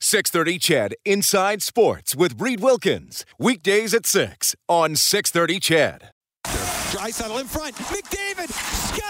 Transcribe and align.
630 0.00 0.58
CHED 0.58 0.94
Inside 1.04 1.62
Sports 1.62 2.14
with 2.14 2.40
Reed 2.40 2.60
Wilkins. 2.60 3.24
Weekdays 3.38 3.94
at 3.94 4.04
6 4.06 4.54
on 4.68 4.94
630 4.94 5.60
CHED. 5.60 6.10
Draisaitl 6.44 7.40
in 7.40 7.46
front. 7.46 7.74
McDavid 7.76 8.50
scores! 8.50 9.06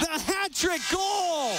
The 0.00 0.32
hat 0.32 0.54
trick 0.54 0.80
goal! 0.90 1.58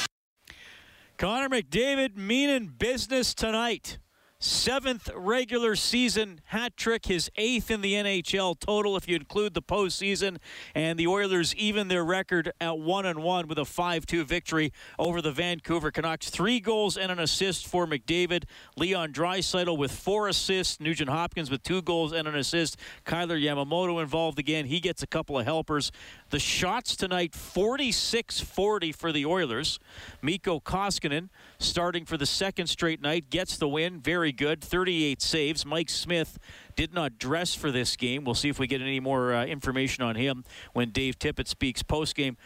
Connor 1.18 1.50
McDavid 1.50 2.16
meaning 2.16 2.68
business 2.78 3.34
tonight. 3.34 4.00
Seventh 4.42 5.10
regular 5.18 5.76
season 5.76 6.40
hat 6.46 6.78
trick, 6.78 7.08
his 7.08 7.30
eighth 7.36 7.70
in 7.70 7.82
the 7.82 7.96
NHL 7.96 8.58
total 8.58 8.96
if 8.96 9.06
you 9.06 9.18
include 9.18 9.54
the 9.54 9.62
postseason. 9.62 10.38
And 10.74 10.98
the 10.98 11.08
Oilers 11.08 11.54
even 11.56 11.90
their 11.90 12.06
record 12.06 12.54
at 12.62 12.80
one 12.80 13.06
and 13.06 13.22
one 13.22 13.50
with 13.50 13.58
a 13.58 13.66
five-two 13.66 14.24
victory 14.24 14.72
over 14.98 15.22
the 15.22 15.34
Vancouver 15.34 15.92
Canucks. 15.92 16.30
Three 16.30 16.62
goals 16.62 16.96
and 16.96 17.12
an 17.12 17.20
assist 17.20 17.68
for 17.68 17.86
McDavid. 17.86 18.46
Leon 18.78 19.12
Draisaitl 19.12 19.78
with 19.78 19.92
four 19.92 20.30
assists. 20.30 20.80
Nugent 20.80 21.10
Hopkins 21.10 21.52
with 21.52 21.62
two 21.62 21.82
goals 21.82 22.14
and 22.14 22.26
an 22.26 22.36
assist. 22.38 22.78
Kailer 23.04 23.38
Yamamoto 23.38 24.02
involved 24.02 24.40
again. 24.40 24.68
He 24.68 24.80
gets 24.80 25.04
a 25.04 25.08
couple 25.08 25.38
of 25.38 25.44
helpers. 25.44 25.92
The 26.30 26.40
shots 26.40 26.96
tonight 26.96 27.34
46-40 27.34 28.96
for 28.96 29.12
the 29.12 29.26
Oilers. 29.26 29.80
Mikko 30.22 30.62
Koskinen 30.62 31.28
starting 31.60 32.06
for 32.06 32.18
the 32.18 32.26
second 32.26 32.68
straight 32.68 33.02
night 33.02 33.30
gets 33.30 33.58
the 33.58 33.68
win. 33.68 34.00
Very 34.00 34.32
good. 34.32 34.62
38 34.64 35.22
saves. 35.22 35.66
Mike 35.66 35.90
Smith 35.90 36.40
did 36.76 36.94
not 36.94 37.20
dress 37.20 37.54
for 37.54 37.72
this 37.72 37.96
game. 37.96 38.24
We'll 38.24 38.36
see 38.36 38.50
if 38.50 38.60
we 38.60 38.68
get 38.68 38.82
any 38.82 39.00
more 39.00 39.34
uh, 39.34 39.46
information 39.46 40.04
on 40.04 40.16
him 40.16 40.46
when 40.74 40.92
Dave 40.92 41.20
Tippett 41.20 41.48
speaks 41.48 41.84
post 41.84 42.16
game. 42.16 42.38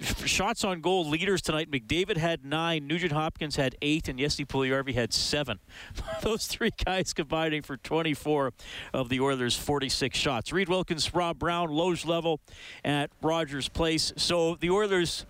Shots 0.00 0.64
on 0.64 0.80
goal 0.80 1.08
leaders 1.08 1.42
tonight. 1.42 1.70
McDavid 1.70 2.16
had 2.16 2.44
nine. 2.44 2.86
Nugent 2.86 3.12
Hopkins 3.12 3.54
had 3.54 3.76
eight, 3.82 4.08
and 4.08 4.18
Jesse 4.18 4.44
Puljujarvi 4.44 4.94
had 4.94 5.12
seven. 5.12 5.60
Those 6.22 6.46
three 6.46 6.72
guys 6.84 7.12
combining 7.12 7.62
for 7.62 7.76
24 7.76 8.52
of 8.92 9.10
the 9.10 9.20
Oilers' 9.20 9.56
46 9.56 10.18
shots. 10.18 10.52
Reed 10.52 10.68
Wilkins, 10.68 11.14
Rob 11.14 11.38
Brown, 11.38 11.70
Loge 11.70 12.04
level 12.04 12.40
at 12.84 13.10
Rogers 13.20 13.68
Place. 13.68 14.12
So 14.16 14.56
the 14.56 14.70
Oilers 14.70 15.24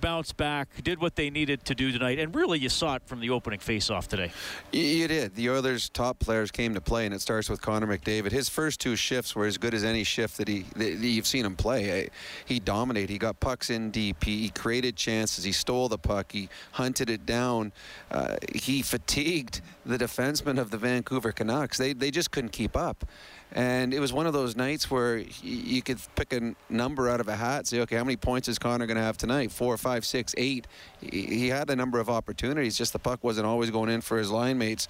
bounced 0.00 0.36
back, 0.36 0.68
did 0.82 1.00
what 1.00 1.16
they 1.16 1.30
needed 1.30 1.64
to 1.64 1.74
do 1.74 1.92
tonight, 1.92 2.18
and 2.18 2.34
really 2.34 2.58
you 2.58 2.68
saw 2.68 2.96
it 2.96 3.02
from 3.06 3.20
the 3.20 3.30
opening 3.30 3.58
faceoff 3.58 4.06
today. 4.06 4.32
You 4.72 5.08
did. 5.08 5.34
The 5.34 5.50
Oilers' 5.50 5.88
top 5.88 6.18
players 6.18 6.50
came 6.50 6.74
to 6.74 6.80
play, 6.80 7.06
and 7.06 7.14
it 7.14 7.20
starts 7.20 7.48
with 7.48 7.60
Connor 7.60 7.86
McDavid. 7.86 8.32
His 8.32 8.48
first 8.48 8.80
two 8.80 8.96
shifts 8.96 9.34
were 9.34 9.46
as 9.46 9.58
good 9.58 9.74
as 9.74 9.84
any 9.84 10.04
shift 10.04 10.36
that 10.38 10.48
he 10.48 10.64
that 10.76 10.96
you've 10.96 11.26
seen 11.26 11.44
him 11.44 11.56
play. 11.56 12.08
He 12.44 12.60
dominated. 12.60 13.10
He 13.10 13.18
got 13.18 13.40
pucks 13.40 13.70
in 13.70 13.90
deep. 13.90 14.24
He, 14.24 14.42
he 14.42 14.48
created 14.50 14.96
chances. 14.96 15.44
He 15.44 15.52
stole 15.52 15.88
the 15.88 15.98
puck. 15.98 16.32
He 16.32 16.48
hunted 16.72 17.10
it 17.10 17.26
down. 17.26 17.72
Uh, 18.10 18.36
he 18.54 18.82
fatigued 18.82 19.60
the 19.84 19.98
defensemen 19.98 20.58
of 20.58 20.70
the 20.70 20.78
Vancouver 20.78 21.32
Canucks. 21.32 21.78
They 21.78 21.92
they 21.92 22.10
just 22.10 22.30
couldn't 22.30 22.52
keep 22.52 22.76
up. 22.76 23.04
And 23.52 23.94
it 23.94 24.00
was 24.00 24.12
one 24.12 24.26
of 24.26 24.32
those 24.32 24.56
nights 24.56 24.90
where 24.90 25.18
you 25.42 25.80
could 25.80 25.98
pick 26.14 26.32
a 26.32 26.54
number 26.68 27.08
out 27.08 27.20
of 27.20 27.28
a 27.28 27.36
hat, 27.36 27.66
say, 27.66 27.80
okay, 27.80 27.96
how 27.96 28.04
many 28.04 28.16
points 28.16 28.48
is 28.48 28.58
Connor 28.58 28.86
going 28.86 28.96
to 28.96 29.02
have 29.02 29.16
tonight? 29.16 29.50
Four, 29.52 29.76
five, 29.78 30.04
six, 30.04 30.34
eight. 30.36 30.66
He 31.00 31.48
had 31.48 31.70
a 31.70 31.76
number 31.76 31.98
of 31.98 32.10
opportunities, 32.10 32.76
just 32.76 32.92
the 32.92 32.98
puck 32.98 33.22
wasn't 33.22 33.46
always 33.46 33.70
going 33.70 33.88
in 33.88 34.00
for 34.00 34.18
his 34.18 34.30
line 34.30 34.58
mates. 34.58 34.88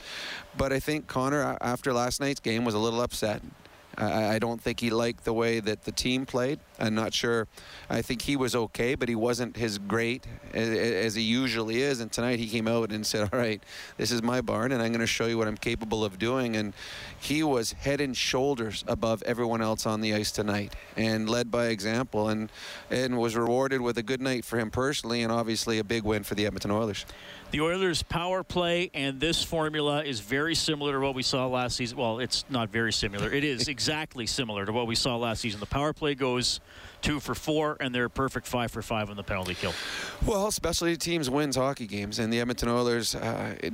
But 0.56 0.72
I 0.72 0.81
think 0.81 1.06
Connor, 1.06 1.56
after 1.61 1.93
last 1.93 2.21
night's 2.21 2.41
game, 2.41 2.65
was 2.65 2.75
a 2.75 2.78
little 2.78 3.03
upset. 3.03 3.43
I, 3.98 4.38
don't 4.38 4.60
think 4.60 4.80
he 4.80 4.90
liked 4.90 5.24
the 5.24 5.32
way 5.32 5.60
that 5.60 5.84
the 5.84 5.92
team 5.92 6.26
played. 6.26 6.60
I'm 6.78 6.94
not 6.94 7.14
sure. 7.14 7.48
I 7.88 8.02
think 8.02 8.22
he 8.22 8.36
was 8.36 8.54
okay, 8.54 8.94
but 8.94 9.08
he 9.08 9.14
wasn't 9.14 9.58
as 9.60 9.78
great 9.78 10.26
as, 10.52 10.68
as, 10.68 11.14
he 11.14 11.22
usually 11.22 11.80
is. 11.80 12.00
And 12.00 12.12
tonight 12.12 12.38
he 12.38 12.46
came 12.48 12.68
out 12.68 12.92
and 12.92 13.06
said, 13.06 13.30
"All 13.32 13.38
right, 13.38 13.62
this 13.96 14.10
is 14.10 14.22
my 14.22 14.42
barn, 14.42 14.72
and 14.72 14.82
I'm 14.82 14.88
going 14.88 15.00
to 15.00 15.06
show 15.06 15.26
you 15.26 15.38
what 15.38 15.48
I'm 15.48 15.56
capable 15.56 16.04
of 16.04 16.18
doing." 16.18 16.56
And 16.56 16.74
he 17.18 17.42
was 17.42 17.72
head 17.72 18.00
and 18.00 18.14
shoulders 18.14 18.84
above 18.86 19.22
everyone 19.22 19.62
else 19.62 19.86
on 19.86 20.02
the 20.02 20.14
ice 20.14 20.30
tonight, 20.30 20.74
and 20.96 21.28
led 21.28 21.50
by 21.50 21.66
example, 21.66 22.28
and 22.28 22.52
and 22.90 23.16
was 23.18 23.34
rewarded 23.34 23.80
with 23.80 23.96
a 23.96 24.02
good 24.02 24.20
night 24.20 24.44
for 24.44 24.58
him 24.58 24.70
personally, 24.70 25.22
and 25.22 25.32
obviously 25.32 25.78
a 25.78 25.84
big 25.84 26.02
win 26.02 26.22
for 26.22 26.34
the 26.34 26.44
Edmonton 26.44 26.70
Oilers. 26.70 27.06
The 27.52 27.60
Oilers' 27.60 28.02
power 28.02 28.42
play 28.42 28.90
and 28.92 29.20
this 29.20 29.42
formula 29.42 30.02
is 30.02 30.20
very 30.20 30.54
similar 30.54 30.92
to 30.94 31.00
what 31.00 31.14
we 31.14 31.22
saw 31.22 31.46
last 31.46 31.76
season. 31.76 31.96
Well, 31.96 32.18
it's 32.18 32.44
not 32.50 32.70
very 32.70 32.92
similar. 32.92 33.32
It 33.32 33.44
is 33.44 33.68
exactly 33.76 34.26
similar 34.26 34.66
to 34.66 34.72
what 34.72 34.86
we 34.86 34.94
saw 34.94 35.16
last 35.16 35.40
season. 35.40 35.60
The 35.60 35.66
power 35.66 35.92
play 35.92 36.14
goes 36.14 36.60
two 37.02 37.20
for 37.20 37.34
four, 37.34 37.76
and 37.80 37.94
they're 37.94 38.06
a 38.06 38.10
perfect 38.10 38.46
five 38.46 38.72
for 38.72 38.82
five 38.82 39.10
on 39.10 39.16
the 39.16 39.22
penalty 39.22 39.54
kill. 39.54 39.72
Well, 40.24 40.50
specialty 40.50 40.96
teams 40.96 41.30
wins 41.30 41.56
hockey 41.56 41.86
games, 41.86 42.18
and 42.18 42.32
the 42.32 42.40
Edmonton 42.40 42.68
Oilers. 42.68 43.14
Uh, 43.14 43.54
it, 43.62 43.72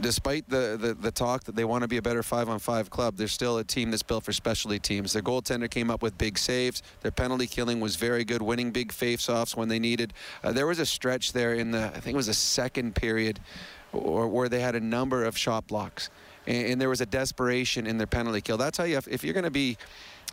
despite 0.00 0.48
the, 0.48 0.78
the, 0.80 0.94
the, 0.94 1.10
talk 1.10 1.44
that 1.44 1.56
they 1.56 1.64
want 1.64 1.82
to 1.82 1.88
be 1.88 1.96
a 1.96 2.02
better 2.02 2.22
five 2.22 2.48
on 2.48 2.58
five 2.58 2.90
club, 2.90 3.16
they're 3.16 3.28
still 3.28 3.58
a 3.58 3.64
team 3.64 3.90
that's 3.90 4.02
built 4.02 4.24
for 4.24 4.32
specialty 4.32 4.78
teams. 4.78 5.12
Their 5.12 5.22
goaltender 5.22 5.70
came 5.70 5.90
up 5.90 6.02
with 6.02 6.16
big 6.18 6.38
saves. 6.38 6.82
Their 7.02 7.10
penalty 7.10 7.46
killing 7.46 7.80
was 7.80 7.96
very 7.96 8.24
good, 8.24 8.42
winning 8.42 8.70
big 8.70 8.92
face-offs 8.92 9.56
when 9.56 9.68
they 9.68 9.78
needed. 9.78 10.12
Uh, 10.42 10.52
there 10.52 10.66
was 10.66 10.78
a 10.78 10.86
stretch 10.86 11.32
there 11.32 11.54
in 11.54 11.70
the, 11.70 11.86
I 11.86 12.00
think 12.00 12.14
it 12.14 12.16
was 12.16 12.26
the 12.26 12.34
second 12.34 12.94
period, 12.94 13.40
or, 13.92 14.28
where 14.28 14.48
they 14.48 14.60
had 14.60 14.74
a 14.74 14.80
number 14.80 15.24
of 15.24 15.36
shot 15.36 15.66
blocks. 15.66 16.10
And, 16.46 16.72
and 16.72 16.80
there 16.80 16.88
was 16.88 17.00
a 17.00 17.06
desperation 17.06 17.86
in 17.86 17.98
their 17.98 18.06
penalty 18.06 18.40
kill. 18.40 18.56
That's 18.56 18.78
how 18.78 18.84
you 18.84 18.94
have, 18.94 19.08
if 19.08 19.24
you're 19.24 19.34
going 19.34 19.44
to 19.44 19.50
be 19.50 19.76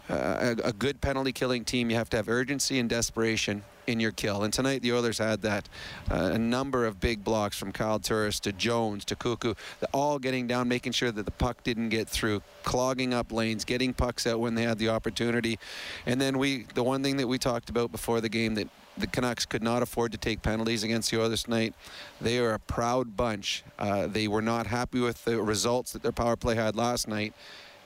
a, 0.09 0.56
a 0.66 0.73
good 0.73 1.01
penalty 1.01 1.31
killing 1.31 1.66
team, 1.66 1.90
you 1.90 1.95
have 1.95 2.09
to 2.12 2.18
have 2.18 2.29
urgency 2.29 2.79
and 2.79 2.90
desperation 2.90 3.63
in 3.88 4.00
your 4.00 4.12
kill. 4.12 4.44
And 4.44 4.53
tonight 4.53 4.81
the 4.81 4.91
Oilers 4.94 5.18
had 5.18 5.41
that. 5.41 5.68
Uh, 6.12 6.31
a 6.34 6.38
number 6.38 6.85
of 6.85 7.00
big 7.00 7.23
blocks 7.23 7.57
from 7.57 7.72
Kyle 7.72 8.00
Turris 8.00 8.40
to 8.41 8.51
Jones 8.51 9.06
to 9.06 9.16
Koekkoek, 9.16 9.57
all 9.94 10.19
getting 10.19 10.45
down, 10.45 10.68
making 10.68 10.91
sure 10.91 11.12
that 11.12 11.25
the 11.25 11.31
puck 11.31 11.63
didn't 11.63 11.90
get 11.90 12.07
through, 12.07 12.41
clogging 12.63 13.13
up 13.13 13.31
lanes, 13.31 13.63
getting 13.66 13.94
pucks 13.94 14.28
out 14.28 14.40
when 14.40 14.56
they 14.56 14.63
had 14.63 14.78
the 14.78 14.90
opportunity. 14.90 15.57
And 16.06 16.19
then 16.19 16.38
we, 16.38 16.66
the 16.74 16.84
one 16.84 17.01
thing 17.01 17.18
that 17.18 17.28
we 17.28 17.38
talked 17.38 17.69
about 17.69 17.91
before 17.91 18.22
the 18.22 18.29
game 18.29 18.56
that 18.56 18.68
the 18.97 19.07
Canucks 19.07 19.45
could 19.45 19.62
not 19.62 19.84
afford 19.84 20.12
to 20.13 20.18
take 20.18 20.41
penalties 20.41 20.84
against 20.84 21.12
the 21.12 21.22
Oilers 21.22 21.44
tonight. 21.44 21.75
They 22.19 22.39
are 22.39 22.53
a 22.53 22.59
proud 22.59 23.16
bunch. 23.16 23.63
Uh, 23.78 24.07
they 24.07 24.28
were 24.28 24.41
not 24.41 24.68
happy 24.68 25.00
with 25.00 25.24
the 25.24 25.39
results 25.41 25.94
that 25.94 26.01
their 26.01 26.12
power 26.12 26.35
play 26.35 26.56
had 26.56 26.75
last 26.75 27.07
night 27.07 27.34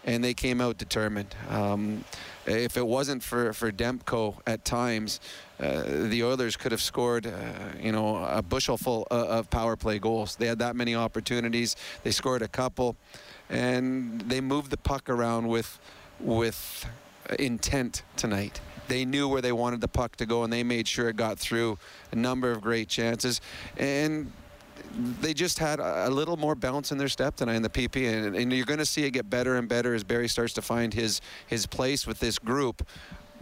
and 0.06 0.24
they 0.24 0.34
came 0.34 0.62
out 0.62 0.78
determined. 0.78 1.36
Um, 1.50 2.04
if 2.46 2.76
it 2.76 2.86
wasn't 2.86 3.22
for, 3.22 3.54
for 3.54 3.72
Demko 3.72 4.36
at 4.48 4.66
times, 4.66 5.20
uh, 5.60 5.84
the 5.86 6.24
Oilers 6.24 6.58
could 6.58 6.72
have 6.72 6.82
scored, 6.82 7.28
uh, 7.28 7.32
you 7.80 7.92
know, 7.92 8.18
a 8.18 8.42
bushel 8.42 8.78
full 8.78 9.08
of, 9.12 9.28
of 9.28 9.50
power 9.50 9.76
play 9.76 10.00
goals. 10.00 10.36
They 10.36 10.48
had 10.48 10.60
that 10.60 10.76
many 10.76 10.96
opportunities. 10.96 11.76
They 12.04 12.12
scored 12.12 12.42
a 12.42 12.48
couple, 12.48 12.96
and 13.50 14.22
they 14.22 14.42
moved 14.42 14.72
the 14.72 14.78
puck 14.78 15.10
around 15.10 15.48
with, 15.48 15.80
with 16.20 16.88
intent 17.38 18.04
tonight. 18.18 18.60
They 18.88 19.06
knew 19.06 19.28
where 19.28 19.42
they 19.42 19.52
wanted 19.52 19.82
the 19.82 19.88
puck 19.88 20.16
to 20.18 20.26
go, 20.26 20.44
and 20.44 20.52
they 20.52 20.64
made 20.64 20.88
sure 20.88 21.10
it 21.10 21.16
got 21.16 21.38
through 21.38 21.78
a 22.12 22.16
number 22.16 22.52
of 22.52 22.60
great 22.62 22.90
chances. 22.90 23.40
And 23.78 24.32
they 25.22 25.34
just 25.34 25.60
had 25.60 25.80
a, 25.80 26.10
little 26.10 26.38
more 26.38 26.56
bounce 26.56 26.92
in 26.92 26.98
their 26.98 27.08
step 27.08 27.36
tonight 27.36 27.56
in 27.56 27.62
the 27.62 27.70
PP, 27.70 28.12
and, 28.12 28.36
and 28.36 28.54
you're 28.54 28.66
going 28.66 28.80
to 28.80 28.86
see 28.86 29.04
it 29.04 29.12
get 29.12 29.30
better 29.30 29.56
and 29.56 29.68
better 29.68 29.94
as 29.94 30.04
Barrie 30.04 30.28
starts 30.28 30.54
to 30.54 30.62
find 30.62 30.94
his 30.94 31.22
his 31.48 31.66
place 31.66 32.06
with 32.06 32.20
this 32.20 32.38
group. 32.40 32.86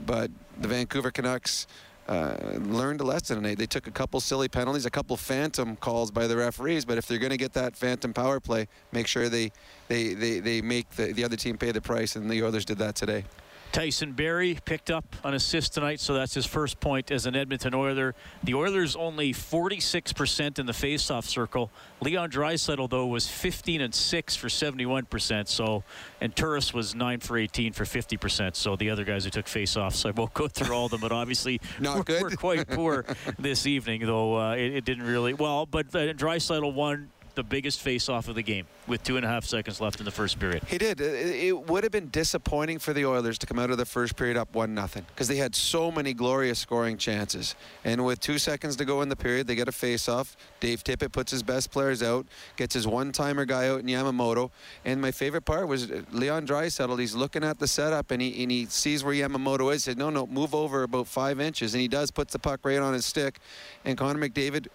But 0.06 0.32
the 0.60 0.68
Vancouver 0.68 1.12
Canucks. 1.12 1.68
Uh, 2.08 2.58
learned 2.62 3.00
a 3.02 3.04
lesson 3.04 3.36
tonight. 3.36 3.60
They 3.60 3.68
took 3.68 3.86
a 3.86 3.92
couple 3.92 4.20
silly 4.20 4.48
penalties, 4.48 4.88
a 4.88 4.90
couple 4.90 5.16
phantom 5.16 5.76
calls 5.76 6.10
by 6.10 6.26
the 6.26 6.36
referees. 6.36 6.84
But 6.84 6.98
if 6.98 7.06
they're 7.06 7.20
going 7.20 7.30
to 7.30 7.38
get 7.38 7.54
that 7.54 7.76
phantom 7.76 8.16
power 8.16 8.40
play, 8.40 8.68
make 8.92 9.06
sure 9.06 9.30
they 9.30 9.52
they, 9.90 10.16
they, 10.16 10.40
they 10.40 10.60
make 10.60 10.90
the, 10.96 11.14
the 11.14 11.24
other 11.24 11.36
team 11.36 11.56
pay 11.56 11.72
the 11.72 11.82
price. 11.82 12.16
And 12.16 12.28
the 12.28 12.42
Oilers 12.42 12.66
did 12.66 12.80
that 12.80 12.96
today. 12.96 13.26
Tyson 13.72 14.14
Barrie 14.14 14.58
picked 14.66 14.90
up 14.90 15.06
an 15.24 15.34
assist 15.34 15.74
tonight, 15.74 16.00
so 16.00 16.14
that's 16.14 16.34
his 16.34 16.46
first 16.46 16.80
point 16.80 17.12
as 17.12 17.26
an 17.26 17.36
Edmonton 17.36 17.74
Oiler. 17.74 18.16
The 18.44 18.56
Oilers 18.56 18.96
only 18.96 19.34
46% 19.34 20.58
in 20.60 20.66
the 20.66 20.72
faceoff 20.72 21.26
circle. 21.26 21.70
Leon 22.02 22.32
Draisaitl 22.32 22.90
though 22.90 23.06
was 23.06 23.28
15 23.28 23.82
and 23.82 23.94
6 23.94 24.36
for 24.36 24.48
71%. 24.48 25.48
So, 25.48 25.84
and 26.20 26.36
Turris 26.36 26.74
was 26.74 26.96
9 26.96 27.20
for 27.20 27.38
18 27.38 27.74
for 27.74 27.84
50%. 27.84 28.56
So 28.56 28.76
the 28.76 28.90
other 28.90 29.04
guys 29.04 29.26
who 29.26 29.30
took 29.30 29.46
faceoffs, 29.46 30.06
I 30.06 30.12
won't 30.12 30.34
go 30.34 30.48
through 30.48 30.76
all 30.76 30.86
of 30.86 30.92
them, 30.92 31.02
but 31.02 31.12
obviously 31.12 31.62
Not 31.80 32.08
we're, 32.08 32.32
quite 32.32 32.68
poor 32.68 33.06
this 33.40 33.66
evening, 33.68 34.06
though 34.06 34.38
uh, 34.38 34.56
it, 34.56 34.78
it, 34.78 34.86
didn't 34.86 35.06
really 35.06 35.34
well. 35.34 35.66
But 35.66 35.88
uh, 35.94 36.14
Draisaitl 36.14 36.74
won 36.74 37.10
the 37.36 37.44
biggest 37.44 37.82
face-off 37.82 38.28
of 38.28 38.36
the 38.36 38.42
game 38.42 38.66
with 38.88 39.04
two 39.04 39.18
and 39.18 39.26
a 39.26 39.30
half 39.30 39.46
seconds 39.46 39.80
left 39.80 40.00
in 40.00 40.06
the 40.06 40.12
first 40.12 40.40
period. 40.40 40.64
He 40.68 40.78
did. 40.78 41.00
It, 41.00 41.68
would 41.68 41.84
have 41.84 41.92
been 41.92 42.10
disappointing 42.10 42.80
for 42.80 42.94
the 42.94 43.06
Oilers 43.06 43.38
to 43.40 43.46
come 43.46 43.60
out 43.60 43.70
of 43.70 43.78
the 43.78 43.86
first 43.86 44.16
period 44.16 44.38
up 44.38 44.56
one 44.56 44.74
nothing 44.74 45.06
because 45.10 45.28
they 45.28 45.36
had 45.36 45.56
so 45.56 45.92
many 45.92 46.14
glorious 46.14 46.60
scoring 46.60 46.98
chances. 46.98 47.56
And 47.84 48.04
with 48.06 48.20
two 48.20 48.38
seconds 48.38 48.76
to 48.78 48.86
go 48.86 49.02
in 49.02 49.10
the 49.10 49.16
period, 49.16 49.48
they 49.48 49.56
get 49.56 49.68
a 49.68 49.72
face-off. 49.72 50.36
Dave 50.60 50.84
Tippett 50.84 51.12
puts 51.12 51.32
his 51.32 51.44
best 51.44 51.72
players 51.72 52.02
out, 52.02 52.26
gets 52.56 52.74
his 52.74 52.88
one-timer 52.88 53.46
guy 53.46 53.70
out 53.70 53.82
in 53.82 53.86
Yamamoto. 53.86 54.52
And 54.86 55.02
my 55.02 55.12
favorite 55.12 55.46
part 55.46 55.68
was 55.68 55.92
uh, 55.92 56.02
Leon 56.12 56.48
Draisaitl. 56.48 57.00
He's 57.00 57.16
looking 57.16 57.44
at 57.44 57.60
the 57.60 57.68
setup 57.68 58.12
and 58.12 58.22
he 58.22 58.44
and 58.44 58.52
he 58.52 58.66
sees 58.66 59.04
where 59.04 59.14
Yamamoto 59.14 59.74
is. 59.74 59.86
He 59.86 59.92
said, 59.92 59.98
"No, 59.98 60.10
no, 60.10 60.26
move 60.28 60.56
over 60.56 60.84
about 60.84 61.08
five 61.08 61.40
inches." 61.40 61.74
And 61.74 61.82
he 61.82 61.88
does. 61.88 62.12
Puts 62.12 62.34
the 62.34 62.40
puck 62.40 62.62
right 62.64 62.80
on 62.80 62.94
his 62.94 63.06
stick. 63.06 63.40
And 63.86 63.98
Connor 63.98 64.28
McDavid 64.28 64.68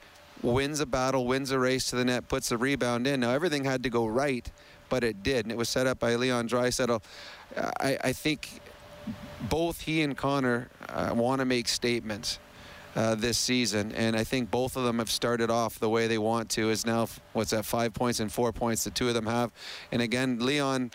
wins 0.44 0.80
a 0.80 0.86
battle, 0.86 1.26
wins 1.26 1.50
a 1.50 1.58
race 1.58 1.90
to 1.90 1.96
the 1.96 2.04
net, 2.04 2.28
puts 2.28 2.52
a 2.52 2.58
rebound 2.58 3.06
in. 3.06 3.20
Now 3.20 3.30
everything 3.30 3.64
had 3.64 3.82
to 3.84 3.90
go 3.90 4.06
right, 4.06 4.48
but 4.88 5.02
it 5.02 5.22
did, 5.22 5.44
and 5.44 5.52
it 5.52 5.56
was 5.56 5.68
set 5.68 5.86
up 5.86 5.98
by 5.98 6.14
Leon 6.14 6.48
Draisaitl. 6.48 7.02
I, 7.56 7.98
I 8.04 8.12
think 8.12 8.60
both 9.48 9.80
he 9.80 10.02
and 10.02 10.16
Connor 10.16 10.68
uh, 10.88 11.12
want 11.14 11.40
to 11.40 11.44
make 11.44 11.68
statements. 11.68 12.38
Uh, 12.96 13.16
this 13.16 13.36
season, 13.36 13.90
and 13.96 14.14
I 14.14 14.22
think 14.22 14.52
both 14.52 14.76
of 14.76 14.84
them 14.84 15.00
have 15.00 15.10
started 15.10 15.50
off 15.50 15.80
the 15.80 15.88
way 15.88 16.06
they 16.06 16.16
want 16.16 16.48
to. 16.50 16.70
Is 16.70 16.86
now 16.86 17.08
what's 17.32 17.50
that? 17.50 17.64
Five 17.64 17.92
points 17.92 18.20
and 18.20 18.30
four 18.30 18.52
points. 18.52 18.84
The 18.84 18.90
two 18.90 19.08
of 19.08 19.14
them 19.14 19.26
have, 19.26 19.50
and 19.90 20.00
again, 20.00 20.38
Leon, 20.38 20.92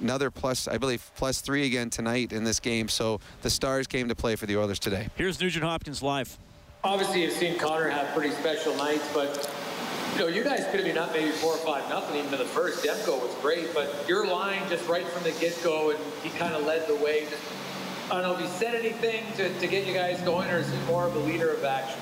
another 0.00 0.30
plus, 0.30 0.66
I 0.66 0.78
believe, 0.78 1.10
plus 1.14 1.42
three 1.42 1.66
again 1.66 1.90
tonight 1.90 2.32
in 2.32 2.42
this 2.42 2.58
game. 2.58 2.88
So 2.88 3.20
the 3.42 3.50
Stars 3.50 3.86
came 3.86 4.08
to 4.08 4.14
play 4.14 4.34
for 4.34 4.46
the 4.46 4.56
Oilers 4.56 4.78
today. 4.78 5.10
Here's 5.14 5.38
Nugent 5.42 5.62
Hopkins 5.62 6.02
live. 6.02 6.38
Obviously, 6.84 7.22
you've 7.22 7.32
seen 7.32 7.56
Connor 7.58 7.88
have 7.88 8.12
pretty 8.12 8.34
special 8.34 8.74
nights, 8.74 9.08
but 9.14 9.48
you 10.14 10.18
know, 10.18 10.26
you 10.26 10.42
guys 10.42 10.66
could 10.70 10.80
have 10.80 10.84
been 10.84 10.98
up 10.98 11.12
maybe 11.12 11.30
four 11.30 11.52
or 11.52 11.58
five 11.58 11.88
nothing 11.88 12.16
even 12.16 12.32
in 12.32 12.38
the 12.40 12.44
first. 12.44 12.84
Demko 12.84 13.22
was 13.22 13.32
great, 13.40 13.72
but 13.72 14.04
your 14.08 14.26
line 14.26 14.68
just 14.68 14.88
right 14.88 15.06
from 15.06 15.22
the 15.22 15.30
get-go, 15.38 15.90
and 15.90 15.98
he 16.24 16.30
kind 16.30 16.54
of 16.54 16.66
led 16.66 16.88
the 16.88 16.96
way. 16.96 17.26
Just, 17.30 17.42
I 18.10 18.20
don't 18.20 18.22
know 18.24 18.34
if 18.34 18.40
he 18.40 18.48
said 18.58 18.74
anything 18.74 19.24
to, 19.36 19.48
to 19.60 19.66
get 19.68 19.86
you 19.86 19.94
guys 19.94 20.20
going, 20.22 20.50
or 20.50 20.58
is 20.58 20.70
he 20.70 20.76
more 20.80 21.06
of 21.06 21.14
a 21.14 21.20
leader 21.20 21.50
of 21.52 21.64
action? 21.64 22.00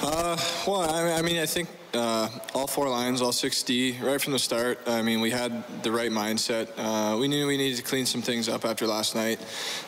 Uh, 0.00 0.36
well, 0.64 0.88
I 0.88 1.20
mean, 1.22 1.38
I 1.38 1.46
think 1.46 1.68
uh, 1.94 2.28
all 2.54 2.66
four 2.66 2.88
lines, 2.88 3.20
all 3.20 3.32
6D, 3.32 4.02
right 4.02 4.20
from 4.20 4.32
the 4.32 4.38
start. 4.38 4.78
I 4.86 5.02
mean, 5.02 5.20
we 5.20 5.30
had 5.30 5.64
the 5.82 5.92
right 5.92 6.10
mindset. 6.10 6.68
Uh, 6.76 7.16
we 7.18 7.28
knew 7.28 7.46
we 7.46 7.56
needed 7.56 7.76
to 7.76 7.82
clean 7.82 8.06
some 8.06 8.22
things 8.22 8.48
up 8.48 8.64
after 8.64 8.86
last 8.86 9.14
night, 9.14 9.38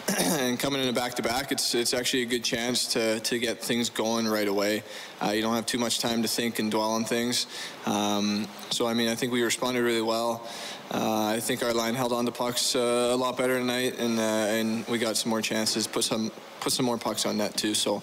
and 0.19 0.59
coming 0.59 0.83
in 0.83 0.89
a 0.89 0.93
back-to-back, 0.93 1.53
it's 1.53 1.75
it's 1.75 1.95
actually 1.95 2.23
a 2.23 2.27
good 2.27 2.45
chance 2.45 2.87
to 2.93 3.21
to 3.21 3.39
get 3.39 3.63
things 3.63 3.91
going 3.91 4.27
right 4.27 4.49
away. 4.49 4.83
Uh, 5.23 5.31
you 5.31 5.43
don't 5.43 5.55
have 5.55 5.67
too 5.67 5.79
much 5.79 6.01
time 6.01 6.23
to 6.23 6.29
think 6.29 6.59
and 6.59 6.71
dwell 6.71 6.91
on 6.91 7.05
things. 7.05 7.47
Um, 7.87 8.47
so, 8.71 8.87
I 8.87 8.95
mean, 8.95 9.09
I 9.09 9.15
think 9.15 9.33
we 9.33 9.43
responded 9.43 9.83
really 9.83 10.03
well. 10.03 10.47
Uh, 10.91 11.35
I 11.37 11.41
think 11.41 11.63
our 11.63 11.73
line 11.73 11.95
held 11.95 12.13
on 12.13 12.27
to 12.27 12.33
pucks 12.33 12.77
uh, 12.77 13.11
a 13.13 13.17
lot 13.17 13.37
better 13.37 13.59
tonight, 13.59 13.99
and 13.99 14.19
uh, 14.19 14.23
and 14.23 14.87
we 14.87 14.99
got 14.99 15.17
some 15.17 15.31
more 15.31 15.41
chances, 15.43 15.87
put 15.87 16.05
some 16.05 16.31
put 16.65 16.73
some 16.73 16.87
more 16.87 16.97
pucks 16.97 17.27
on 17.27 17.37
net 17.37 17.55
too. 17.57 17.75
So 17.75 18.03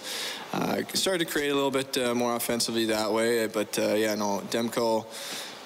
uh, 0.53 0.83
started 0.93 1.25
to 1.25 1.31
create 1.31 1.49
a 1.49 1.55
little 1.55 1.71
bit 1.71 1.97
uh, 1.97 2.13
more 2.13 2.35
offensively 2.35 2.85
that 2.85 3.11
way. 3.11 3.47
But 3.47 3.77
uh, 3.77 3.95
yeah, 3.95 4.13
no, 4.13 4.43
Demko, 4.51 5.05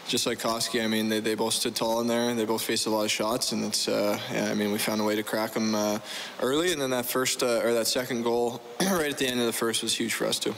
just 0.08 0.26
like 0.26 0.40
Koski, 0.40 0.82
I 0.82 0.88
mean, 0.88 1.10
they, 1.10 1.20
they 1.20 1.36
both 1.36 1.54
stood 1.54 1.76
tall 1.76 2.00
in 2.00 2.08
there. 2.08 2.34
They 2.34 2.46
both 2.46 2.62
faced 2.62 2.86
a 2.86 2.90
lot 2.90 3.04
of 3.04 3.12
shots, 3.12 3.52
and 3.52 3.66
it's 3.66 3.90
uh, 3.90 4.18
yeah, 4.32 4.50
I 4.50 4.54
mean, 4.54 4.72
we 4.72 4.78
found 4.78 5.02
a 5.02 5.04
way 5.04 5.16
to 5.16 5.24
crack 5.24 5.52
them 5.52 5.76
uh, 5.76 6.00
early, 6.42 6.72
and 6.72 6.82
then 6.82 6.92
that 6.92 7.06
first 7.06 7.44
uh, 7.44 7.62
or 7.66 7.74
that 7.74 7.88
second 7.88 8.24
goal 8.24 8.62
right 8.82 9.12
at 9.12 9.18
the 9.18 9.28
end 9.28 9.42
of 9.42 9.46
the 9.46 9.54
first 9.54 9.84
was 9.84 9.94
huge 9.94 10.14
for 10.14 10.26
us 10.26 10.40
too. 10.40 10.56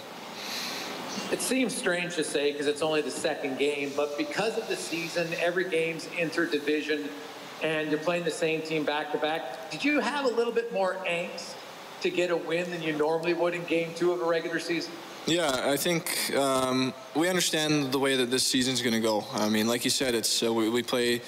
It 1.32 1.42
seems 1.42 1.76
strange 1.76 2.16
to 2.16 2.24
say 2.24 2.52
because 2.52 2.68
it's 2.68 2.84
only 2.84 3.02
the 3.02 3.12
second 3.12 3.58
game, 3.58 3.92
but 3.98 4.16
because 4.16 4.60
of 4.60 4.68
the 4.68 4.76
season, 4.76 5.28
every 5.42 5.68
game's 5.68 6.06
interdivision, 6.06 7.08
and 7.64 7.90
you're 7.90 8.00
playing 8.00 8.26
the 8.26 8.32
same 8.32 8.62
team 8.62 8.86
back 8.86 9.12
to 9.14 9.18
back. 9.18 9.72
Did 9.72 9.84
you 9.84 10.00
have 10.00 10.26
a 10.26 10.30
little 10.30 10.54
bit 10.54 10.72
more 10.72 10.98
angst 11.08 11.56
to 12.02 12.10
get 12.10 12.32
a 12.32 12.38
win 12.38 12.70
than 12.72 12.82
you 12.82 12.94
normally 12.94 13.34
would 13.34 13.54
in 13.54 13.64
game 13.66 13.92
two 13.96 14.12
of 14.12 14.22
a 14.22 14.26
regular 14.26 14.60
season? 14.60 14.92
Yeah, 15.26 15.52
I 15.66 15.76
think 15.76 16.34
um, 16.36 16.94
we 17.14 17.28
understand 17.28 17.92
the 17.92 18.00
way 18.00 18.16
that 18.16 18.32
this 18.32 18.48
season's 18.48 18.82
going 18.82 18.94
to 18.94 19.02
go. 19.02 19.26
I 19.34 19.50
mean, 19.50 19.68
like 19.68 19.84
you 19.84 19.92
said, 19.92 20.16
it's 20.16 20.42
uh, 20.42 20.54
we, 20.54 20.70
we 20.70 20.84
play 20.84 21.22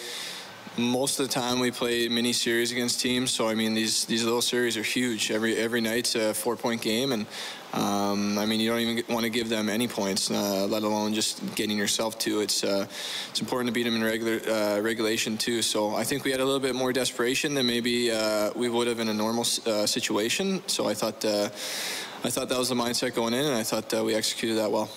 most 0.77 1.19
of 1.19 1.27
the 1.27 1.33
time 1.33 1.59
we 1.59 1.71
play 1.71 2.07
mini 2.07 2.31
series 2.31 2.71
against 2.71 3.01
teams. 3.01 3.31
So 3.31 3.49
I 3.49 3.55
mean, 3.55 3.73
these 3.73 4.05
these 4.05 4.23
little 4.23 4.41
series 4.41 4.77
are 4.77 4.83
huge. 4.83 5.31
Every 5.31 5.57
every 5.57 5.81
night's 5.81 6.15
a 6.15 6.33
four 6.33 6.55
point 6.55 6.81
game, 6.81 7.11
and 7.11 7.25
um, 7.73 8.39
I 8.39 8.45
mean, 8.45 8.59
you 8.59 8.69
don't 8.69 8.79
even 8.79 9.03
want 9.13 9.25
to 9.25 9.29
give 9.29 9.47
them 9.47 9.69
any 9.69 9.87
points, 9.87 10.31
uh, 10.31 10.65
let 10.65 10.81
alone 10.81 11.13
just 11.13 11.55
getting 11.55 11.77
yourself 11.77 12.17
to. 12.19 12.41
It's 12.41 12.63
uh, 12.63 12.87
it's 13.29 13.41
important 13.41 13.67
to 13.67 13.73
beat 13.73 13.83
them 13.83 13.95
in 13.95 14.03
regular 14.03 14.39
uh, 14.51 14.79
regulation 14.81 15.37
too. 15.37 15.61
So 15.61 15.95
I 15.95 16.03
think 16.03 16.23
we 16.23 16.31
had 16.31 16.39
a 16.39 16.45
little 16.45 16.59
bit 16.59 16.73
more 16.73 16.91
desperation 16.91 17.53
than 17.53 17.67
maybe 17.67 18.11
uh, 18.11 18.51
we 18.55 18.69
would 18.69 18.87
have 18.87 18.99
in 18.99 19.09
a 19.09 19.13
normal 19.13 19.45
uh, 19.67 19.85
situation. 19.85 20.63
So 20.67 20.87
I 20.87 20.95
thought 20.95 21.23
uh, 21.23 21.49
I 22.23 22.29
thought 22.31 22.49
that 22.49 22.57
was 22.57 22.69
the 22.69 22.75
mindset 22.75 23.13
going 23.13 23.33
in, 23.35 23.45
and 23.45 23.55
I 23.55 23.63
thought 23.63 23.93
we 24.03 24.15
executed 24.15 24.55
that 24.55 24.71
well. 24.71 24.89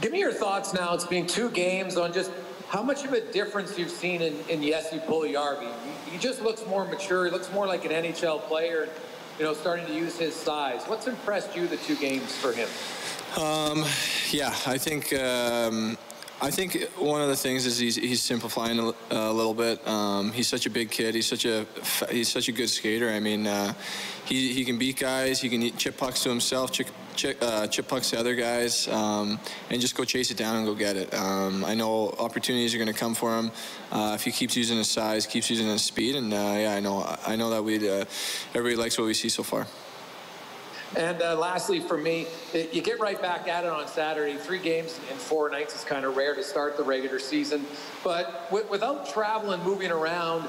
Give 0.00 0.12
me 0.12 0.20
your 0.20 0.32
thoughts 0.32 0.72
now. 0.72 0.94
It's 0.94 1.04
been 1.04 1.26
two 1.26 1.50
games 1.50 1.96
on 1.96 2.12
just 2.12 2.30
how 2.68 2.82
much 2.82 3.04
of 3.04 3.12
a 3.12 3.20
difference 3.32 3.76
you've 3.76 3.90
seen 3.90 4.22
in, 4.22 4.38
in 4.48 4.62
Jesse 4.62 4.98
Puljujarvi. 5.00 5.68
He, 6.06 6.12
he 6.12 6.18
just 6.18 6.40
looks 6.40 6.64
more 6.66 6.86
mature. 6.86 7.24
He 7.24 7.32
looks 7.32 7.52
more 7.52 7.66
like 7.66 7.84
an 7.84 7.90
NHL 7.90 8.40
player, 8.42 8.88
you 9.40 9.46
know, 9.46 9.54
starting 9.54 9.86
to 9.86 9.94
use 9.94 10.18
his 10.18 10.34
size. 10.34 10.84
What's 10.84 11.06
impressed 11.06 11.56
you 11.56 11.66
the 11.66 11.78
two 11.78 11.96
games 11.96 12.36
for 12.36 12.52
him? 12.52 12.68
Um, 13.42 13.86
yeah, 14.30 14.54
I 14.66 14.76
think 14.76 15.14
um, 15.14 15.96
I 16.42 16.50
think 16.50 16.90
one 16.98 17.22
of 17.22 17.28
the 17.28 17.36
things 17.36 17.64
is 17.64 17.78
he's, 17.78 17.96
he's 17.96 18.20
simplifying 18.20 18.78
a, 18.78 18.92
a 19.10 19.32
little 19.32 19.54
bit. 19.54 19.86
Um, 19.88 20.30
he's 20.32 20.46
such 20.46 20.66
a 20.66 20.70
big 20.70 20.90
kid. 20.90 21.14
He's 21.14 21.26
such 21.26 21.46
a 21.46 21.64
he's 22.10 22.28
such 22.28 22.48
a 22.48 22.52
good 22.52 22.68
skater. 22.68 23.08
I 23.08 23.18
mean, 23.18 23.46
uh, 23.46 23.72
he 24.26 24.52
he 24.52 24.62
can 24.62 24.76
beat 24.76 24.98
guys. 24.98 25.40
He 25.40 25.48
can 25.48 25.74
chip 25.78 25.96
pucks 25.96 26.22
to 26.24 26.28
himself, 26.28 26.70
chip, 26.70 26.88
chip, 27.20 27.38
uh, 27.42 27.66
chip 27.66 27.86
pucks 27.86 28.10
to 28.10 28.18
other 28.18 28.34
guys, 28.34 28.88
um, 28.88 29.38
and 29.68 29.80
just 29.80 29.94
go 29.94 30.04
chase 30.04 30.30
it 30.30 30.38
down 30.38 30.56
and 30.56 30.64
go 30.64 30.74
get 30.74 30.96
it. 30.96 31.12
Um, 31.12 31.64
I 31.66 31.74
know 31.74 32.14
opportunities 32.18 32.74
are 32.74 32.78
going 32.78 32.88
to 32.88 32.98
come 32.98 33.14
for 33.14 33.38
him 33.38 33.50
uh, 33.92 34.12
if 34.14 34.24
he 34.24 34.32
keeps 34.32 34.56
using 34.56 34.78
his 34.78 34.88
size, 34.88 35.26
keeps 35.26 35.50
using 35.50 35.66
his 35.66 35.82
speed, 35.82 36.16
and 36.16 36.32
uh, 36.32 36.36
yeah, 36.36 36.74
I 36.74 36.80
know 36.80 37.04
I 37.26 37.36
know 37.36 37.50
that 37.50 37.62
we 37.62 37.76
uh, 37.76 38.06
everybody 38.54 38.76
likes 38.76 38.96
what 38.96 39.06
we 39.06 39.14
see 39.14 39.28
so 39.28 39.42
far. 39.42 39.66
And 40.96 41.22
uh, 41.22 41.38
lastly, 41.38 41.78
for 41.78 41.96
me, 41.96 42.26
you 42.52 42.82
get 42.82 42.98
right 42.98 43.20
back 43.20 43.46
at 43.46 43.64
it 43.64 43.70
on 43.70 43.86
Saturday. 43.86 44.36
Three 44.36 44.58
games 44.58 44.98
in 45.08 45.16
four 45.16 45.48
nights 45.48 45.76
is 45.76 45.84
kind 45.84 46.04
of 46.04 46.16
rare 46.16 46.34
to 46.34 46.42
start 46.42 46.76
the 46.76 46.82
regular 46.82 47.20
season. 47.20 47.64
But 48.02 48.46
w- 48.50 48.66
without 48.68 49.08
traveling, 49.08 49.62
moving 49.62 49.92
around, 49.92 50.48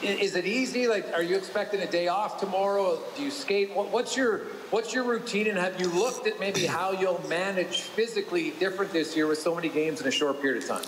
is 0.00 0.36
it 0.36 0.46
easy? 0.46 0.86
Like, 0.86 1.12
are 1.12 1.24
you 1.24 1.36
expecting 1.36 1.80
a 1.80 1.90
day 1.90 2.06
off 2.06 2.38
tomorrow? 2.38 3.00
Do 3.16 3.24
you 3.24 3.32
skate? 3.32 3.74
What, 3.74 3.90
what's 3.90 4.16
your 4.16 4.42
what's 4.70 4.94
your 4.94 5.04
routine? 5.04 5.48
And 5.48 5.58
have 5.58 5.80
you 5.80 5.88
looked 5.88 6.26
at 6.26 6.40
maybe 6.40 6.66
how 6.66 6.92
you'll 6.92 7.22
manage 7.28 7.80
physically 7.80 8.50
different 8.58 8.92
this 8.92 9.16
year 9.16 9.26
with 9.26 9.38
so 9.38 9.54
many 9.54 9.68
games 9.68 10.00
in 10.00 10.06
a 10.06 10.10
short 10.10 10.40
period 10.40 10.62
of 10.62 10.68
time? 10.68 10.84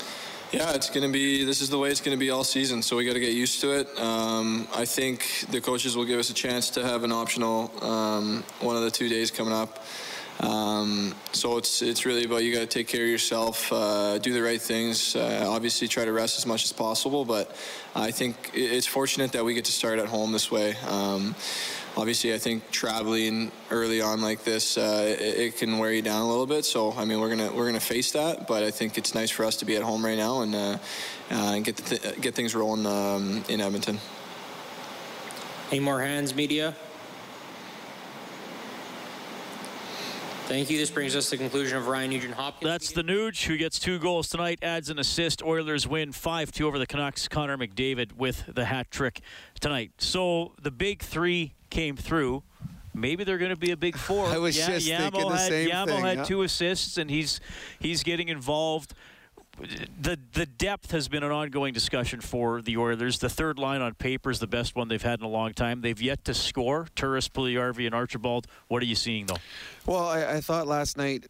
Yeah, 0.53 0.75
it's 0.75 0.91
going 0.91 1.07
to 1.07 1.13
be, 1.13 1.45
this 1.45 1.63
is 1.63 1.71
the 1.71 1.79
way 1.79 1.91
it's 1.91 2.03
going 2.03 2.17
to 2.17 2.21
be 2.21 2.29
all 2.29 2.45
season, 2.45 2.83
so 2.83 2.97
we 2.97 3.07
got 3.07 3.15
to 3.15 3.21
get 3.21 3.33
used 3.33 3.63
to 3.63 3.73
it. 3.73 3.99
Um, 3.99 4.69
I 4.75 4.85
think 4.85 5.47
the 5.51 5.63
coaches 5.63 5.97
will 5.97 6.05
give 6.05 6.19
us 6.19 6.29
a 6.29 6.35
chance 6.35 6.69
to 6.71 6.85
have 6.85 7.05
an 7.05 7.13
optional 7.13 7.73
um, 7.83 8.45
one 8.61 8.77
of 8.77 8.83
the 8.83 8.91
two 8.91 9.09
days 9.09 9.31
coming 9.31 9.55
up. 9.55 9.83
Um, 10.41 11.15
so 11.33 11.57
it's 11.57 11.83
it's 11.83 12.05
really 12.05 12.25
about 12.25 12.43
you 12.43 12.53
got 12.53 12.61
to 12.61 12.67
take 12.67 12.89
care 12.89 13.05
of 13.05 13.09
yourself, 13.09 13.73
uh, 13.73 14.19
do 14.19 14.33
the 14.33 14.43
right 14.43 14.61
things. 14.61 15.15
Uh, 15.15 15.47
obviously, 15.49 15.87
try 15.87 16.05
to 16.05 16.13
rest 16.13 16.37
as 16.37 16.47
much 16.47 16.65
as 16.65 16.73
possible. 16.73 17.25
But 17.25 17.55
I 17.95 18.11
think 18.11 18.51
it's 18.53 18.87
fortunate 18.87 19.33
that 19.33 19.45
we 19.45 19.55
get 19.55 19.67
to 19.67 19.73
start 19.73 19.99
at 19.99 20.07
home 20.07 20.33
this 20.33 20.51
way. 20.51 20.75
Um, 20.89 21.37
obviously, 21.97 22.35
I 22.35 22.39
think 22.39 22.71
traveling 22.71 23.53
early 23.71 24.01
on 24.01 24.21
like 24.21 24.45
this, 24.45 24.77
uh, 24.77 25.17
it, 25.19 25.21
it, 25.21 25.57
can 25.57 25.79
wear 25.79 25.93
you 25.93 26.03
down 26.03 26.23
a 26.23 26.29
little 26.29 26.47
bit. 26.47 26.65
So, 26.65 26.93
I 26.93 27.05
mean, 27.05 27.21
we're 27.21 27.29
gonna 27.29 27.53
we're 27.53 27.67
gonna 27.67 27.81
face 27.81 28.13
that, 28.13 28.47
but 28.47 28.63
I 28.63 28.71
think 28.71 28.99
it's 28.99 29.15
nice 29.15 29.31
for 29.31 29.45
us 29.45 29.57
to 29.57 29.65
be 29.65 29.77
at 29.77 29.83
home 29.83 30.05
right 30.05 30.19
now 30.19 30.43
and 30.43 30.55
uh, 30.55 30.79
uh, 31.31 31.53
and 31.55 31.65
get 31.65 31.77
th- 31.77 32.21
get 32.21 32.35
things 32.35 32.55
rolling 32.55 32.87
um, 32.87 33.45
in 33.49 33.61
Edmonton. 33.61 33.99
Any 35.71 35.81
more 35.81 36.01
hands, 36.01 36.35
media? 36.35 36.75
Thank 40.53 40.69
you. 40.69 40.77
This 40.77 40.91
brings 40.91 41.17
us 41.17 41.27
to 41.27 41.31
the 41.31 41.37
conclusion 41.39 41.79
of 41.79 41.87
Ryan 41.87 42.11
Nugent 42.11 42.35
Hopkins. 42.35 42.71
That's 42.71 42.93
the 42.93 43.03
Nuge 43.03 43.47
who 43.47 43.57
gets 43.57 43.79
two 43.79 43.99
goals 43.99 44.29
tonight, 44.29 44.59
adds 44.61 44.91
an 44.91 44.99
assist. 44.99 45.43
Oilers 45.43 45.89
win 45.89 46.13
5 46.13 46.53
2 46.53 46.67
over 46.67 46.79
the 46.79 46.87
Canucks. 46.87 47.27
Connor 47.27 47.57
McDavid 47.57 48.13
with 48.17 48.45
the 48.53 48.67
hat 48.67 48.91
trick 48.91 49.23
tonight. 49.61 49.93
So 49.97 50.53
the 50.61 50.71
big 50.71 51.01
three 51.01 51.55
came 51.73 51.97
through. 51.97 52.45
Maybe 52.95 53.25
they're 53.25 53.39
going 53.39 53.51
to 53.51 53.57
be 53.57 53.73
a 53.73 53.77
big 53.77 53.97
four. 54.09 54.27
I 54.27 54.39
was 54.39 54.55
just 54.55 54.87
thinking 54.87 55.29
the 55.29 55.37
had, 55.37 55.49
same 55.49 55.71
Yamo 55.71 55.87
thing, 55.87 56.05
had 56.05 56.19
yeah. 56.19 56.25
two 56.25 56.43
assists, 56.43 56.99
and 56.99 57.11
he's 57.11 57.41
he's 57.81 58.03
getting 58.05 58.29
involved. 58.29 58.95
The 60.01 60.19
the 60.33 60.47
depth 60.47 60.93
has 60.93 61.09
been 61.09 61.23
an 61.23 61.31
ongoing 61.31 61.75
discussion 61.75 62.21
for 62.21 62.63
the 62.63 62.77
Oilers. 62.77 63.19
The 63.19 63.29
third 63.29 63.59
line 63.59 63.81
on 63.83 63.95
paper 63.95 64.31
is 64.31 64.39
the 64.39 64.47
best 64.47 64.77
one 64.77 64.89
they've 64.89 65.03
had 65.03 65.21
in 65.21 65.25
a 65.25 65.29
long 65.29 65.53
time. 65.53 65.81
They've 65.81 66.01
yet 66.01 66.25
to 66.27 66.35
score. 66.35 66.89
Turris, 66.95 67.29
Puljujarvi, 67.29 67.87
and 67.87 67.95
Archibald. 67.95 68.47
What 68.69 68.83
are 68.83 68.87
you 68.87 68.95
seeing 68.95 69.27
though? 69.27 69.39
Well, 69.87 70.09
I, 70.09 70.37
I 70.37 70.41
thought 70.41 70.67
last 70.67 70.97
night, 70.97 71.27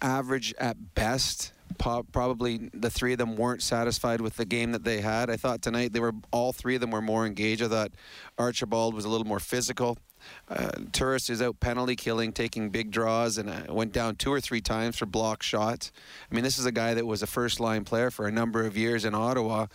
average 0.00 0.54
at 0.58 0.94
best. 0.94 1.52
Probably 1.78 2.70
the 2.72 2.90
three 2.90 3.12
of 3.12 3.18
them 3.18 3.36
weren't 3.36 3.62
satisfied 3.62 4.20
with 4.20 4.36
the 4.36 4.44
game 4.44 4.72
that 4.72 4.84
they 4.84 5.00
had. 5.00 5.30
I 5.30 5.36
thought 5.36 5.62
tonight 5.62 5.92
they 5.92 6.00
were 6.00 6.14
all 6.30 6.52
three 6.52 6.74
of 6.74 6.80
them 6.80 6.90
were 6.90 7.02
more 7.02 7.26
engaged. 7.26 7.62
I 7.62 7.68
thought 7.68 7.92
Archibald 8.38 8.94
was 8.94 9.04
a 9.04 9.08
little 9.08 9.26
more 9.26 9.40
physical. 9.40 9.98
Uh, 10.48 10.70
Turris 10.92 11.30
is 11.30 11.42
out 11.42 11.58
penalty 11.60 11.96
killing, 11.96 12.32
taking 12.32 12.70
big 12.70 12.90
draws, 12.90 13.38
and 13.38 13.50
uh, 13.50 13.72
went 13.72 13.92
down 13.92 14.14
two 14.16 14.32
or 14.32 14.40
three 14.40 14.60
times 14.60 14.96
for 14.96 15.06
block 15.06 15.42
shots. 15.42 15.90
I 16.30 16.34
mean, 16.34 16.44
this 16.44 16.58
is 16.58 16.66
a 16.66 16.72
guy 16.72 16.94
that 16.94 17.06
was 17.06 17.22
a 17.22 17.26
first 17.26 17.60
line 17.60 17.84
player 17.84 18.10
for 18.10 18.26
a 18.26 18.32
number 18.32 18.64
of 18.64 18.76
years 18.76 19.04
in 19.04 19.14
Ottawa 19.14 19.66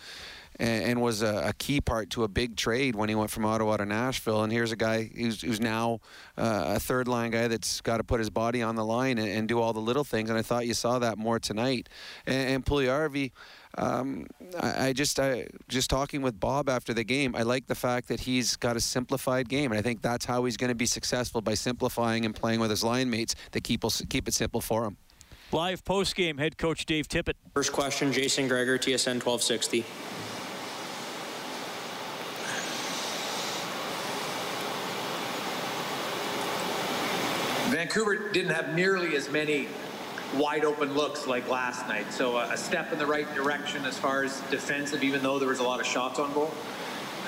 and, 0.58 0.84
and 0.84 1.02
was 1.02 1.22
a, 1.22 1.48
a 1.48 1.52
key 1.54 1.80
part 1.80 2.10
to 2.10 2.24
a 2.24 2.28
big 2.28 2.56
trade 2.56 2.96
when 2.96 3.08
he 3.08 3.14
went 3.14 3.30
from 3.30 3.44
Ottawa 3.44 3.76
to 3.76 3.86
Nashville. 3.86 4.42
And 4.42 4.52
here's 4.52 4.72
a 4.72 4.76
guy 4.76 5.10
who's, 5.14 5.40
who's 5.42 5.60
now 5.60 6.00
uh, 6.36 6.74
a 6.76 6.80
third 6.80 7.08
line 7.08 7.30
guy 7.30 7.48
that's 7.48 7.80
got 7.80 7.98
to 7.98 8.04
put 8.04 8.18
his 8.18 8.30
body 8.30 8.62
on 8.62 8.74
the 8.74 8.84
line 8.84 9.18
and, 9.18 9.28
and 9.28 9.48
do 9.48 9.60
all 9.60 9.72
the 9.72 9.80
little 9.80 10.04
things. 10.04 10.30
And 10.30 10.38
I 10.38 10.42
thought 10.42 10.66
you 10.66 10.74
saw 10.74 10.98
that 10.98 11.18
more 11.18 11.38
tonight. 11.38 11.88
And, 12.26 12.50
and 12.50 12.64
Puljujarvi, 12.64 13.32
um, 13.76 14.26
I, 14.58 14.88
I 14.88 14.92
just 14.92 15.20
I 15.20 15.46
just 15.68 15.90
talking 15.90 16.22
with 16.22 16.40
Bob 16.40 16.68
after 16.68 16.94
the 16.94 17.04
game. 17.04 17.36
I 17.36 17.42
like 17.42 17.66
the 17.66 17.74
fact 17.74 18.08
that 18.08 18.20
he's 18.20 18.56
got 18.56 18.76
a 18.76 18.80
simplified 18.80 19.48
game, 19.48 19.70
and 19.70 19.78
I 19.78 19.82
think 19.82 20.02
that's 20.02 20.24
how 20.24 20.44
he's 20.44 20.56
going 20.56 20.70
to 20.70 20.74
be 20.74 20.86
successful 20.86 21.40
by 21.40 21.54
simplifying 21.54 22.24
and 22.24 22.34
playing 22.34 22.60
with 22.60 22.70
his 22.70 22.82
line 22.82 23.10
mates 23.10 23.34
that 23.52 23.62
keep 23.62 23.84
keep 24.08 24.26
it 24.26 24.34
simple 24.34 24.60
for 24.60 24.84
him. 24.84 24.96
Live 25.52 25.84
post 25.84 26.14
game, 26.14 26.38
head 26.38 26.58
coach 26.58 26.86
Dave 26.86 27.08
Tippett. 27.08 27.34
First 27.54 27.72
question, 27.72 28.12
Jason 28.12 28.48
Gregor, 28.48 28.78
TSN 28.78 29.24
1260. 29.24 29.84
Vancouver 37.78 38.16
didn't 38.32 38.50
have 38.50 38.74
nearly 38.74 39.14
as 39.14 39.30
many 39.30 39.68
wide 40.34 40.64
open 40.64 40.94
looks 40.94 41.28
like 41.28 41.48
last 41.48 41.86
night. 41.86 42.12
So 42.12 42.36
uh, 42.36 42.50
a 42.50 42.56
step 42.56 42.92
in 42.92 42.98
the 42.98 43.06
right 43.06 43.32
direction 43.36 43.84
as 43.84 43.96
far 43.96 44.24
as 44.24 44.40
defensive, 44.50 45.04
even 45.04 45.22
though 45.22 45.38
there 45.38 45.48
was 45.48 45.60
a 45.60 45.62
lot 45.62 45.78
of 45.78 45.86
shots 45.86 46.18
on 46.18 46.32
goal. 46.32 46.50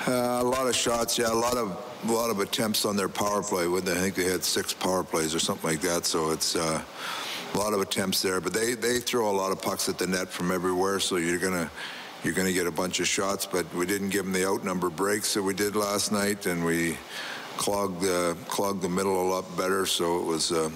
Uh, 0.05 0.11
a 0.11 0.43
lot 0.43 0.67
of 0.67 0.75
shots, 0.75 1.17
yeah, 1.17 1.31
a 1.31 1.33
lot 1.33 1.55
of 1.55 1.81
a 2.05 2.11
lot 2.11 2.29
of 2.29 2.41
attempts 2.41 2.83
on 2.83 2.97
their 2.97 3.07
power 3.07 3.41
play. 3.41 3.69
With 3.69 3.87
I 3.87 3.93
think 3.93 4.13
they 4.13 4.25
had 4.25 4.43
six 4.43 4.73
power 4.73 5.05
plays 5.05 5.33
or 5.33 5.39
something 5.39 5.69
like 5.69 5.79
that. 5.83 6.05
So 6.05 6.31
it's 6.31 6.57
uh, 6.57 6.81
a 7.53 7.57
lot 7.57 7.71
of 7.71 7.79
attempts 7.79 8.21
there. 8.21 8.41
But 8.41 8.51
they 8.51 8.73
they 8.73 8.99
throw 8.99 9.31
a 9.31 9.37
lot 9.37 9.53
of 9.53 9.61
pucks 9.61 9.87
at 9.87 9.97
the 9.97 10.07
net 10.07 10.27
from 10.27 10.51
everywhere. 10.51 10.99
So 10.99 11.15
you're 11.15 11.39
gonna 11.39 11.71
you're 12.25 12.33
gonna 12.33 12.51
get 12.51 12.67
a 12.67 12.71
bunch 12.71 12.99
of 12.99 13.07
shots. 13.07 13.45
But 13.45 13.73
we 13.73 13.85
didn't 13.85 14.09
give 14.09 14.25
them 14.25 14.33
the 14.33 14.45
outnumber 14.45 14.89
breaks 14.89 15.33
that 15.33 15.43
we 15.43 15.53
did 15.53 15.77
last 15.77 16.11
night, 16.11 16.45
and 16.45 16.65
we 16.65 16.97
clogged 17.61 18.01
the 18.01 18.35
clogged 18.47 18.81
the 18.81 18.89
middle 18.89 19.21
a 19.21 19.27
lot 19.35 19.45
better. 19.55 19.85
So 19.85 20.19
it 20.19 20.25
was 20.25 20.51
uh, 20.51 20.71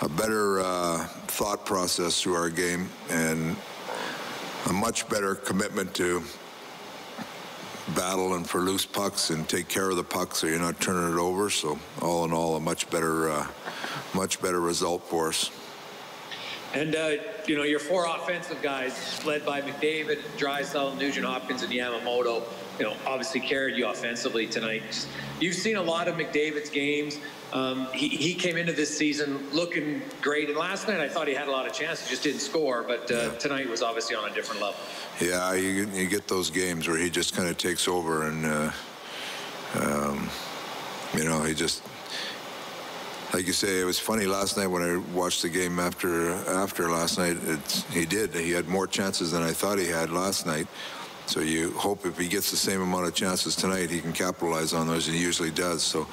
a 0.00 0.08
better 0.08 0.60
uh, 0.60 1.04
thought 1.26 1.66
process 1.66 2.22
through 2.22 2.34
our 2.34 2.50
game 2.50 2.88
and 3.10 3.56
a 4.66 4.72
much 4.72 5.08
better 5.08 5.34
commitment 5.34 5.92
to 5.94 6.22
battle 7.96 8.34
and 8.34 8.48
for 8.48 8.60
loose 8.60 8.86
pucks 8.86 9.30
and 9.30 9.48
take 9.48 9.66
care 9.66 9.90
of 9.90 9.96
the 9.96 10.04
puck 10.04 10.36
so 10.36 10.46
you're 10.46 10.60
not 10.60 10.80
turning 10.80 11.12
it 11.12 11.18
over. 11.18 11.50
So 11.50 11.80
all 12.00 12.24
in 12.24 12.32
all, 12.32 12.54
a 12.54 12.60
much 12.60 12.88
better, 12.90 13.28
uh, 13.30 13.48
much 14.14 14.40
better 14.40 14.60
result 14.60 15.02
for 15.08 15.30
us. 15.30 15.50
And, 16.74 16.94
uh, 16.94 17.16
you 17.46 17.56
know, 17.56 17.64
your 17.64 17.80
four 17.80 18.06
offensive 18.06 18.62
guys, 18.62 19.20
led 19.24 19.44
by 19.44 19.62
McDavid, 19.62 20.22
Draisaitl, 20.38 20.96
Nugent 20.96 21.26
Hopkins, 21.26 21.62
and 21.62 21.72
Yamamoto, 21.72 22.44
you 22.78 22.84
know, 22.84 22.94
obviously 23.06 23.40
carried 23.40 23.76
you 23.76 23.86
offensively 23.86 24.46
tonight. 24.46 24.82
You've 25.40 25.54
seen 25.54 25.76
a 25.76 25.82
lot 25.82 26.08
of 26.08 26.16
McDavid's 26.16 26.70
games. 26.70 27.18
Um, 27.52 27.86
he, 27.92 28.08
he 28.08 28.34
came 28.34 28.56
into 28.56 28.72
this 28.72 28.96
season 28.96 29.38
looking 29.52 30.02
great. 30.20 30.48
And 30.48 30.58
last 30.58 30.88
night 30.88 31.00
I 31.00 31.08
thought 31.08 31.28
he 31.28 31.34
had 31.34 31.46
a 31.46 31.52
lot 31.52 31.66
of 31.66 31.72
chances, 31.72 32.08
just 32.08 32.24
didn't 32.24 32.40
score. 32.40 32.82
But 32.82 33.10
uh, 33.10 33.30
tonight 33.36 33.68
was 33.68 33.82
obviously 33.82 34.16
on 34.16 34.28
a 34.28 34.34
different 34.34 34.60
level. 34.60 34.80
Yeah, 35.20 35.54
you, 35.54 35.88
you 35.90 36.08
get 36.08 36.26
those 36.26 36.50
games 36.50 36.88
where 36.88 36.98
he 36.98 37.10
just 37.10 37.36
kind 37.36 37.48
of 37.48 37.56
takes 37.56 37.86
over 37.86 38.28
and, 38.28 38.46
uh, 38.46 38.70
um, 39.74 40.28
you 41.16 41.24
know, 41.24 41.42
he 41.42 41.54
just 41.54 41.82
like 43.32 43.48
you 43.48 43.52
say, 43.52 43.80
it 43.80 43.84
was 43.84 43.98
funny 43.98 44.26
last 44.26 44.56
night 44.56 44.68
when 44.68 44.82
I 44.82 44.96
watched 45.12 45.42
the 45.42 45.48
game 45.48 45.80
after 45.80 46.34
after 46.48 46.88
last 46.88 47.18
night. 47.18 47.36
He 47.90 48.06
did. 48.06 48.32
He 48.32 48.52
had 48.52 48.68
more 48.68 48.86
chances 48.86 49.32
than 49.32 49.42
I 49.42 49.50
thought 49.50 49.78
he 49.78 49.88
had 49.88 50.10
last 50.10 50.46
night. 50.46 50.68
So 51.26 51.40
you 51.40 51.72
hope 51.72 52.04
if 52.04 52.18
he 52.18 52.28
gets 52.28 52.50
the 52.50 52.56
same 52.56 52.82
amount 52.82 53.06
of 53.06 53.14
chances 53.14 53.56
tonight, 53.56 53.90
he 53.90 54.00
can 54.00 54.12
capitalize 54.12 54.72
on 54.74 54.86
those. 54.86 55.06
And 55.08 55.16
he 55.16 55.22
usually 55.22 55.50
does. 55.50 55.82
So 55.82 56.06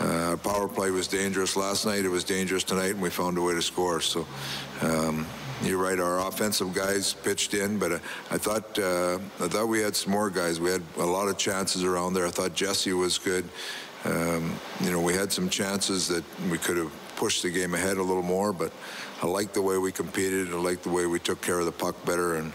uh, 0.00 0.36
power 0.42 0.68
play 0.68 0.90
was 0.90 1.06
dangerous 1.06 1.56
last 1.56 1.86
night. 1.86 2.04
It 2.04 2.08
was 2.08 2.24
dangerous 2.24 2.64
tonight, 2.64 2.92
and 2.92 3.02
we 3.02 3.10
found 3.10 3.38
a 3.38 3.42
way 3.42 3.54
to 3.54 3.62
score. 3.62 4.00
So. 4.00 4.26
Um, 4.80 5.26
you're 5.62 5.78
right. 5.78 5.98
Our 5.98 6.26
offensive 6.26 6.74
guys 6.74 7.14
pitched 7.14 7.54
in, 7.54 7.78
but 7.78 7.92
uh, 7.92 7.98
I 8.30 8.38
thought 8.38 8.78
uh, 8.78 9.18
I 9.40 9.48
thought 9.48 9.68
we 9.68 9.80
had 9.80 9.94
some 9.94 10.12
more 10.12 10.28
guys. 10.28 10.60
We 10.60 10.70
had 10.70 10.82
a 10.98 11.04
lot 11.04 11.28
of 11.28 11.38
chances 11.38 11.84
around 11.84 12.14
there. 12.14 12.26
I 12.26 12.30
thought 12.30 12.54
Jesse 12.54 12.92
was 12.92 13.18
good. 13.18 13.48
Um, 14.04 14.58
you 14.80 14.90
know, 14.90 15.00
we 15.00 15.14
had 15.14 15.32
some 15.32 15.48
chances 15.48 16.08
that 16.08 16.24
we 16.50 16.58
could 16.58 16.76
have 16.76 16.92
pushed 17.16 17.42
the 17.42 17.50
game 17.50 17.74
ahead 17.74 17.96
a 17.96 18.02
little 18.02 18.22
more, 18.22 18.52
but 18.52 18.72
I 19.22 19.26
like 19.26 19.54
the 19.54 19.62
way 19.62 19.78
we 19.78 19.92
competed. 19.92 20.50
I 20.50 20.56
like 20.56 20.82
the 20.82 20.90
way 20.90 21.06
we 21.06 21.18
took 21.18 21.40
care 21.40 21.58
of 21.58 21.64
the 21.64 21.72
puck 21.72 22.04
better 22.04 22.34
and 22.34 22.52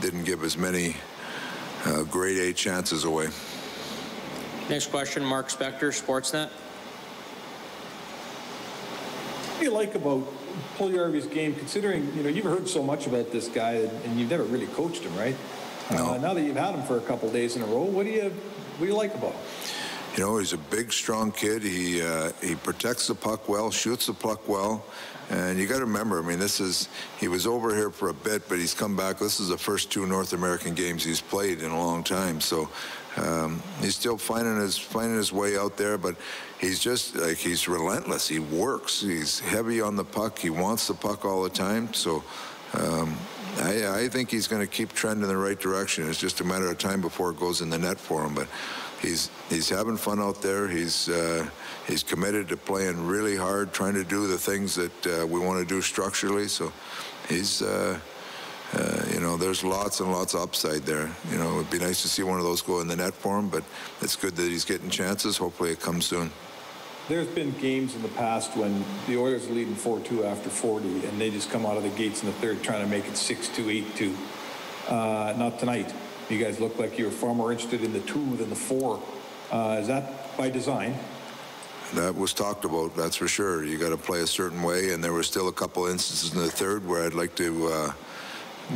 didn't 0.00 0.24
give 0.24 0.42
as 0.42 0.58
many 0.58 0.96
uh, 1.86 2.02
grade 2.04 2.38
A 2.38 2.52
chances 2.52 3.04
away. 3.04 3.28
Next 4.68 4.90
question, 4.90 5.24
Mark 5.24 5.48
Spector, 5.48 5.92
Sportsnet. 5.92 6.48
What 9.50 9.58
do 9.58 9.64
you 9.64 9.70
like 9.70 9.94
about 9.94 10.26
Puljujarvi's 10.78 11.26
game, 11.26 11.54
considering, 11.54 12.12
you 12.16 12.22
know, 12.22 12.28
you've 12.28 12.44
heard 12.44 12.68
so 12.68 12.82
much 12.82 13.06
about 13.06 13.30
this 13.30 13.48
guy 13.48 13.74
and 14.04 14.18
you've 14.18 14.30
never 14.30 14.44
really 14.44 14.66
coached 14.68 15.02
him, 15.02 15.16
right? 15.16 15.36
No. 15.90 16.12
Uh, 16.12 16.18
now 16.18 16.34
that 16.34 16.42
you've 16.42 16.56
had 16.56 16.74
him 16.74 16.82
for 16.82 16.96
a 16.96 17.00
couple 17.00 17.30
days 17.30 17.56
in 17.56 17.62
a 17.62 17.66
row, 17.66 17.82
what 17.82 18.04
do 18.04 18.10
you 18.10 18.30
what 18.30 18.86
do 18.86 18.86
you 18.86 18.96
like 18.96 19.14
about 19.14 19.32
him? 19.32 19.40
You 20.16 20.22
know, 20.22 20.38
he's 20.38 20.52
a 20.52 20.58
big, 20.58 20.92
strong 20.92 21.32
kid. 21.32 21.62
He 21.62 22.00
uh, 22.00 22.30
he 22.40 22.54
protects 22.54 23.08
the 23.08 23.16
puck 23.16 23.48
well, 23.48 23.72
shoots 23.72 24.06
the 24.06 24.12
puck 24.12 24.48
well, 24.48 24.84
and 25.28 25.58
you 25.58 25.66
got 25.66 25.78
to 25.78 25.86
remember. 25.86 26.22
I 26.22 26.22
mean, 26.22 26.38
this 26.38 26.60
is 26.60 26.88
he 27.18 27.26
was 27.26 27.48
over 27.48 27.74
here 27.74 27.90
for 27.90 28.10
a 28.10 28.14
bit, 28.14 28.48
but 28.48 28.58
he's 28.58 28.74
come 28.74 28.94
back. 28.94 29.18
This 29.18 29.40
is 29.40 29.48
the 29.48 29.58
first 29.58 29.90
two 29.90 30.06
North 30.06 30.32
American 30.32 30.72
games 30.72 31.02
he's 31.02 31.20
played 31.20 31.62
in 31.62 31.72
a 31.72 31.76
long 31.76 32.04
time. 32.04 32.40
So 32.40 32.68
um, 33.16 33.60
he's 33.80 33.96
still 33.96 34.16
finding 34.16 34.56
his 34.56 34.78
finding 34.78 35.16
his 35.16 35.32
way 35.32 35.58
out 35.58 35.76
there, 35.76 35.98
but 35.98 36.14
he's 36.60 36.78
just 36.78 37.16
like 37.16 37.38
he's 37.38 37.66
relentless. 37.66 38.28
He 38.28 38.38
works. 38.38 39.00
He's 39.00 39.40
heavy 39.40 39.80
on 39.80 39.96
the 39.96 40.04
puck. 40.04 40.38
He 40.38 40.50
wants 40.50 40.86
the 40.86 40.94
puck 40.94 41.24
all 41.24 41.42
the 41.42 41.50
time. 41.50 41.92
So. 41.92 42.22
Um, 42.72 43.16
I, 43.58 44.00
I 44.00 44.08
think 44.08 44.32
he's 44.32 44.48
going 44.48 44.62
to 44.62 44.66
keep 44.66 44.92
trending 44.92 45.22
in 45.22 45.28
the 45.28 45.36
right 45.36 45.58
direction. 45.58 46.08
It's 46.08 46.18
just 46.18 46.40
a 46.40 46.44
matter 46.44 46.66
of 46.66 46.76
time 46.76 47.00
before 47.00 47.30
it 47.30 47.38
goes 47.38 47.60
in 47.60 47.70
the 47.70 47.78
net 47.78 48.00
for 48.00 48.24
him. 48.24 48.34
But 48.34 48.48
he's 49.04 49.30
he's 49.48 49.68
having 49.68 49.96
fun 49.96 50.20
out 50.20 50.42
there. 50.42 50.68
He's 50.68 51.08
uh, 51.08 51.46
he's 51.86 52.02
committed 52.02 52.48
to 52.48 52.56
playing 52.56 53.06
really 53.06 53.36
hard, 53.36 53.72
trying 53.72 53.94
to 53.94 54.04
do 54.04 54.26
the 54.26 54.38
things 54.38 54.74
that 54.74 55.06
uh, 55.06 55.26
we 55.26 55.40
want 55.40 55.60
to 55.60 55.66
do 55.66 55.80
structurally. 55.80 56.48
So 56.48 56.72
he's. 57.28 57.62
Uh, 57.62 57.98
uh, 58.72 59.04
you 59.12 59.20
know, 59.20 59.36
there's 59.36 59.62
lots 59.62 60.00
and 60.00 60.10
lots 60.10 60.34
of 60.34 60.40
upside 60.40 60.82
there. 60.82 61.08
You 61.30 61.38
know, 61.38 61.60
it'd 61.60 61.70
be 61.70 61.78
nice 61.78 62.02
to 62.02 62.08
see 62.08 62.24
one 62.24 62.38
of 62.38 62.44
those 62.44 62.60
go 62.60 62.80
in 62.80 62.88
the 62.88 62.96
net 62.96 63.14
for 63.14 63.38
him, 63.38 63.48
but 63.48 63.62
it's 64.00 64.16
good 64.16 64.34
that 64.34 64.42
he's 64.42 64.64
getting 64.64 64.90
chances. 64.90 65.36
Hopefully, 65.36 65.70
it 65.70 65.80
comes 65.80 66.06
soon. 66.06 66.32
There's 67.06 67.28
been 67.28 67.52
games 67.52 67.94
in 67.94 68.02
the 68.02 68.08
past 68.08 68.56
when 68.56 68.84
the 69.06 69.16
Oilers 69.18 69.46
are 69.48 69.52
leading 69.52 69.76
4-2 69.76 70.24
after 70.24 70.48
40, 70.48 71.06
and 71.06 71.20
they 71.20 71.30
just 71.30 71.50
come 71.50 71.66
out 71.66 71.76
of 71.76 71.84
the 71.84 71.90
gates 71.90 72.22
in 72.22 72.26
the 72.26 72.34
third 72.36 72.62
trying 72.62 72.82
to 72.82 72.90
make 72.90 73.04
it 73.04 73.12
6-2, 73.12 73.84
8-2. 73.92 74.16
Uh, 74.88 75.34
not 75.36 75.58
tonight. 75.58 75.92
You 76.30 76.42
guys 76.42 76.60
look 76.60 76.78
like 76.78 76.98
you're 76.98 77.10
far 77.10 77.34
more 77.34 77.52
interested 77.52 77.82
in 77.82 77.92
the 77.92 78.00
two 78.00 78.36
than 78.36 78.48
the 78.48 78.56
four. 78.56 79.02
Uh, 79.50 79.78
is 79.80 79.88
that 79.88 80.36
by 80.36 80.50
design? 80.50 80.96
That 81.94 82.14
was 82.14 82.32
talked 82.32 82.64
about, 82.64 82.96
that's 82.96 83.16
for 83.16 83.28
sure. 83.28 83.64
You 83.64 83.78
got 83.78 83.90
to 83.90 83.96
play 83.96 84.20
a 84.20 84.26
certain 84.26 84.62
way, 84.62 84.92
and 84.92 85.04
there 85.04 85.12
were 85.12 85.22
still 85.22 85.48
a 85.48 85.52
couple 85.52 85.86
instances 85.86 86.32
in 86.32 86.40
the 86.40 86.50
third 86.50 86.86
where 86.86 87.04
I'd 87.04 87.14
like 87.14 87.34
to. 87.36 87.68
Uh, 87.68 87.92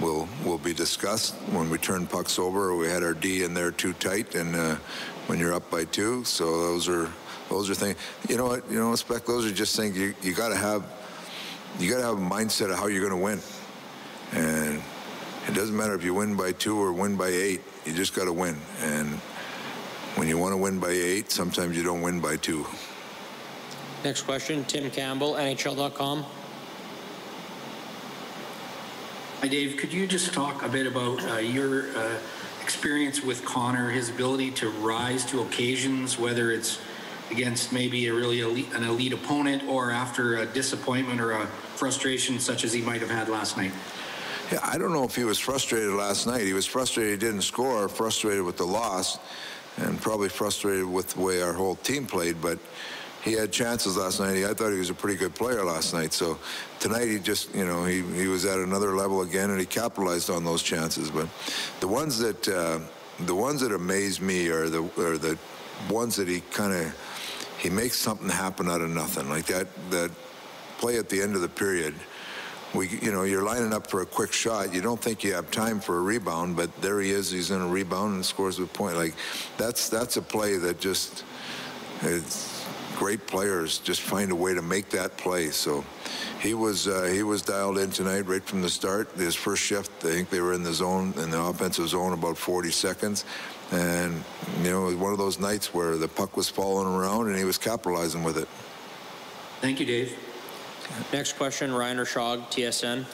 will 0.00 0.28
will 0.45 0.59
be 0.59 0.75
discussed 0.75 1.35
when 1.50 1.71
we 1.71 1.78
turn 1.78 2.07
pucks 2.07 2.38
over. 2.38 2.76
We 2.76 2.88
had 2.88 3.02
our 3.02 3.14
D 3.14 3.45
in 3.45 3.55
there 3.55 3.71
too 3.71 3.93
tight, 3.95 4.35
and 4.35 4.55
uh, 4.55 4.76
when 5.26 5.38
you're 5.38 5.55
up 5.55 5.71
by 5.71 5.85
two, 5.85 6.25
so 6.25 6.61
those 6.61 6.88
are 6.88 7.11
those 7.49 7.71
are 7.71 7.75
things. 7.75 7.97
You 8.28 8.37
know 8.37 8.47
what? 8.47 8.71
You 8.71 8.78
know, 8.78 8.95
spec. 8.97 9.25
Those 9.25 9.50
are 9.50 9.55
just 9.55 9.76
things 9.76 9.97
you 9.97 10.14
you 10.23 10.35
got 10.35 10.50
to 10.50 10.57
have. 10.57 10.85
you 11.78 11.90
got 11.90 11.99
to 11.99 12.05
have 12.05 12.19
a 12.19 12.21
mindset 12.21 12.71
of 12.71 12.78
how 12.78 12.87
you're 12.87 13.09
going 13.09 13.19
to 13.19 13.25
win, 13.25 13.40
and 14.33 14.83
it 15.49 15.55
doesn't 15.55 15.76
matter 15.76 15.95
if 15.95 16.05
you 16.05 16.12
win 16.12 16.37
by 16.37 16.52
two 16.52 16.78
or 16.78 16.93
win 16.93 17.17
by 17.17 17.28
eight. 17.28 17.62
You 17.87 17.95
just 17.95 18.14
got 18.14 18.26
to 18.26 18.33
win, 18.33 18.57
and 18.83 19.09
when 20.14 20.28
you 20.28 20.37
want 20.37 20.52
to 20.52 20.59
win 20.59 20.78
by 20.78 20.90
eight, 20.90 21.31
sometimes 21.31 21.76
you 21.76 21.83
don't 21.83 22.02
win 22.02 22.21
by 22.21 22.37
two. 22.37 22.67
Next 24.05 24.23
question, 24.23 24.64
Tim 24.64 24.90
Campbell, 24.90 25.35
NHL.com. 25.35 26.25
Hi, 29.40 29.49
Dave. 29.49 29.76
Could 29.76 29.93
you 29.93 30.07
just 30.07 30.35
talk 30.35 30.62
a 30.62 30.69
bit 30.69 30.87
about 30.87 31.25
uh, 31.25 31.37
your 31.38 31.97
uh, 31.97 32.19
experience 32.62 33.23
with 33.23 33.45
Connor, 33.45 33.90
his 33.90 34.11
ability 34.11 34.50
to 34.52 34.69
rise 34.69 35.25
to 35.26 35.40
occasions, 35.40 36.19
whether 36.19 36.52
it's 36.52 36.78
against 37.31 37.73
maybe 37.73 38.07
a 38.09 38.14
really 38.14 38.40
elite, 38.40 38.73
an 38.75 38.85
elite 38.85 39.12
opponent 39.12 39.62
or 39.64 39.90
after 39.90 40.37
a 40.38 40.47
disappointment 40.47 41.21
or 41.21 41.33
a 41.33 41.47
frustration 41.47 42.38
such 42.38 42.64
as 42.64 42.73
he 42.73 42.83
might 42.83 43.00
have 43.00 43.11
had 43.11 43.28
last 43.28 43.57
night? 43.57 43.73
Yeah, 44.50 44.61
I 44.62 44.78
don't 44.78 44.93
know 44.93 45.05
if 45.05 45.14
he 45.14 45.25
was 45.25 45.38
frustrated 45.38 45.90
last 45.90 46.26
night. 46.26 46.40
He 46.40 46.55
was 46.55 46.64
frustrated 46.64 47.21
he 47.21 47.26
didn't 47.26 47.43
score, 47.43 47.87
frustrated 47.88 48.43
with 48.43 48.57
the 48.57 48.67
loss, 48.67 49.19
and 49.76 50.00
probably 50.00 50.31
frustrated 50.31 50.87
with 50.87 51.14
the 51.14 51.21
way 51.21 51.43
our 51.43 51.52
whole 51.52 51.76
team 51.76 52.07
played. 52.07 52.40
But 52.40 52.59
he 53.23 53.33
had 53.33 53.52
chances 53.52 53.99
last 53.99 54.21
night. 54.21 54.45
I 54.45 54.55
thought 54.55 54.73
he 54.73 54.78
was 54.78 54.88
a 54.88 54.95
pretty 54.95 55.19
good 55.19 55.35
player 55.35 55.62
last 55.64 55.93
night. 55.93 56.14
So 56.14 56.38
tonight 56.81 57.09
he 57.09 57.19
just, 57.19 57.55
you 57.55 57.67
know, 57.67 57.85
he, 57.85 58.00
he 58.14 58.26
was 58.26 58.47
at 58.47 58.59
another 58.59 58.95
level 58.95 59.21
again, 59.21 59.50
and 59.50 59.61
he 59.61 59.67
capitalized 59.67 60.31
on 60.31 60.45
those 60.45 60.62
chances. 60.62 61.11
But 61.11 61.28
the 61.81 61.88
ones 61.88 62.19
that 62.19 62.49
uh, 62.49 62.78
the 63.21 63.35
ones 63.35 63.61
that 63.61 63.73
amaze 63.73 64.19
me 64.19 64.49
are 64.49 64.71
the 64.71 64.83
are 64.99 65.19
the 65.19 65.37
ones 65.90 66.17
that 66.17 66.26
he 66.28 66.40
kind 66.52 66.73
of 66.73 66.95
he 67.59 67.69
makes 67.69 67.99
something 67.99 68.31
happen 68.31 68.71
out 68.71 68.81
of 68.81 68.88
nothing, 68.88 69.28
like 69.28 69.47
that 69.47 69.67
that 69.90 70.11
play 70.78 70.97
at 70.97 71.11
the 71.11 71.21
end 71.21 71.35
of 71.35 71.43
the 71.43 71.49
period. 71.49 71.95
We, 72.75 72.89
you 73.01 73.13
know, 73.13 73.23
you're 73.23 73.43
lining 73.43 73.73
up 73.73 73.87
for 73.87 74.03
a 74.03 74.07
quick 74.07 74.33
shot. 74.33 74.75
You 74.75 74.83
don't 74.83 75.01
think 75.01 75.25
you 75.25 75.33
have 75.33 75.51
time 75.51 75.81
for 75.81 75.99
a 75.99 76.03
rebound, 76.03 76.57
but 76.57 76.75
there 76.83 77.01
he 77.01 77.11
is. 77.11 77.31
He's 77.31 77.51
in 77.51 77.61
a 77.61 77.67
rebound 77.67 78.15
and 78.15 78.25
scores 78.25 78.59
a 78.59 78.67
point. 78.67 78.97
Like 78.97 79.15
that's 79.57 79.89
that's 79.89 80.19
a 80.19 80.23
play 80.23 80.57
that 80.59 80.79
just 80.79 81.25
it's 82.03 82.67
great 82.99 83.27
players 83.29 83.79
just 83.79 84.01
find 84.01 84.33
a 84.33 84.35
way 84.35 84.53
to 84.53 84.61
make 84.61 84.91
that 84.91 85.17
play. 85.17 85.51
So 85.51 85.85
he 86.41 86.53
was 86.53 86.89
uh, 86.89 87.05
he 87.05 87.23
was 87.23 87.43
dialed 87.43 87.79
in 87.79 87.91
tonight 87.91 88.27
right 88.27 88.43
from 88.43 88.61
the 88.61 88.69
start. 88.69 89.11
His 89.13 89.35
first 89.35 89.63
shift, 89.63 89.91
I 90.05 90.09
think 90.09 90.31
they 90.31 90.41
were 90.41 90.53
in 90.53 90.63
the 90.63 90.75
zone 90.75 91.15
in 91.17 91.31
the 91.31 91.41
offensive 91.41 91.89
zone 91.89 92.13
about 92.13 92.37
40 92.37 92.71
seconds, 92.71 93.25
and 93.71 94.23
you 94.63 94.71
know 94.71 94.83
it 94.83 94.87
was 94.87 94.97
one 94.97 95.13
of 95.13 95.19
those 95.19 95.39
nights 95.39 95.73
where 95.73 95.97
the 95.97 96.09
puck 96.09 96.37
was 96.37 96.49
falling 96.49 96.87
around 96.87 97.29
and 97.29 97.37
he 97.37 97.45
was 97.45 97.57
capitalizing 97.57 98.25
with 98.25 98.37
it. 98.37 98.49
Thank 99.61 99.81
you, 99.81 99.87
Dave. 99.87 100.28
Next 101.12 101.35
question, 101.35 101.73
Ryan 101.73 101.99
Rishaug, 101.99 102.50
TSN. 102.50 103.04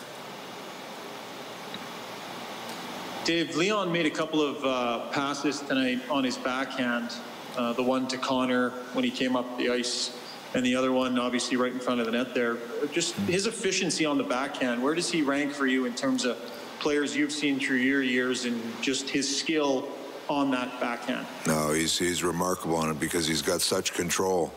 Dave, 3.25 3.57
Leon 3.57 3.91
made 3.91 4.05
a 4.05 4.11
couple 4.11 4.43
of 4.43 4.65
uh, 4.65 5.11
passes 5.11 5.61
tonight 5.61 6.01
on 6.11 6.25
his 6.25 6.37
backhand. 6.37 7.11
Uh, 7.57 7.73
the 7.73 7.83
one 7.83 8.07
to 8.09 8.19
Connor 8.19 8.71
when 8.93 9.05
he 9.05 9.11
came 9.11 9.37
up 9.37 9.57
the 9.57 9.71
ice, 9.71 10.19
and 10.55 10.67
the 10.67 10.77
other 10.77 10.93
one 10.93 11.19
obviously 11.19 11.57
right 11.57 11.73
in 11.73 11.79
front 11.79 12.01
of 12.01 12.07
the 12.07 12.13
net 12.13 12.35
there. 12.35 12.59
Just 12.93 13.15
his 13.21 13.47
efficiency 13.47 14.05
on 14.05 14.19
the 14.19 14.25
backhand, 14.25 14.83
where 14.83 14.95
does 14.95 15.11
he 15.11 15.23
rank 15.23 15.53
for 15.53 15.67
you 15.67 15.87
in 15.87 15.95
terms 15.95 16.25
of 16.25 16.37
players 16.81 17.17
you've 17.17 17.33
seen 17.33 17.59
through 17.59 17.79
your 17.79 18.03
years 18.03 18.45
and 18.45 18.61
just 18.83 19.09
his 19.09 19.39
skill 19.39 19.89
on 20.29 20.51
that 20.51 20.81
backhand? 20.81 21.27
No, 21.47 21.73
he's 21.73 21.97
he's 21.97 22.23
remarkable 22.23 22.77
on 22.77 22.91
it 22.91 23.01
because 23.01 23.27
he's 23.27 23.43
got 23.43 23.63
such 23.63 23.95
control. 23.95 24.53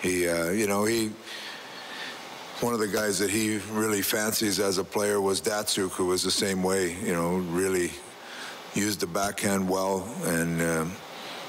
He, 0.00 0.28
uh, 0.28 0.50
you 0.50 0.66
know, 0.66 0.84
he. 0.84 1.10
One 2.60 2.72
of 2.72 2.80
the 2.80 2.88
guys 2.88 3.18
that 3.18 3.28
he 3.28 3.58
really 3.70 4.00
fancies 4.00 4.60
as 4.60 4.78
a 4.78 4.84
player 4.84 5.20
was 5.20 5.42
Datsyuk, 5.42 5.90
who 5.90 6.06
was 6.06 6.22
the 6.22 6.30
same 6.30 6.62
way. 6.62 6.96
You 7.04 7.12
know, 7.12 7.36
really 7.36 7.90
used 8.72 9.00
the 9.00 9.06
backhand 9.06 9.68
well, 9.68 10.08
and 10.24 10.62
uh, 10.62 10.86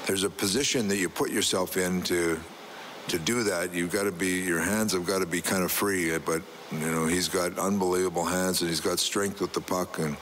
there's 0.06 0.24
a 0.24 0.28
position 0.28 0.86
that 0.88 0.98
you 0.98 1.08
put 1.08 1.30
yourself 1.30 1.78
in 1.78 2.02
to 2.02 2.38
to 3.08 3.18
do 3.18 3.42
that. 3.44 3.72
You've 3.72 3.90
got 3.90 4.02
to 4.02 4.12
be 4.12 4.40
your 4.40 4.60
hands 4.60 4.92
have 4.92 5.06
got 5.06 5.20
to 5.20 5.26
be 5.26 5.40
kind 5.40 5.64
of 5.64 5.72
free, 5.72 6.18
but 6.18 6.42
you 6.70 6.90
know 6.90 7.06
he's 7.06 7.28
got 7.28 7.58
unbelievable 7.58 8.26
hands 8.26 8.60
and 8.60 8.68
he's 8.68 8.80
got 8.80 8.98
strength 8.98 9.40
with 9.40 9.54
the 9.54 9.62
puck, 9.62 9.98
and 9.98 10.14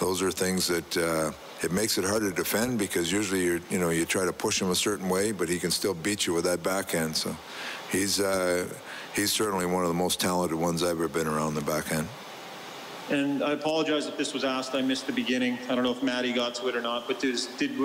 those 0.00 0.22
are 0.22 0.30
things 0.30 0.68
that. 0.68 0.96
Uh, 0.96 1.32
it 1.62 1.72
makes 1.72 1.98
it 1.98 2.04
hard 2.06 2.22
to 2.22 2.30
defend 2.30 2.78
because 2.78 3.12
usually 3.12 3.42
you 3.42 3.60
you 3.68 3.78
know 3.78 3.90
you 3.90 4.06
try 4.06 4.24
to 4.24 4.32
push 4.32 4.60
him 4.60 4.70
a 4.70 4.74
certain 4.74 5.08
way, 5.08 5.32
but 5.32 5.48
he 5.48 5.58
can 5.58 5.70
still 5.70 5.92
beat 5.92 6.26
you 6.26 6.32
with 6.32 6.44
that 6.44 6.62
backhand. 6.62 7.14
So 7.14 7.36
he's 7.90 8.18
uh, 8.18 8.66
he's 9.14 9.32
certainly 9.32 9.66
one 9.66 9.82
of 9.82 9.88
the 9.88 9.94
most 9.94 10.20
talented 10.20 10.58
ones 10.58 10.82
I've 10.82 10.90
ever 10.90 11.08
been 11.08 11.26
around 11.26 11.54
the 11.54 11.60
back 11.62 11.92
end. 11.92 12.08
And 13.10 13.42
I 13.42 13.52
apologize 13.52 14.06
if 14.06 14.16
this 14.16 14.32
was 14.32 14.44
asked. 14.44 14.74
I 14.74 14.82
missed 14.82 15.06
the 15.06 15.12
beginning. 15.12 15.58
I 15.68 15.74
don't 15.74 15.82
know 15.82 15.90
if 15.90 16.02
Maddie 16.02 16.32
got 16.32 16.54
to 16.56 16.68
it 16.68 16.76
or 16.76 16.80
not. 16.80 17.08
But 17.08 17.18
does, 17.18 17.46
did 17.58 17.76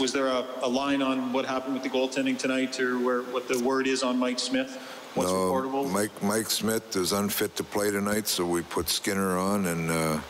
was 0.00 0.12
there 0.12 0.26
a, 0.26 0.46
a 0.62 0.68
line 0.68 1.02
on 1.02 1.32
what 1.32 1.44
happened 1.44 1.74
with 1.74 1.82
the 1.82 1.90
goaltending 1.90 2.38
tonight, 2.38 2.80
or 2.80 2.98
where 2.98 3.22
what 3.22 3.46
the 3.46 3.62
word 3.62 3.86
is 3.86 4.02
on 4.02 4.18
Mike 4.18 4.38
Smith? 4.38 4.74
What's 5.14 5.30
no, 5.30 5.52
reportable? 5.52 5.90
Mike 5.90 6.22
Mike 6.22 6.50
Smith 6.50 6.96
is 6.96 7.12
unfit 7.12 7.56
to 7.56 7.64
play 7.64 7.90
tonight, 7.90 8.26
so 8.26 8.46
we 8.46 8.62
put 8.62 8.88
Skinner 8.88 9.36
on, 9.36 9.66
and 9.66 9.90
uh, 9.90 10.20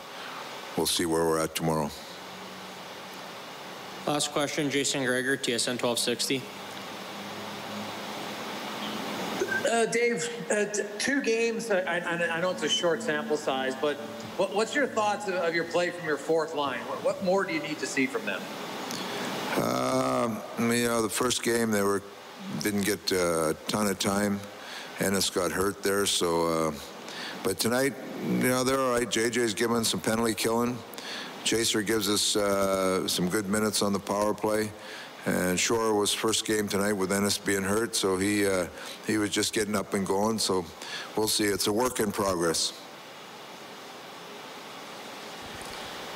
we'll 0.77 0.87
see 0.87 1.07
where 1.07 1.25
we're 1.25 1.39
at 1.39 1.55
tomorrow. 1.55 1.89
Last 4.07 4.33
question, 4.33 4.69
Jason 4.69 5.05
Gregor, 5.05 5.37
TSN 5.37 5.81
1260. 5.81 6.43
Uh, 9.75 9.87
Dave, 9.87 10.29
uh, 10.53 10.67
two 11.01 11.21
games. 11.21 11.69
I, 11.69 11.81
I, 11.81 12.37
I, 12.37 12.41
know 12.41 12.53
it's 12.53 12.63
a 12.63 12.69
short 12.69 13.03
sample 13.03 13.37
size, 13.37 13.75
but 13.75 13.97
what, 14.37 14.55
what's 14.55 14.73
your 14.73 14.87
thoughts 14.87 15.27
of, 15.27 15.35
of, 15.35 15.53
your 15.53 15.65
play 15.65 15.91
from 15.91 16.07
your 16.07 16.17
fourth 16.17 16.55
line? 16.55 16.79
What, 16.83 17.03
what, 17.03 17.25
more 17.25 17.43
do 17.43 17.53
you 17.53 17.59
need 17.59 17.81
to 17.81 17.87
see 17.89 18.07
from 18.07 18.25
them? 18.25 18.41
Um, 19.61 20.41
you 20.71 20.87
know, 20.87 21.03
the 21.03 21.09
first 21.09 21.43
game 21.43 21.73
they 21.73 21.83
were 21.83 22.03
didn't 22.61 22.83
get 22.83 23.11
a 23.11 23.57
ton 23.67 23.89
of 23.89 23.99
time. 23.99 24.39
Ennis 25.01 25.29
got 25.29 25.51
hurt 25.51 25.83
there, 25.83 26.07
so. 26.07 26.69
Uh, 26.69 26.73
but 27.43 27.59
tonight, 27.59 27.95
you 28.23 28.49
know, 28.49 28.63
they're 28.63 28.79
all 28.79 28.93
right. 28.93 29.09
JJ's 29.09 29.55
giving 29.55 29.83
some 29.83 29.99
penalty 29.99 30.35
killing. 30.35 30.79
Chaser 31.43 31.83
gives 31.83 32.09
us 32.09 32.37
uh, 32.37 33.09
some 33.09 33.29
good 33.29 33.49
minutes 33.49 33.83
on 33.83 33.93
the 33.93 33.99
power 33.99 34.35
play. 34.35 34.71
And 35.27 35.59
Shore 35.59 35.95
was 35.95 36.13
first 36.13 36.45
game 36.45 36.69
tonight 36.69 36.93
with 36.93 37.11
Ennis 37.11 37.39
being 37.39 37.63
hurt, 37.63 37.97
so 37.97 38.19
he 38.19 38.47
uh, 38.47 38.67
he 39.07 39.17
was 39.17 39.31
just 39.31 39.55
getting 39.55 39.75
up 39.75 39.95
and 39.95 40.07
going. 40.07 40.39
So 40.39 40.67
we'll 41.17 41.29
see. 41.29 41.45
It's 41.45 41.67
a 41.67 41.73
work 41.73 41.99
in 42.01 42.13
progress. 42.13 42.75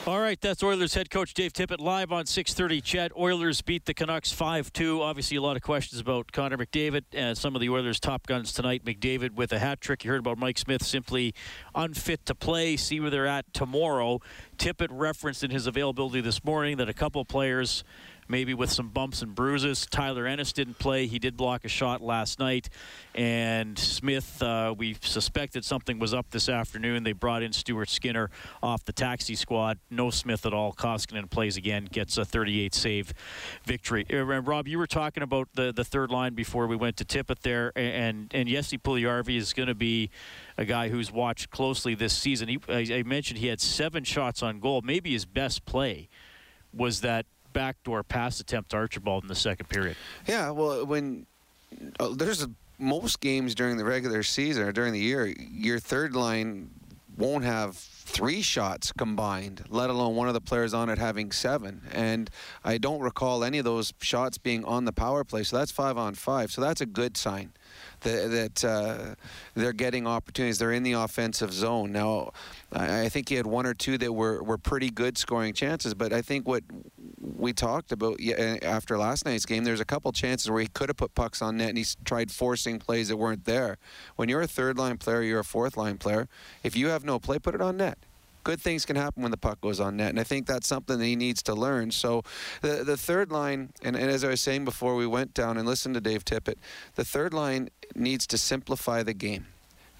All 0.08 0.20
right, 0.20 0.40
that's 0.40 0.62
Oilers 0.62 0.94
head 0.94 1.10
coach 1.10 1.34
Dave 1.34 1.52
Tippett 1.52 1.80
live 1.80 2.12
on 2.12 2.24
6:30. 2.24 2.82
CHED 2.82 3.12
Oilers 3.14 3.60
beat 3.60 3.84
the 3.84 3.92
Canucks 3.92 4.32
5-2. 4.32 5.00
Obviously, 5.00 5.36
a 5.36 5.42
lot 5.42 5.56
of 5.56 5.62
questions 5.62 6.00
about 6.00 6.32
Connor 6.32 6.56
McDavid 6.56 7.04
and 7.12 7.36
some 7.36 7.54
of 7.54 7.60
the 7.60 7.68
Oilers' 7.68 8.00
top 8.00 8.26
guns 8.26 8.54
tonight. 8.54 8.86
McDavid 8.86 9.32
with 9.32 9.52
a 9.52 9.58
hat 9.58 9.82
trick. 9.82 10.04
You 10.04 10.10
heard 10.10 10.20
about 10.20 10.38
Mike 10.38 10.56
Smith 10.56 10.82
simply 10.82 11.34
unfit 11.74 12.24
to 12.24 12.34
play. 12.34 12.78
See 12.78 13.00
where 13.00 13.10
they're 13.10 13.26
at 13.26 13.52
tomorrow. 13.52 14.20
Tippett 14.56 14.88
referenced 14.90 15.44
in 15.44 15.50
his 15.50 15.66
availability 15.66 16.22
this 16.22 16.42
morning 16.42 16.78
that 16.78 16.88
a 16.88 16.94
couple 16.94 17.22
players 17.26 17.84
maybe 18.28 18.54
with 18.54 18.70
some 18.70 18.88
bumps 18.88 19.22
and 19.22 19.34
bruises. 19.34 19.86
Tyler 19.90 20.26
Ennis 20.26 20.52
didn't 20.52 20.78
play. 20.78 21.06
He 21.06 21.18
did 21.18 21.36
block 21.36 21.64
a 21.64 21.68
shot 21.68 22.00
last 22.00 22.38
night. 22.38 22.68
And 23.14 23.78
Smith, 23.78 24.42
uh, 24.42 24.74
we 24.76 24.96
suspected 25.00 25.64
something 25.64 25.98
was 25.98 26.14
up 26.14 26.30
this 26.30 26.48
afternoon. 26.48 27.02
They 27.02 27.12
brought 27.12 27.42
in 27.42 27.52
Stuart 27.52 27.88
Skinner 27.88 28.30
off 28.62 28.84
the 28.84 28.92
taxi 28.92 29.34
squad. 29.34 29.78
No 29.90 30.10
Smith 30.10 30.46
at 30.46 30.52
all. 30.52 30.72
Koskinen 30.72 31.28
plays 31.30 31.56
again, 31.56 31.88
gets 31.90 32.18
a 32.18 32.24
38 32.24 32.74
save 32.74 33.12
victory. 33.64 34.06
Uh, 34.12 34.24
Rob, 34.24 34.68
you 34.68 34.78
were 34.78 34.86
talking 34.86 35.22
about 35.22 35.48
the, 35.54 35.72
the 35.72 35.84
third 35.84 36.10
line 36.10 36.34
before 36.34 36.66
we 36.66 36.76
went 36.76 36.96
to 36.98 37.04
Tippett 37.04 37.40
there. 37.40 37.72
And, 37.76 38.30
and 38.34 38.48
Jesse 38.48 38.78
Puljujarvi 38.78 39.36
is 39.36 39.52
going 39.52 39.68
to 39.68 39.74
be 39.74 40.10
a 40.56 40.64
guy 40.64 40.88
who's 40.88 41.10
watched 41.10 41.50
closely 41.50 41.94
this 41.94 42.16
season. 42.16 42.48
He, 42.48 42.60
I 42.68 43.02
mentioned 43.04 43.38
he 43.38 43.48
had 43.48 43.60
seven 43.60 44.04
shots 44.04 44.42
on 44.42 44.60
goal. 44.60 44.82
Maybe 44.82 45.12
his 45.12 45.24
best 45.24 45.64
play 45.64 46.08
was 46.72 47.00
that 47.00 47.26
backdoor 47.58 48.04
pass 48.04 48.38
attempt 48.38 48.70
to 48.70 48.76
Archibald 48.76 49.24
in 49.24 49.28
the 49.28 49.34
second 49.34 49.68
period. 49.68 49.96
Yeah, 50.28 50.52
well, 50.52 50.86
when 50.86 51.26
uh, 51.98 52.14
there's 52.14 52.44
a, 52.44 52.50
most 52.78 53.18
games 53.18 53.56
during 53.56 53.76
the 53.76 53.84
regular 53.84 54.22
season 54.22 54.62
or 54.62 54.70
during 54.70 54.92
the 54.92 55.00
year, 55.00 55.26
your 55.26 55.80
third 55.80 56.14
line 56.14 56.70
won't 57.16 57.42
have 57.42 57.74
three 57.74 58.42
shots 58.42 58.92
combined, 58.92 59.64
let 59.68 59.90
alone 59.90 60.14
one 60.14 60.28
of 60.28 60.34
the 60.34 60.40
players 60.40 60.72
on 60.72 60.88
it 60.88 60.98
having 60.98 61.32
seven. 61.32 61.82
And 61.92 62.30
I 62.64 62.78
don't 62.78 63.00
recall 63.00 63.42
any 63.42 63.58
of 63.58 63.64
those 63.64 63.92
shots 64.00 64.38
being 64.38 64.64
on 64.64 64.84
the 64.84 64.92
power 64.92 65.24
play. 65.24 65.42
So 65.42 65.58
that's 65.58 65.72
five 65.72 65.98
on 65.98 66.14
five. 66.14 66.52
So 66.52 66.60
that's 66.60 66.80
a 66.80 66.86
good 66.86 67.16
sign 67.16 67.50
that, 68.00 68.30
that 68.30 68.64
uh, 68.64 69.14
they're 69.54 69.72
getting 69.72 70.06
opportunities. 70.06 70.58
They're 70.58 70.72
in 70.72 70.84
the 70.84 70.92
offensive 70.92 71.52
zone. 71.52 71.92
Now, 71.92 72.32
I, 72.72 73.02
I 73.02 73.08
think 73.08 73.28
he 73.28 73.34
had 73.34 73.46
one 73.46 73.66
or 73.66 73.74
two 73.74 73.98
that 73.98 74.12
were, 74.12 74.42
were 74.42 74.58
pretty 74.58 74.90
good 74.90 75.18
scoring 75.18 75.52
chances, 75.52 75.92
but 75.92 76.12
I 76.12 76.22
think 76.22 76.46
what 76.46 76.62
we 77.38 77.52
talked 77.52 77.92
about 77.92 78.20
after 78.62 78.98
last 78.98 79.24
night's 79.24 79.46
game, 79.46 79.64
there's 79.64 79.80
a 79.80 79.84
couple 79.84 80.12
chances 80.12 80.50
where 80.50 80.60
he 80.60 80.68
could 80.68 80.88
have 80.88 80.96
put 80.96 81.14
pucks 81.14 81.40
on 81.40 81.56
net 81.56 81.70
and 81.70 81.78
he 81.78 81.86
tried 82.04 82.30
forcing 82.30 82.78
plays 82.78 83.08
that 83.08 83.16
weren't 83.16 83.44
there. 83.44 83.78
When 84.16 84.28
you're 84.28 84.42
a 84.42 84.48
third 84.48 84.78
line 84.78 84.98
player, 84.98 85.22
you're 85.22 85.40
a 85.40 85.44
fourth 85.44 85.76
line 85.76 85.98
player. 85.98 86.28
If 86.62 86.76
you 86.76 86.88
have 86.88 87.04
no 87.04 87.18
play, 87.18 87.38
put 87.38 87.54
it 87.54 87.60
on 87.60 87.76
net 87.76 87.98
good 88.48 88.60
things 88.62 88.86
can 88.86 88.96
happen 88.96 89.22
when 89.22 89.30
the 89.30 89.36
puck 89.36 89.60
goes 89.60 89.78
on 89.78 89.98
net, 89.98 90.08
and 90.08 90.18
I 90.18 90.24
think 90.24 90.46
that's 90.46 90.66
something 90.66 90.98
that 90.98 91.04
he 91.04 91.16
needs 91.16 91.42
to 91.42 91.54
learn. 91.54 91.90
So, 91.90 92.22
the 92.62 92.82
the 92.82 92.96
third 92.96 93.30
line, 93.30 93.74
and, 93.82 93.94
and 93.94 94.10
as 94.10 94.24
I 94.24 94.28
was 94.28 94.40
saying 94.40 94.64
before, 94.64 94.96
we 94.96 95.06
went 95.06 95.34
down 95.34 95.58
and 95.58 95.68
listened 95.68 95.94
to 95.96 96.00
Dave 96.00 96.24
Tippett. 96.24 96.56
The 96.94 97.04
third 97.04 97.34
line 97.34 97.68
needs 97.94 98.26
to 98.28 98.38
simplify 98.38 99.02
the 99.02 99.12
game. 99.12 99.48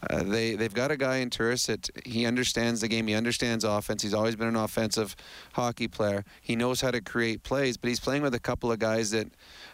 Uh, 0.08 0.22
they 0.22 0.54
they've 0.54 0.74
got 0.74 0.90
a 0.90 0.96
guy 0.96 1.16
in 1.16 1.30
Turris 1.30 1.66
that 1.66 1.90
he 2.04 2.24
understands 2.24 2.80
the 2.80 2.88
game. 2.88 3.06
He 3.06 3.14
understands 3.14 3.64
offense. 3.64 4.02
He's 4.02 4.14
always 4.14 4.36
been 4.36 4.48
an 4.48 4.56
offensive 4.56 5.16
hockey 5.54 5.88
player. 5.88 6.24
He 6.40 6.54
knows 6.54 6.80
how 6.80 6.90
to 6.90 7.00
create 7.00 7.42
plays, 7.42 7.76
but 7.76 7.88
he's 7.88 8.00
playing 8.00 8.22
with 8.22 8.34
a 8.34 8.40
couple 8.40 8.70
of 8.70 8.78
guys 8.78 9.10
that 9.10 9.28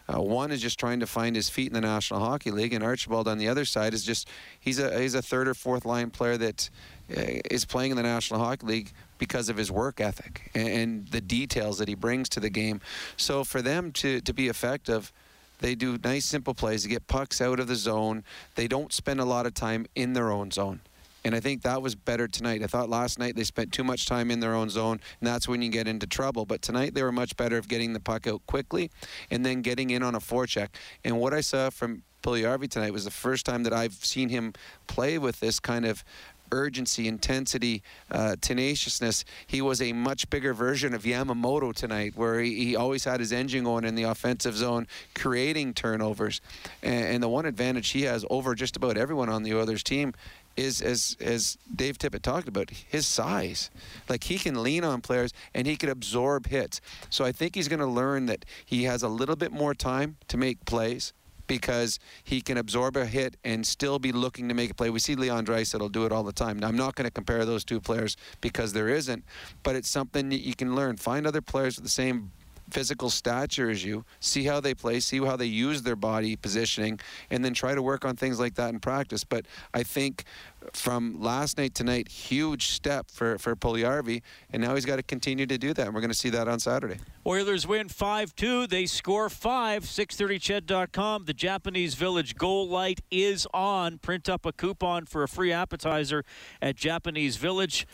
uh, 0.07 0.21
one 0.21 0.51
is 0.51 0.61
just 0.61 0.79
trying 0.79 0.99
to 0.99 1.07
find 1.07 1.35
his 1.35 1.49
feet 1.49 1.67
in 1.67 1.73
the 1.73 1.81
National 1.81 2.19
Hockey 2.19 2.51
League, 2.51 2.73
and 2.73 2.83
Archibald 2.83 3.27
on 3.27 3.37
the 3.37 3.47
other 3.47 3.65
side 3.65 3.93
is 3.93 4.03
just 4.03 4.27
he's 4.59 4.79
a 4.79 4.99
he's 4.99 5.15
a 5.15 5.21
third 5.21 5.47
or 5.47 5.53
fourth 5.53 5.85
line 5.85 6.09
player 6.09 6.37
that 6.37 6.69
uh, 7.15 7.21
is 7.51 7.65
playing 7.65 7.91
in 7.91 7.97
the 7.97 8.03
National 8.03 8.39
Hockey 8.39 8.65
League 8.65 8.93
because 9.17 9.47
of 9.47 9.57
his 9.57 9.71
work 9.71 10.01
ethic 10.01 10.49
and, 10.55 10.67
and 10.67 11.07
the 11.09 11.21
details 11.21 11.77
that 11.77 11.87
he 11.87 11.95
brings 11.95 12.29
to 12.29 12.39
the 12.39 12.49
game. 12.49 12.81
So 13.15 13.43
for 13.43 13.61
them 13.61 13.91
to 13.93 14.21
to 14.21 14.33
be 14.33 14.47
effective 14.47 15.13
they 15.59 15.75
do 15.75 15.97
nice, 16.03 16.25
simple 16.25 16.53
plays. 16.53 16.83
They 16.83 16.89
get 16.89 17.07
pucks 17.07 17.41
out 17.41 17.59
of 17.59 17.67
the 17.67 17.75
zone. 17.75 18.23
They 18.55 18.67
don't 18.67 18.91
spend 18.91 19.19
a 19.19 19.25
lot 19.25 19.45
of 19.45 19.53
time 19.53 19.85
in 19.95 20.13
their 20.13 20.31
own 20.31 20.51
zone. 20.51 20.81
And 21.23 21.33
I 21.33 21.39
think 21.39 21.63
that 21.63 21.81
was 21.81 21.95
better 21.95 22.27
tonight. 22.27 22.61
I 22.61 22.67
thought 22.67 22.87
last 22.87 23.17
night 23.17 23.35
they 23.35 23.43
spent 23.43 23.71
too 23.71 23.83
much 23.83 24.05
time 24.05 24.29
in 24.29 24.41
their 24.41 24.53
own 24.53 24.69
zone, 24.69 24.99
and 25.19 25.27
that's 25.27 25.47
when 25.47 25.63
you 25.63 25.69
get 25.69 25.87
into 25.87 26.05
trouble. 26.05 26.45
But 26.45 26.61
tonight 26.61 26.93
they 26.93 27.01
were 27.01 27.11
much 27.11 27.35
better 27.35 27.57
of 27.57 27.67
getting 27.67 27.93
the 27.93 27.99
puck 27.99 28.27
out 28.27 28.45
quickly 28.45 28.91
and 29.31 29.43
then 29.43 29.63
getting 29.63 29.89
in 29.89 30.03
on 30.03 30.13
a 30.13 30.19
forecheck. 30.19 30.67
And 31.03 31.19
what 31.19 31.33
I 31.33 31.41
saw 31.41 31.71
from 31.71 32.03
Puljujarvi 32.21 32.69
tonight 32.69 32.93
was 32.93 33.05
the 33.05 33.11
first 33.11 33.43
time 33.45 33.63
that 33.63 33.73
I've 33.73 33.93
seen 33.93 34.29
him 34.29 34.53
play 34.85 35.17
with 35.17 35.39
this 35.39 35.59
kind 35.59 35.85
of 35.85 36.03
urgency, 36.51 37.07
intensity, 37.07 37.83
uh, 38.11 38.35
tenaciousness. 38.41 39.25
He 39.47 39.61
was 39.61 39.81
a 39.81 39.93
much 39.93 40.29
bigger 40.29 40.53
version 40.53 40.93
of 40.93 41.03
Yamamoto 41.03 41.73
tonight, 41.73 42.13
where 42.15 42.39
he, 42.39 42.65
he 42.65 42.75
always 42.75 43.03
had 43.03 43.19
his 43.19 43.31
engine 43.31 43.63
going 43.63 43.83
in 43.83 43.95
the 43.95 44.03
offensive 44.03 44.55
zone, 44.55 44.87
creating 45.13 45.73
turnovers. 45.73 46.41
And, 46.83 47.05
and, 47.05 47.23
the 47.23 47.29
one 47.29 47.45
advantage 47.45 47.89
he 47.89 48.03
has 48.03 48.25
over 48.29 48.55
just 48.55 48.75
about 48.75 48.97
everyone 48.97 49.29
on 49.29 49.43
the 49.43 49.53
Oilers 49.53 49.83
team 49.83 50.13
is 50.55 50.81
as 50.81 51.17
as 51.19 51.57
Dave 51.73 51.97
Tippett 51.97 52.21
talked 52.21 52.47
about 52.47 52.69
his 52.69 53.05
size. 53.05 53.69
Like 54.07 54.23
he 54.23 54.37
can 54.37 54.63
lean 54.63 54.83
on 54.83 55.01
players 55.01 55.31
and 55.53 55.67
he 55.67 55.75
can 55.75 55.89
absorb 55.89 56.47
hits. 56.47 56.81
So 57.09 57.25
I 57.25 57.31
think 57.31 57.55
he's 57.55 57.67
going 57.67 57.79
to 57.79 57.85
learn 57.85 58.25
that 58.27 58.45
he 58.65 58.83
has 58.83 59.03
a 59.03 59.09
little 59.09 59.35
bit 59.35 59.51
more 59.51 59.73
time 59.73 60.17
to 60.27 60.37
make 60.37 60.63
plays 60.65 61.13
because 61.47 61.99
he 62.23 62.41
can 62.41 62.57
absorb 62.57 62.97
a 62.97 63.05
hit 63.05 63.37
and 63.43 63.65
still 63.65 63.99
be 63.99 64.11
looking 64.11 64.47
to 64.49 64.53
make 64.53 64.71
a 64.71 64.73
play. 64.73 64.89
We 64.89 64.99
see 64.99 65.15
Leon 65.15 65.45
Draisaitl 65.45 65.91
do 65.91 66.05
it 66.05 66.11
all 66.11 66.23
the 66.23 66.33
time. 66.33 66.59
Now, 66.59 66.67
I'm 66.67 66.77
not 66.77 66.95
going 66.95 67.05
to 67.05 67.11
compare 67.11 67.45
those 67.45 67.63
two 67.63 67.79
players 67.79 68.17
because 68.41 68.73
there 68.73 68.89
isn't, 68.89 69.23
but 69.63 69.75
it's 69.75 69.89
something 69.89 70.29
that 70.29 70.41
you 70.41 70.55
can 70.55 70.75
learn. 70.75 70.97
Find 70.97 71.27
other 71.27 71.41
players 71.41 71.77
with 71.77 71.83
the 71.83 71.89
same 71.89 72.31
physical 72.69 73.09
stature 73.09 73.69
as 73.69 73.85
you, 73.85 74.03
see 74.19 74.43
how 74.43 74.59
they 74.59 74.73
play, 74.73 74.99
see 74.99 75.19
how 75.19 75.37
they 75.37 75.45
use 75.45 75.83
their 75.83 75.95
body 75.95 76.35
positioning, 76.35 76.99
and 77.29 77.45
then 77.45 77.53
try 77.53 77.73
to 77.73 77.81
work 77.81 78.03
on 78.03 78.17
things 78.17 78.39
like 78.39 78.55
that 78.55 78.73
in 78.73 78.79
practice. 78.79 79.23
But 79.23 79.45
I 79.73 79.83
think 79.83 80.25
from 80.73 81.21
last 81.21 81.57
night 81.57 81.73
to 81.75 81.85
tonight, 81.85 82.07
huge 82.07 82.67
step 82.67 83.11
for, 83.11 83.37
for 83.37 83.55
Puljujarvi, 83.55 84.21
and 84.51 84.61
now 84.61 84.73
he's 84.73 84.85
got 84.85 84.95
to 84.95 85.03
continue 85.03 85.45
to 85.45 85.57
do 85.57 85.73
that, 85.73 85.85
and 85.85 85.93
we're 85.93 86.01
going 86.01 86.11
to 86.11 86.17
see 86.17 86.31
that 86.31 86.47
on 86.47 86.59
Saturday. 86.59 86.97
Oilers 87.25 87.67
win 87.67 87.87
5-2. 87.87 88.67
They 88.67 88.87
score 88.87 89.29
5, 89.29 89.83
630ched.com. 89.83 91.25
The 91.25 91.33
Japanese 91.33 91.93
Village 91.93 92.35
Goal 92.35 92.67
Light 92.67 93.01
is 93.11 93.47
on. 93.53 93.99
Print 93.99 94.27
up 94.27 94.45
a 94.45 94.51
coupon 94.51 95.05
for 95.05 95.23
a 95.23 95.27
free 95.27 95.51
appetizer 95.51 96.23
at 96.61 96.75
Japanese 96.75 97.37
Village. 97.37 97.87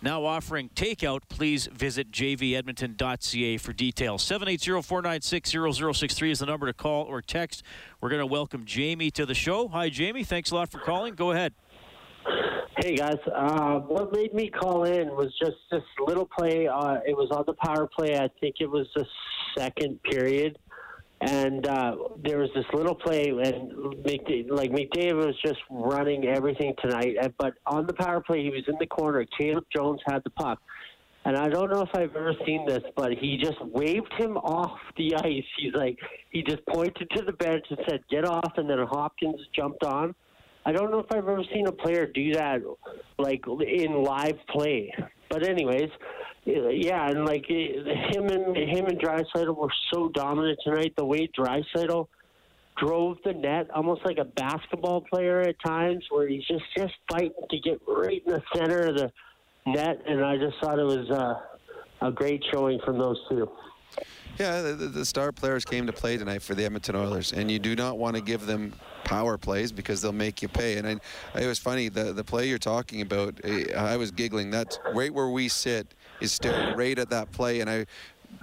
Now 0.00 0.24
offering 0.24 0.68
takeout. 0.70 1.22
Please 1.28 1.66
visit 1.66 2.12
jvedmonton.ca 2.12 3.56
for 3.58 3.72
details. 3.72 4.24
780-496-0063 4.24 6.30
is 6.30 6.38
the 6.38 6.46
number 6.46 6.66
to 6.66 6.72
call 6.72 7.04
or 7.04 7.20
text. 7.20 7.64
We're 8.00 8.10
going 8.10 8.20
to 8.20 8.26
welcome 8.26 8.64
Jamie 8.64 9.10
to 9.12 9.26
the 9.26 9.34
show. 9.34 9.66
Hi, 9.68 9.88
Jamie. 9.88 10.22
Thanks 10.22 10.52
a 10.52 10.54
lot 10.54 10.70
for 10.70 10.78
calling. 10.78 11.14
Go 11.14 11.32
ahead. 11.32 11.52
Hey 12.80 12.94
guys, 12.94 13.16
uh, 13.34 13.80
what 13.80 14.12
made 14.12 14.32
me 14.32 14.48
call 14.48 14.84
in 14.84 15.08
was 15.16 15.34
just 15.42 15.56
this 15.72 15.82
little 16.06 16.28
play. 16.38 16.68
Uh, 16.68 16.98
it 17.04 17.16
was 17.16 17.28
on 17.32 17.42
the 17.44 17.54
power 17.54 17.88
play. 17.88 18.16
I 18.16 18.28
think 18.40 18.56
it 18.60 18.70
was 18.70 18.86
the 18.94 19.04
second 19.56 20.00
period, 20.04 20.56
and 21.20 21.66
uh, 21.66 21.96
there 22.24 22.38
was 22.38 22.50
this 22.54 22.64
little 22.72 22.94
play, 22.94 23.28
and 23.28 23.72
McDavid, 24.04 24.50
like 24.50 24.70
McDavid 24.70 25.26
was 25.26 25.36
just 25.44 25.58
running 25.68 26.26
everything 26.26 26.74
tonight. 26.80 27.16
But 27.38 27.54
on 27.66 27.86
the 27.86 27.94
power 27.94 28.20
play, 28.20 28.42
he 28.42 28.50
was 28.50 28.62
in 28.68 28.76
the 28.78 28.86
corner. 28.86 29.26
Caleb 29.38 29.64
Jones 29.74 30.00
had 30.06 30.22
the 30.24 30.30
puck. 30.30 30.60
And 31.24 31.36
I 31.36 31.48
don't 31.48 31.70
know 31.70 31.82
if 31.82 31.90
I've 31.94 32.14
ever 32.16 32.32
seen 32.46 32.64
this, 32.66 32.82
but 32.96 33.12
he 33.12 33.36
just 33.36 33.60
waved 33.66 34.12
him 34.16 34.36
off 34.38 34.78
the 34.96 35.14
ice. 35.16 35.44
He's 35.58 35.74
like, 35.74 35.98
he 36.30 36.42
just 36.42 36.64
pointed 36.66 37.10
to 37.16 37.22
the 37.22 37.32
bench 37.32 37.66
and 37.68 37.78
said, 37.88 38.00
get 38.08 38.24
off, 38.24 38.52
and 38.56 38.70
then 38.70 38.78
Hopkins 38.88 39.40
jumped 39.54 39.84
on. 39.84 40.14
I 40.64 40.72
don't 40.72 40.90
know 40.90 41.00
if 41.00 41.06
I've 41.10 41.28
ever 41.28 41.42
seen 41.52 41.66
a 41.66 41.72
player 41.72 42.06
do 42.06 42.32
that, 42.34 42.60
like 43.18 43.42
in 43.46 44.02
live 44.04 44.38
play. 44.48 44.92
But 45.28 45.46
anyways, 45.46 45.90
yeah, 46.44 47.08
and 47.08 47.24
like 47.26 47.46
him 47.48 48.28
and 48.28 48.56
him 48.56 48.86
and 48.86 48.98
Draisaitl 48.98 49.56
were 49.56 49.72
so 49.92 50.08
dominant 50.08 50.58
tonight. 50.64 50.94
The 50.96 51.04
way 51.04 51.28
Draisaitl 51.38 52.06
drove 52.78 53.18
the 53.24 53.32
net, 53.32 53.70
almost 53.74 54.02
like 54.04 54.18
a 54.18 54.24
basketball 54.24 55.02
player 55.02 55.40
at 55.40 55.56
times, 55.64 56.04
where 56.10 56.28
he's 56.28 56.44
just 56.46 56.64
just 56.76 56.94
fighting 57.10 57.32
to 57.50 57.58
get 57.58 57.80
right 57.86 58.22
in 58.26 58.32
the 58.32 58.42
center 58.54 58.88
of 58.88 58.96
the 58.96 59.12
net. 59.66 60.02
And 60.06 60.24
I 60.24 60.36
just 60.36 60.56
thought 60.62 60.78
it 60.78 60.84
was 60.84 61.10
uh, 61.10 62.06
a 62.06 62.12
great 62.12 62.42
showing 62.52 62.80
from 62.84 62.98
those 62.98 63.20
two. 63.28 63.50
Yeah, 64.38 64.62
the, 64.62 64.72
the, 64.72 65.04
star 65.04 65.32
players 65.32 65.64
came 65.64 65.86
to 65.88 65.92
play 65.92 66.16
tonight 66.16 66.42
for 66.42 66.54
the 66.54 66.64
Edmonton 66.64 66.94
Oilers, 66.94 67.32
and 67.32 67.50
you 67.50 67.58
do 67.58 67.74
not 67.74 67.98
want 67.98 68.14
to 68.14 68.22
give 68.22 68.46
them 68.46 68.72
power 69.02 69.36
plays 69.36 69.72
because 69.72 70.00
they'll 70.00 70.12
make 70.12 70.42
you 70.42 70.48
pay. 70.48 70.76
And 70.76 70.86
I, 71.34 71.40
it 71.40 71.46
was 71.46 71.58
funny 71.58 71.88
the 71.88 72.12
the 72.12 72.22
play 72.22 72.48
you're 72.48 72.58
talking 72.58 73.00
about. 73.00 73.40
Eh, 73.42 73.72
I 73.76 73.96
was 73.96 74.12
giggling. 74.12 74.50
That's 74.50 74.78
right 74.94 75.12
where 75.12 75.28
we 75.28 75.48
sit 75.48 75.92
is 76.20 76.30
staring 76.30 76.76
right 76.76 76.96
at 76.98 77.10
that 77.10 77.32
play, 77.32 77.60
and 77.60 77.68
I. 77.68 77.86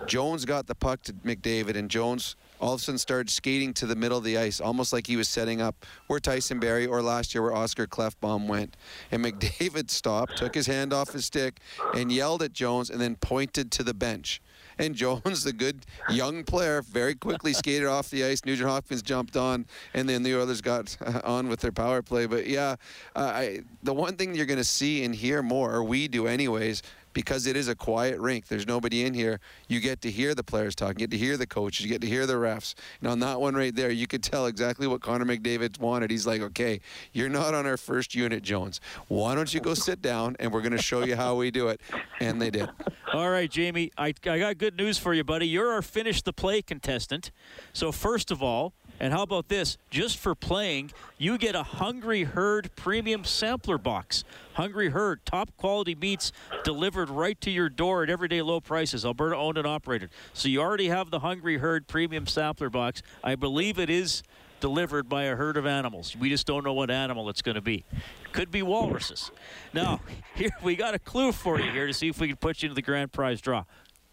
Jones 0.07 0.45
got 0.45 0.65
the 0.65 0.73
puck 0.73 1.03
to 1.03 1.13
McDavid, 1.13 1.75
and 1.75 1.91
Jones 1.91 2.35
all 2.59 2.73
of 2.73 2.79
a 2.79 2.83
sudden 2.83 2.97
started 2.97 3.29
skating 3.29 3.71
to 3.75 3.85
the 3.85 3.95
middle 3.95 4.17
of 4.17 4.23
the 4.23 4.37
ice, 4.37 4.59
almost 4.59 4.91
like 4.91 5.05
he 5.05 5.15
was 5.15 5.29
setting 5.29 5.61
up 5.61 5.85
where 6.07 6.19
Tyson 6.19 6.59
Barrie 6.59 6.87
or 6.87 7.03
last 7.03 7.35
year 7.35 7.43
where 7.43 7.53
Oscar 7.53 7.85
Klefbom 7.85 8.47
went. 8.47 8.75
And 9.11 9.23
McDavid 9.23 9.89
stopped, 9.91 10.37
took 10.37 10.55
his 10.55 10.65
hand 10.65 10.91
off 10.91 11.11
his 11.11 11.25
stick, 11.25 11.59
and 11.93 12.11
yelled 12.11 12.41
at 12.41 12.51
Jones, 12.51 12.89
and 12.89 12.99
then 12.99 13.15
pointed 13.15 13.71
to 13.73 13.83
the 13.83 13.93
bench 13.93 14.41
and 14.77 14.95
Jones, 14.95 15.43
the 15.43 15.53
good 15.53 15.85
young 16.09 16.43
player, 16.43 16.81
very 16.81 17.15
quickly 17.15 17.53
skated 17.65 17.87
off 17.87 18.09
the 18.09 18.23
ice. 18.23 18.43
Nugent 18.45 18.69
Hopkins 18.69 19.01
jumped 19.01 19.37
on, 19.37 19.65
and 19.93 20.07
then 20.07 20.23
the 20.23 20.35
Oilers 20.35 20.61
got 20.61 20.95
on 21.23 21.47
with 21.47 21.61
their 21.61 21.71
power 21.71 22.01
play. 22.01 22.25
But 22.25 22.47
yeah, 22.47 22.75
uh, 23.15 23.31
I, 23.33 23.59
the 23.83 23.93
one 23.93 24.15
thing 24.15 24.35
you're 24.35 24.45
going 24.45 24.57
to 24.57 24.63
see 24.63 25.03
and 25.03 25.15
hear 25.15 25.41
more, 25.41 25.73
or 25.73 25.83
we 25.83 26.07
do 26.07 26.27
anyways, 26.27 26.81
because 27.15 27.47
it 27.47 27.55
is 27.55 27.69
a 27.69 27.75
quiet 27.75 28.19
rink. 28.19 28.47
There's 28.47 28.67
nobody 28.67 29.05
in 29.05 29.15
here. 29.15 29.39
You 29.67 29.79
get 29.79 30.01
to 30.01 30.11
hear 30.11 30.35
the 30.35 30.43
players 30.43 30.75
talking. 30.75 30.99
You 30.99 31.07
get 31.07 31.11
to 31.11 31.17
hear 31.17 31.37
the 31.37 31.47
coaches. 31.47 31.83
You 31.83 31.91
get 31.91 32.01
to 32.01 32.07
hear 32.07 32.27
the 32.27 32.33
refs. 32.33 32.75
And 32.99 33.09
on 33.09 33.19
that 33.21 33.39
one 33.41 33.55
right 33.55 33.73
there, 33.73 33.89
you 33.89 34.05
could 34.05 34.21
tell 34.21 34.45
exactly 34.45 34.85
what 34.85 35.01
Connor 35.01 35.25
McDavid 35.25 35.79
wanted. 35.79 36.11
He's 36.11 36.27
like, 36.27 36.41
okay, 36.41 36.81
you're 37.13 37.29
not 37.29 37.55
on 37.55 37.65
our 37.65 37.77
first 37.77 38.13
unit, 38.13 38.43
Jones. 38.43 38.81
Why 39.07 39.33
don't 39.33 39.51
you 39.53 39.61
go 39.61 39.73
sit 39.73 40.01
down 40.01 40.35
and 40.39 40.51
we're 40.51 40.61
going 40.61 40.73
to 40.73 40.81
show 40.81 41.03
you 41.03 41.15
how 41.15 41.35
we 41.35 41.49
do 41.51 41.69
it? 41.69 41.79
And 42.19 42.41
they 42.41 42.51
did. 42.51 42.69
All 43.13 43.29
right, 43.29 43.49
Jamie, 43.49 43.91
I, 43.97 44.13
I 44.25 44.39
got 44.39 44.57
good 44.57 44.75
news 44.75 44.97
for 44.97 45.13
you, 45.13 45.23
buddy. 45.23 45.47
You're 45.47 45.71
our 45.71 45.81
finish 45.81 46.21
the 46.21 46.33
play 46.33 46.61
contestant. 46.61 47.31
So, 47.71 47.93
first 47.93 48.29
of 48.29 48.43
all, 48.43 48.73
and 48.99 49.13
how 49.13 49.23
about 49.23 49.49
this? 49.49 49.77
Just 49.89 50.17
for 50.17 50.35
playing, 50.35 50.91
you 51.17 51.37
get 51.37 51.55
a 51.55 51.63
Hungry 51.63 52.23
Herd 52.23 52.69
premium 52.75 53.23
sampler 53.23 53.77
box. 53.77 54.23
Hungry 54.53 54.89
Herd, 54.89 55.25
top 55.25 55.55
quality 55.57 55.95
meats 55.95 56.31
delivered 56.63 57.09
right 57.09 57.39
to 57.41 57.51
your 57.51 57.69
door 57.69 58.03
at 58.03 58.09
everyday 58.09 58.41
low 58.41 58.61
prices. 58.61 59.05
Alberta 59.05 59.35
owned 59.35 59.57
and 59.57 59.67
operated. 59.67 60.09
So 60.33 60.47
you 60.47 60.61
already 60.61 60.87
have 60.87 61.11
the 61.11 61.19
Hungry 61.19 61.57
Herd 61.57 61.87
premium 61.87 62.25
sampler 62.25 62.69
box. 62.69 63.01
I 63.23 63.35
believe 63.35 63.79
it 63.79 63.89
is 63.89 64.23
delivered 64.59 65.09
by 65.09 65.23
a 65.23 65.35
herd 65.35 65.57
of 65.57 65.65
animals. 65.65 66.15
We 66.15 66.29
just 66.29 66.47
don't 66.47 66.63
know 66.63 66.73
what 66.73 66.89
animal 66.89 67.29
it's 67.29 67.41
going 67.41 67.55
to 67.55 67.61
be. 67.61 67.83
Could 68.31 68.51
be 68.51 68.61
walruses. 68.61 69.31
Now, 69.73 70.01
here 70.35 70.49
we 70.63 70.75
got 70.75 70.93
a 70.93 70.99
clue 70.99 71.31
for 71.31 71.59
you 71.59 71.71
here 71.71 71.87
to 71.87 71.93
see 71.93 72.07
if 72.07 72.19
we 72.19 72.27
can 72.27 72.37
put 72.37 72.63
you 72.63 72.67
into 72.67 72.75
the 72.75 72.81
grand 72.81 73.11
prize 73.11 73.41
draw. 73.41 73.65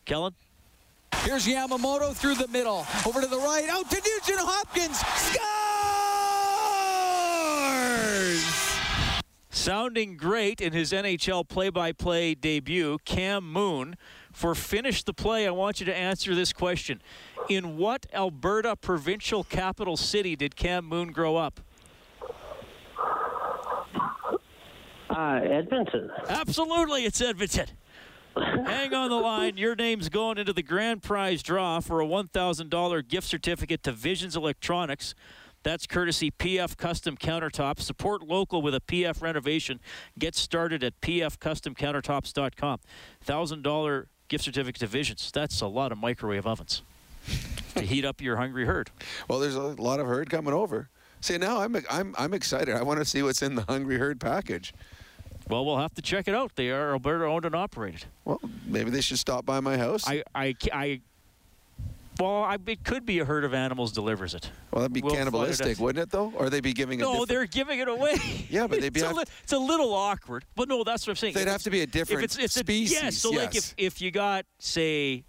Kellen? 0.05 0.35
Here's 1.21 1.47
Yamamoto 1.47 2.15
through 2.15 2.35
the 2.35 2.49
middle. 2.49 2.85
Over 3.07 3.21
to 3.21 3.27
the 3.27 3.39
right. 3.39 3.69
Out 3.69 3.89
to 3.91 3.97
Nugent 3.97 4.41
Hopkins. 4.41 4.99
Scores! 7.79 8.73
Sounding 9.51 10.17
great 10.17 10.61
in 10.61 10.73
his 10.73 10.93
NHL 10.93 11.47
play 11.49 11.71
by 11.71 11.93
play 11.93 12.35
debut, 12.35 12.99
Cam 13.05 13.51
Moon. 13.51 13.97
For 14.33 14.55
Finish 14.55 15.05
the 15.05 15.13
Play, 15.13 15.47
I 15.47 15.51
want 15.51 15.79
you 15.79 15.87
to 15.87 15.97
answer 15.97 16.35
this 16.35 16.53
question. 16.53 17.01
In 17.49 17.77
what 17.77 18.07
Alberta 18.13 18.75
provincial 18.75 19.45
capital 19.45 19.97
city 19.97 20.35
did 20.35 20.57
Cam 20.57 20.85
Moon 20.87 21.13
grow 21.13 21.37
up? 21.37 21.61
Uh, 25.11 25.41
Edmonton. 25.45 26.11
Absolutely, 26.29 27.05
it's 27.05 27.21
Edmonton. 27.21 27.67
Hang 28.37 28.95
on 28.95 29.11
the 29.11 29.17
line. 29.17 29.57
Your 29.57 29.75
name's 29.75 30.09
going 30.09 30.39
into 30.39 30.53
the 30.53 30.63
grand 30.63 31.03
prize 31.03 31.43
draw 31.43 31.81
for 31.81 32.01
a 32.01 32.07
$1,000 32.07 33.09
gift 33.09 33.27
certificate 33.27 33.83
to 33.83 33.93
Visions 33.93 34.37
Electronics. 34.37 35.15
That's 35.63 35.87
courtesy 35.87 36.31
PF 36.31 36.77
Custom 36.77 37.17
Countertops. 37.17 37.81
Support 37.81 38.23
local 38.23 38.63
with 38.63 38.75
a 38.75 38.81
PF 38.81 39.23
renovation. 39.23 39.81
Get 40.19 40.35
started 40.35 40.83
at 40.83 41.01
pfcustomcountertops.com. 41.01 42.81
$1,000 43.25 44.07
gift 44.29 44.45
certificate 44.45 44.81
to 44.81 44.87
Visions. 44.87 45.31
That's 45.33 45.61
a 45.61 45.67
lot 45.67 45.93
of 45.93 45.99
microwave 45.99 46.47
ovens 46.47 46.83
to 47.75 47.83
heat 47.83 48.05
up 48.05 48.21
your 48.21 48.37
hungry 48.37 48.67
herd. 48.67 48.91
Well, 49.29 49.39
there's 49.39 49.55
a 49.55 49.61
lot 49.61 50.01
of 50.01 50.07
herd 50.07 50.31
coming 50.31 50.55
over. 50.55 50.89
See, 51.21 51.39
now 51.39 51.61
I'm 51.61 51.77
I'm 51.89 52.17
I'm 52.19 52.35
excited. 52.35 52.75
I 52.75 52.83
want 52.83 52.99
to 52.99 53.05
see 53.05 53.23
what's 53.23 53.43
in 53.43 53.55
the 53.55 53.63
Hungry 53.63 53.97
Herd 53.97 54.21
package. 54.21 54.75
Well, 55.49 55.65
we'll 55.65 55.79
have 55.79 55.95
to 55.95 56.03
check 56.03 56.29
it 56.29 56.35
out. 56.35 56.55
They 56.57 56.71
are 56.71 56.93
Alberta 56.93 57.25
owned 57.25 57.45
and 57.45 57.55
operated. 57.55 58.05
Well, 58.25 58.41
maybe 58.67 58.91
they 58.91 59.01
should 59.01 59.19
stop 59.19 59.45
by 59.45 59.61
my 59.61 59.77
house. 59.77 60.09
I, 60.09 60.23
I, 60.35 60.55
I 60.73 61.01
well, 62.21 62.43
I, 62.45 62.59
it 62.67 62.85
could 62.85 63.07
be 63.07 63.19
a 63.21 63.25
herd 63.25 63.45
of 63.45 63.55
animals 63.55 63.91
delivers 63.93 64.35
it. 64.35 64.51
Well, 64.71 64.83
that'd 64.83 64.93
be 64.93 65.01
We'll 65.01 65.11
find 65.15 65.21
it 65.23 65.25
cannibalistic, 65.33 65.79
wouldn't 65.79 66.03
it, 66.03 66.11
though? 66.11 66.33
Or 66.37 66.51
they'd 66.51 66.63
be 66.63 66.75
giving 66.75 66.99
No, 66.99 67.25
they're 67.25 67.47
giving 67.47 67.79
it 67.81 67.89
away. 67.89 68.17
Yeah, 68.51 68.67
but 68.67 68.81
they'd 68.83 68.93
be 68.93 69.01
it's, 69.01 69.11
a 69.11 69.15
li- 69.15 69.25
it's 69.43 69.53
a 69.53 69.59
little 69.59 69.95
awkward. 69.95 70.45
But 70.55 70.69
no, 70.69 70.85
that's 70.85 71.07
what 71.07 71.13
I'm 71.13 71.17
saying. 71.17 71.35
They'd 71.35 71.43
If 71.43 71.49
have 71.49 71.63
to 71.63 71.71
be 71.71 71.81
a 71.81 71.87
different 71.87 72.21
if 72.21 72.25
it's, 72.25 72.39
it's 72.39 72.55
species, 72.55 73.01
A, 73.01 73.05
yes. 73.05 73.17
So 73.17 73.31
like 73.31 73.55
if 73.57 73.75
if 73.79 74.03
you 74.03 74.11
got 74.11 74.45
say 74.59 75.25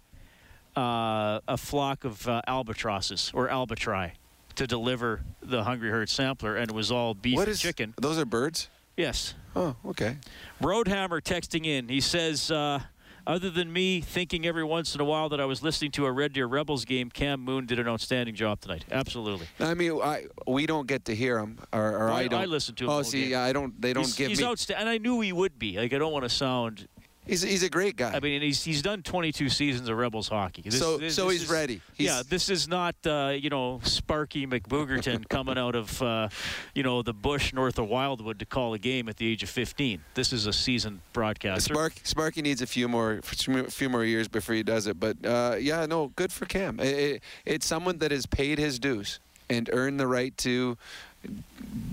uh, 0.76 1.40
a 1.48 1.56
flock 1.56 2.04
of 2.04 2.28
uh, 2.28 2.42
albatrosses 2.46 3.30
or 3.34 3.48
albitri 3.48 4.12
to 4.56 4.66
deliver 4.66 5.22
the 5.42 5.64
hungry 5.64 5.90
herd 5.90 6.10
sampler, 6.10 6.56
and 6.56 6.70
it 6.70 6.74
was 6.74 6.90
all 6.92 7.14
beef 7.14 7.36
What 7.36 7.44
and 7.48 7.52
is- 7.52 7.60
chicken. 7.62 7.94
Those 7.98 8.18
are 8.18 8.26
birds? 8.26 8.68
Yes. 8.96 9.34
Oh, 9.56 9.76
okay. 9.86 10.16
Roadhammer 10.62 11.20
texting 11.20 11.66
in. 11.66 11.88
He 11.88 12.00
says, 12.00 12.50
uh, 12.50 12.80
other 13.26 13.50
than 13.50 13.72
me 13.72 14.00
thinking 14.00 14.46
every 14.46 14.64
once 14.64 14.94
in 14.94 15.00
a 15.00 15.04
while 15.04 15.28
that 15.30 15.40
I 15.40 15.44
was 15.46 15.62
listening 15.62 15.90
to 15.92 16.06
a 16.06 16.12
Red 16.12 16.32
Deer 16.32 16.46
Rebels 16.46 16.84
game, 16.84 17.08
Cam 17.10 17.40
Moon 17.40 17.64
did 17.66 17.78
an 17.78 17.88
outstanding 17.88 18.34
job 18.34 18.60
tonight. 18.60 18.84
Absolutely. 18.90 19.46
I 19.58 19.74
mean, 19.74 20.00
I 20.02 20.26
we 20.46 20.66
don't 20.66 20.86
get 20.86 21.06
to 21.06 21.14
hear 21.14 21.36
them, 21.40 21.58
or, 21.72 21.96
or 21.96 22.10
I- 22.10 22.20
I, 22.24 22.28
don't. 22.28 22.40
I 22.40 22.44
listen 22.44 22.74
to 22.76 22.84
him 22.84 22.90
Oh, 22.90 23.02
see, 23.02 23.30
game. 23.30 23.38
I 23.38 23.52
don't. 23.52 23.80
They 23.80 23.92
don't 23.92 24.04
he's, 24.04 24.14
give 24.16 24.28
he's 24.28 24.40
me. 24.40 24.46
outsta- 24.46 24.74
and 24.76 24.88
I 24.88 24.98
knew 24.98 25.20
he 25.20 25.32
would 25.32 25.58
be. 25.58 25.76
Like 25.78 25.92
I 25.92 25.98
don't 25.98 26.12
want 26.12 26.24
to 26.24 26.28
sound. 26.28 26.86
He's 27.26 27.40
he's 27.42 27.62
a 27.62 27.70
great 27.70 27.96
guy. 27.96 28.12
I 28.14 28.20
mean, 28.20 28.42
he's 28.42 28.62
he's 28.62 28.82
done 28.82 29.02
22 29.02 29.48
seasons 29.48 29.88
of 29.88 29.96
Rebels 29.96 30.28
hockey. 30.28 30.62
This- 30.62 30.78
So- 30.78 30.98
this- 30.98 31.14
so 31.14 31.24
this 31.24 31.32
he's 31.32 31.42
is- 31.44 31.48
ready. 31.50 31.80
He's- 31.94 32.10
yeah, 32.16 32.22
this 32.28 32.50
is 32.50 32.68
not 32.68 32.94
uh, 33.06 33.34
you 33.38 33.48
know 33.50 33.80
Sparky 33.82 34.46
McBoogerton 34.46 35.28
coming 35.30 35.56
out 35.56 35.74
of 35.74 36.02
uh, 36.02 36.28
you 36.74 36.82
know 36.82 37.02
the 37.02 37.14
bush 37.14 37.52
north 37.52 37.78
of 37.78 37.88
Wildwood 37.88 38.38
to 38.40 38.44
call 38.44 38.74
a 38.74 38.78
game 38.78 39.08
at 39.08 39.16
the 39.16 39.26
age 39.26 39.42
of 39.42 39.48
15. 39.48 40.02
This 40.14 40.32
is 40.32 40.46
a 40.46 40.52
seasoned 40.52 41.00
broadcaster. 41.14 41.72
Spark, 41.72 41.94
Sparky 42.04 42.42
needs 42.42 42.60
a 42.60 42.66
few 42.66 42.88
more, 42.88 43.20
few 43.22 43.88
more 43.88 44.04
years 44.04 44.28
before 44.28 44.54
he 44.54 44.62
does 44.62 44.86
it. 44.86 45.00
But 45.00 45.16
uh, 45.24 45.56
yeah, 45.58 45.86
no, 45.86 46.08
good 46.16 46.30
for 46.32 46.44
Cam. 46.44 46.78
It, 46.78 46.86
it, 46.98 47.22
it's 47.46 47.66
someone 47.66 47.98
that 47.98 48.10
has 48.10 48.26
paid 48.26 48.58
his 48.58 48.78
dues 48.78 49.18
and 49.48 49.70
earned 49.72 49.98
the 49.98 50.06
right 50.06 50.36
to 50.38 50.76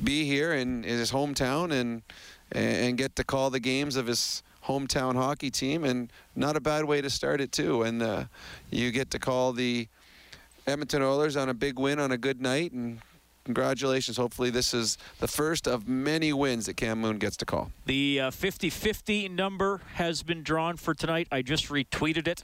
be 0.03 0.25
here 0.25 0.53
in, 0.53 0.83
in 0.83 0.97
his 0.99 1.11
hometown 1.11 1.71
and 1.71 2.01
and 2.53 2.97
get 2.97 3.15
to 3.15 3.23
call 3.23 3.49
the 3.49 3.61
games 3.61 3.95
of 3.95 4.07
his 4.07 4.43
hometown 4.71 5.15
hockey 5.15 5.51
team. 5.51 5.84
And 5.84 6.12
not 6.36 6.55
a 6.55 6.62
bad 6.62 6.86
way 6.86 7.01
to 7.01 7.10
start 7.10 7.41
it 7.41 7.51
too. 7.51 7.84
And 7.84 8.01
uh, 8.01 8.25
you 8.69 8.91
get 8.91 9.12
to 9.12 9.19
call 9.19 9.53
the 9.53 9.88
Edmonton 10.67 11.01
Oilers 11.01 11.36
on 11.36 11.49
a 11.49 11.53
big 11.53 11.79
win 11.79 11.99
on 11.99 12.12
a 12.12 12.17
good 12.17 12.41
night 12.41 12.71
and. 12.71 12.99
Congratulations. 13.43 14.17
Hopefully, 14.17 14.51
this 14.51 14.71
is 14.71 14.99
the 15.17 15.27
first 15.27 15.67
of 15.67 15.88
many 15.88 16.31
wins 16.31 16.67
that 16.67 16.77
Cam 16.77 17.01
Moon 17.01 17.17
gets 17.17 17.36
to 17.38 17.45
call. 17.45 17.71
The 17.88 18.29
50 18.31 18.69
50 18.69 19.29
number 19.29 19.81
has 19.95 20.21
been 20.21 20.43
drawn 20.43 20.77
for 20.77 20.93
tonight. 20.93 21.27
I 21.31 21.41
just 21.41 21.69
retweeted 21.69 22.27
it. 22.27 22.43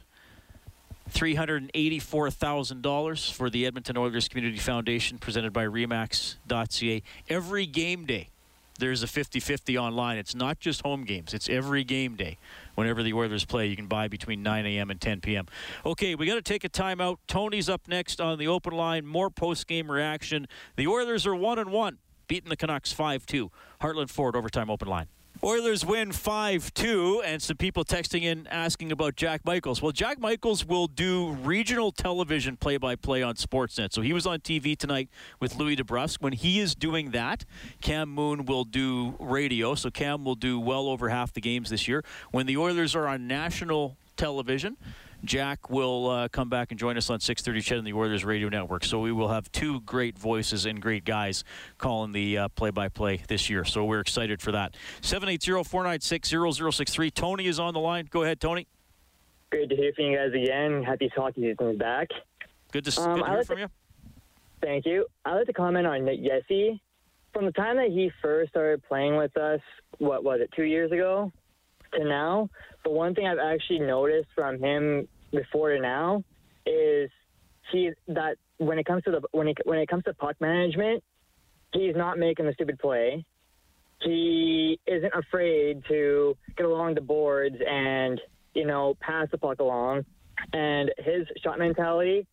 $384,000 1.12 3.32
for 3.32 3.50
the 3.50 3.66
Edmonton 3.66 3.96
Oilers 3.98 4.28
Community 4.28 4.58
Foundation 4.58 5.18
presented 5.18 5.54
by 5.54 5.66
Remax.ca. 5.66 7.02
Every 7.30 7.66
game 7.66 8.06
day, 8.06 8.28
there's 8.78 9.04
a 9.04 9.08
50 9.08 9.40
50 9.40 9.78
online. 9.78 10.18
It's 10.18 10.36
not 10.36 10.60
just 10.60 10.82
home 10.82 11.04
games, 11.04 11.34
it's 11.34 11.50
every 11.50 11.84
game 11.84 12.16
day. 12.16 12.38
Whenever 12.76 13.04
the 13.04 13.14
Oilers 13.14 13.46
play, 13.46 13.68
you 13.68 13.76
can 13.76 13.88
buy 13.88 14.08
between 14.08 14.44
9 14.44 14.66
a.m. 14.66 14.90
and 14.90 15.02
10 15.02 15.22
p.m. 15.22 15.48
Okay, 15.86 16.16
we 16.16 16.26
got 16.26 16.36
to 16.36 16.42
take 16.42 16.64
a 16.64 16.70
timeout. 16.70 17.18
Tony's 17.28 17.70
up 17.70 17.88
next 17.88 18.22
on 18.22 18.38
the 18.38 18.48
open 18.48 18.74
line. 18.74 19.06
More 19.06 19.30
post 19.30 19.68
game 19.68 19.90
reaction. 19.90 20.48
The 20.76 20.88
Oilers 20.88 21.26
are 21.26 21.36
1 21.36 21.60
and 21.60 21.72
1, 21.72 21.98
beating 22.28 22.50
the 22.50 22.58
Canucks 22.58 22.92
5 22.92 23.26
2. 23.26 23.52
Heartland 23.82 24.10
Ford, 24.10 24.36
overtime 24.36 24.70
open 24.70 24.88
line. 24.88 25.08
Oilers 25.44 25.86
win 25.86 26.12
5 26.12 26.74
2, 26.74 27.22
and 27.24 27.42
some 27.42 27.58
people 27.58 27.86
texting 27.86 28.24
in 28.24 28.48
asking 28.48 28.92
about 28.92 29.16
Jack 29.16 29.46
Michaels. 29.46 29.82
Well, 29.82 29.92
Jack 29.92 30.20
Michaels 30.20 30.66
will 30.66 30.88
do 30.88 31.32
regional 31.44 31.92
television 31.92 32.58
play 32.58 32.78
by 32.78 32.96
play 32.96 33.22
on 33.22 33.36
Sportsnet. 33.36 33.94
So 33.94 34.02
he 34.02 34.14
was 34.14 34.26
on 34.26 34.40
TV 34.40 34.76
tonight 34.76 35.10
with 35.40 35.56
Louis 35.56 35.76
DeBrusk. 35.76 36.22
When 36.22 36.34
he 36.34 36.60
is 36.60 36.74
doing 36.74 37.12
that, 37.12 37.46
Cam 37.82 38.10
Moon 38.10 38.46
will 38.46 38.64
do 38.64 39.16
radio. 39.20 39.76
So 39.76 39.92
Cam 39.92 40.26
will 40.26 40.36
do 40.36 40.60
well 40.60 40.88
over 40.88 41.10
half 41.10 41.34
the 41.34 41.42
games 41.42 41.70
this 41.70 41.88
year. 41.88 42.04
When 42.32 42.48
the 42.48 42.58
Oilers 42.58 42.96
are 42.96 43.08
on 43.08 43.28
national 43.28 43.98
television, 44.16 44.76
Jack 45.24 45.70
will 45.70 46.10
uh, 46.10 46.28
come 46.30 46.50
back 46.50 46.72
and 46.72 46.80
join 46.80 46.98
us 46.98 47.10
on 47.10 47.20
6:30 47.20 47.62
CHED 47.64 47.78
and 47.80 47.88
the 47.88 47.94
Oilers 47.94 48.24
Radio 48.24 48.50
Network. 48.50 48.86
So 48.86 49.00
we 49.00 49.12
will 49.12 49.28
have 49.30 49.52
two 49.52 49.82
great 49.82 50.18
voices 50.18 50.66
and 50.66 50.82
great 50.82 51.04
guys 51.06 51.44
calling 51.78 52.12
the 52.12 52.38
uh, 52.38 52.48
play-by-play 52.50 53.24
this 53.28 53.50
year. 53.50 53.66
So 53.66 53.84
we're 53.86 54.00
excited 54.00 54.42
for 54.42 54.52
that. 54.54 54.76
780-496-0063. 55.02 57.14
Tony 57.14 57.48
is 57.48 57.60
on 57.60 57.74
the 57.74 57.80
line. 57.80 58.08
Go 58.10 58.24
ahead, 58.24 58.40
Tony. 58.40 58.68
Good 59.50 59.70
to 59.70 59.76
hear 59.76 59.92
from 59.96 60.06
you 60.06 60.18
guys 60.18 60.34
again. 60.34 60.84
Happy 60.84 61.10
hockey 61.16 61.42
season 61.42 61.70
is 61.72 61.78
back. 61.80 62.08
Good 62.72 62.86
to, 62.86 63.02
Um, 63.02 63.16
good 63.16 63.24
to 63.24 63.28
hear 63.30 63.38
like 63.38 63.48
from 63.48 63.56
to- 63.58 63.62
you. 63.64 63.68
Thank 64.62 64.86
you. 64.86 65.06
I'd 65.26 65.36
like 65.36 65.48
to 65.48 65.54
comment 65.54 65.88
on 65.88 66.06
Nick 66.06 66.20
Yessie. 66.22 66.80
From 67.34 67.46
the 67.46 67.52
time 67.52 67.76
that 67.78 67.90
he 67.92 68.12
first 68.22 68.50
started 68.52 68.82
playing 68.88 69.16
with 69.18 69.36
us, 69.38 69.60
what 70.00 70.24
was 70.24 70.40
it, 70.42 70.50
two 70.56 70.64
years 70.64 70.92
ago, 70.92 71.32
to 71.94 72.04
now, 72.04 72.50
the 72.84 72.92
one 72.92 73.16
thing 73.16 73.28
I've 73.28 73.40
actually 73.40 73.80
noticed 73.80 74.30
from 74.36 74.60
him 74.60 75.08
before 75.32 75.72
to 75.72 75.80
now 75.80 76.24
is 76.66 77.10
he 77.72 77.92
that 78.08 78.38
when 78.58 78.80
it 78.80 78.86
comes 78.86 79.04
to 79.04 79.12
the 79.12 79.22
when 79.32 79.48
it 79.48 79.58
when 79.66 79.80
it 79.80 79.88
comes 79.88 80.04
to 80.06 80.14
puck 80.14 80.36
management, 80.40 81.04
he's 81.74 81.96
not 81.96 82.18
making 82.18 82.46
the 82.46 82.54
stupid 82.54 82.80
play. 82.80 83.26
He 84.02 84.80
isn't 84.86 85.14
afraid 85.14 85.84
to 85.88 86.38
get 86.56 86.66
along 86.66 86.96
the 86.96 87.02
boards 87.02 87.56
and 87.68 88.20
you 88.54 88.66
know 88.66 88.96
pass 89.00 89.28
the 89.32 89.38
puck 89.38 89.60
along, 89.60 90.06
and 90.54 90.92
his 90.98 91.28
shot 91.44 91.60
mentality 91.60 92.26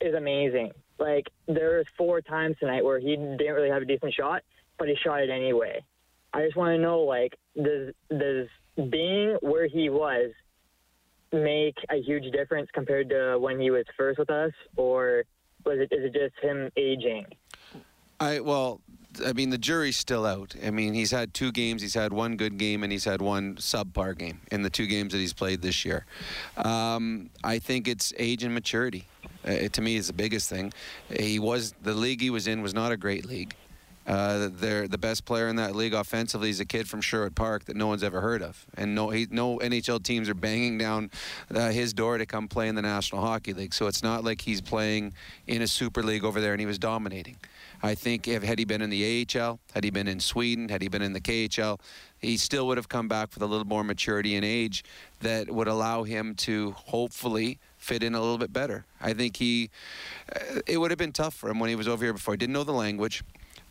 is 0.00 0.14
amazing. 0.14 0.72
Like 0.98 1.26
there 1.46 1.78
was 1.78 1.86
four 1.96 2.20
times 2.20 2.56
tonight 2.58 2.84
where 2.84 2.98
he 2.98 3.16
didn't 3.16 3.38
really 3.38 3.70
have 3.70 3.82
a 3.82 3.86
decent 3.86 4.14
shot, 4.14 4.42
but 4.78 4.88
he 4.88 4.94
shot 5.02 5.22
it 5.22 5.30
anyway. 5.30 5.84
I 6.32 6.44
just 6.44 6.56
want 6.56 6.76
to 6.76 6.78
know, 6.78 7.00
like, 7.00 7.34
does 7.56 7.94
does 8.10 8.46
being 8.76 9.36
where 9.40 9.66
he 9.66 9.88
was 9.88 10.32
make 11.32 11.76
a 11.90 11.96
huge 11.96 12.32
difference 12.32 12.68
compared 12.72 13.08
to 13.10 13.38
when 13.38 13.58
he 13.58 13.70
was 13.70 13.84
first 13.96 14.18
with 14.18 14.30
us, 14.30 14.52
or 14.76 15.24
was 15.64 15.78
it 15.78 15.88
is 15.92 16.04
it 16.04 16.14
just 16.14 16.34
him 16.42 16.70
aging? 16.76 17.26
I 18.20 18.40
well, 18.40 18.80
I 19.24 19.32
mean 19.32 19.50
the 19.50 19.58
jury's 19.58 19.96
still 19.96 20.24
out. 20.24 20.54
I 20.64 20.70
mean 20.70 20.94
he's 20.94 21.10
had 21.10 21.34
two 21.34 21.52
games. 21.52 21.82
He's 21.82 21.94
had 21.94 22.12
one 22.12 22.36
good 22.36 22.58
game 22.58 22.82
and 22.82 22.92
he's 22.92 23.04
had 23.04 23.20
one 23.20 23.56
subpar 23.56 24.16
game 24.16 24.40
in 24.50 24.62
the 24.62 24.70
two 24.70 24.86
games 24.86 25.12
that 25.12 25.18
he's 25.18 25.34
played 25.34 25.62
this 25.62 25.84
year. 25.84 26.06
Um, 26.56 27.30
I 27.42 27.58
think 27.58 27.88
it's 27.88 28.12
age 28.18 28.42
and 28.44 28.54
maturity. 28.54 29.06
Uh, 29.44 29.68
to 29.68 29.80
me, 29.80 29.96
is 29.96 30.08
the 30.08 30.12
biggest 30.12 30.50
thing. 30.50 30.72
He 31.08 31.38
was 31.38 31.72
the 31.82 31.94
league 31.94 32.20
he 32.20 32.30
was 32.30 32.48
in 32.48 32.62
was 32.62 32.74
not 32.74 32.90
a 32.90 32.96
great 32.96 33.24
league. 33.24 33.54
Uh, 34.06 34.48
they're 34.52 34.86
the 34.86 34.98
best 34.98 35.24
player 35.24 35.48
in 35.48 35.56
that 35.56 35.74
league 35.74 35.92
offensively 35.94 36.50
is 36.50 36.60
a 36.60 36.64
kid 36.64 36.88
from 36.88 37.00
Sherwood 37.00 37.34
Park 37.34 37.64
that 37.64 37.76
no 37.76 37.88
one's 37.88 38.04
ever 38.04 38.20
heard 38.20 38.42
of, 38.42 38.64
and 38.76 38.94
no 38.94 39.10
he, 39.10 39.26
no 39.30 39.58
NHL 39.58 40.02
teams 40.02 40.28
are 40.28 40.34
banging 40.34 40.78
down 40.78 41.10
uh, 41.52 41.70
his 41.70 41.92
door 41.92 42.16
to 42.18 42.26
come 42.26 42.46
play 42.46 42.68
in 42.68 42.74
the 42.76 42.82
National 42.82 43.20
Hockey 43.20 43.52
League. 43.52 43.74
So 43.74 43.86
it's 43.86 44.02
not 44.02 44.22
like 44.22 44.40
he's 44.40 44.60
playing 44.60 45.12
in 45.46 45.62
a 45.62 45.66
Super 45.66 46.02
League 46.02 46.24
over 46.24 46.40
there 46.40 46.52
and 46.52 46.60
he 46.60 46.66
was 46.66 46.78
dominating. 46.78 47.36
I 47.82 47.94
think 47.94 48.26
if 48.26 48.42
had 48.42 48.58
he 48.58 48.64
been 48.64 48.80
in 48.80 48.90
the 48.90 49.26
AHL, 49.34 49.58
had 49.74 49.84
he 49.84 49.90
been 49.90 50.08
in 50.08 50.20
Sweden, 50.20 50.68
had 50.68 50.82
he 50.82 50.88
been 50.88 51.02
in 51.02 51.12
the 51.12 51.20
KHL, 51.20 51.78
he 52.18 52.36
still 52.36 52.66
would 52.68 52.78
have 52.78 52.88
come 52.88 53.08
back 53.08 53.34
with 53.34 53.42
a 53.42 53.46
little 53.46 53.66
more 53.66 53.84
maturity 53.84 54.36
and 54.36 54.44
age 54.44 54.84
that 55.20 55.50
would 55.50 55.68
allow 55.68 56.02
him 56.02 56.34
to 56.36 56.72
hopefully 56.72 57.58
fit 57.76 58.02
in 58.02 58.14
a 58.14 58.20
little 58.20 58.38
bit 58.38 58.52
better. 58.52 58.84
I 59.00 59.12
think 59.12 59.36
he, 59.36 59.70
uh, 60.34 60.60
it 60.66 60.78
would 60.78 60.90
have 60.90 60.98
been 60.98 61.12
tough 61.12 61.34
for 61.34 61.50
him 61.50 61.58
when 61.58 61.68
he 61.68 61.76
was 61.76 61.86
over 61.86 62.04
here 62.04 62.12
before. 62.12 62.34
He 62.34 62.38
didn't 62.38 62.54
know 62.54 62.64
the 62.64 62.72
language. 62.72 63.22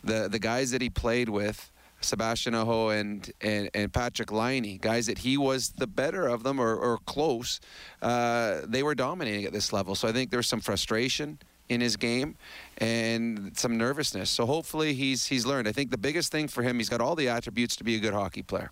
The 0.04 0.28
the 0.28 0.38
guys 0.38 0.70
that 0.70 0.80
he 0.80 0.90
played 0.90 1.28
with, 1.28 1.70
Sebastian 2.00 2.54
Aho 2.54 2.90
and, 2.90 3.30
and, 3.40 3.70
and 3.74 3.92
Patrik 3.92 4.30
Laine, 4.30 4.78
guys 4.78 5.06
that 5.06 5.18
he 5.18 5.36
was 5.36 5.70
the 5.70 5.86
better 5.86 6.26
of 6.26 6.42
them 6.42 6.60
or, 6.60 6.76
or 6.76 6.98
close, 6.98 7.60
uh, 8.02 8.60
they 8.64 8.82
were 8.82 8.94
dominating 8.94 9.44
at 9.44 9.52
this 9.52 9.72
level. 9.72 9.94
So 9.94 10.06
I 10.08 10.12
think 10.12 10.30
there's 10.30 10.48
some 10.48 10.60
frustration 10.60 11.38
in 11.68 11.80
his 11.80 11.96
game 11.96 12.36
and 12.78 13.56
some 13.56 13.76
nervousness. 13.76 14.30
So 14.30 14.46
hopefully 14.46 14.94
he's 14.94 15.26
he's 15.26 15.44
learned. 15.44 15.66
I 15.66 15.72
think 15.72 15.90
the 15.90 15.98
biggest 15.98 16.30
thing 16.30 16.48
for 16.48 16.62
him, 16.62 16.78
he's 16.78 16.88
got 16.88 17.00
all 17.00 17.16
the 17.16 17.28
attributes 17.28 17.76
to 17.76 17.84
be 17.84 17.96
a 17.96 17.98
good 18.00 18.14
hockey 18.14 18.42
player. 18.42 18.70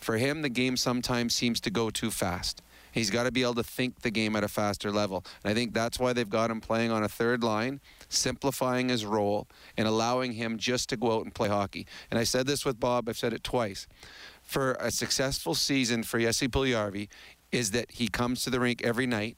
For 0.00 0.16
him, 0.16 0.42
the 0.42 0.48
game 0.48 0.76
sometimes 0.76 1.34
seems 1.34 1.60
to 1.60 1.70
go 1.70 1.90
too 1.90 2.10
fast. 2.10 2.62
He's 2.92 3.08
got 3.08 3.22
to 3.22 3.32
be 3.32 3.42
able 3.42 3.54
to 3.54 3.62
think 3.62 4.02
the 4.02 4.10
game 4.10 4.36
at 4.36 4.44
a 4.44 4.48
faster 4.48 4.90
level. 4.90 5.24
And 5.42 5.50
I 5.50 5.54
think 5.54 5.72
that's 5.72 5.98
why 5.98 6.12
they've 6.12 6.28
got 6.28 6.50
him 6.50 6.60
playing 6.60 6.90
on 6.90 7.02
a 7.02 7.08
third 7.08 7.42
line, 7.42 7.80
simplifying 8.12 8.88
his 8.88 9.04
role 9.04 9.46
and 9.76 9.88
allowing 9.88 10.32
him 10.32 10.58
just 10.58 10.88
to 10.90 10.96
go 10.96 11.16
out 11.16 11.24
and 11.24 11.34
play 11.34 11.48
hockey. 11.48 11.86
And 12.10 12.18
I 12.18 12.24
said 12.24 12.46
this 12.46 12.64
with 12.64 12.78
Bob, 12.78 13.08
I've 13.08 13.18
said 13.18 13.32
it 13.32 13.44
twice. 13.44 13.86
For 14.42 14.72
a 14.80 14.90
successful 14.90 15.54
season 15.54 16.02
for 16.02 16.20
Jesse 16.20 16.48
Puljujarvi 16.48 17.08
is 17.50 17.70
that 17.72 17.90
he 17.92 18.08
comes 18.08 18.42
to 18.44 18.50
the 18.50 18.60
rink 18.60 18.82
every 18.82 19.06
night, 19.06 19.36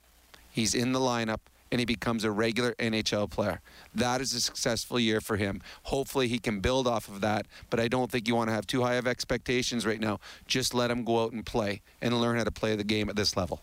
he's 0.50 0.74
in 0.74 0.92
the 0.92 1.00
lineup, 1.00 1.40
and 1.74 1.80
he 1.80 1.84
becomes 1.84 2.22
a 2.22 2.30
regular 2.30 2.72
NHL 2.78 3.28
player. 3.28 3.60
That 3.92 4.20
is 4.20 4.32
a 4.32 4.40
successful 4.40 5.00
year 5.00 5.20
for 5.20 5.36
him. 5.36 5.60
Hopefully, 5.84 6.28
he 6.28 6.38
can 6.38 6.60
build 6.60 6.86
off 6.86 7.08
of 7.08 7.20
that, 7.22 7.46
but 7.68 7.80
I 7.80 7.88
don't 7.88 8.12
think 8.12 8.28
you 8.28 8.36
want 8.36 8.48
to 8.48 8.54
have 8.54 8.64
too 8.64 8.82
high 8.82 8.94
of 8.94 9.08
expectations 9.08 9.84
right 9.84 9.98
now. 9.98 10.20
Just 10.46 10.72
let 10.72 10.88
him 10.88 11.02
go 11.02 11.24
out 11.24 11.32
and 11.32 11.44
play 11.44 11.82
and 12.00 12.20
learn 12.20 12.38
how 12.38 12.44
to 12.44 12.52
play 12.52 12.76
the 12.76 12.84
game 12.84 13.08
at 13.08 13.16
this 13.16 13.36
level. 13.36 13.62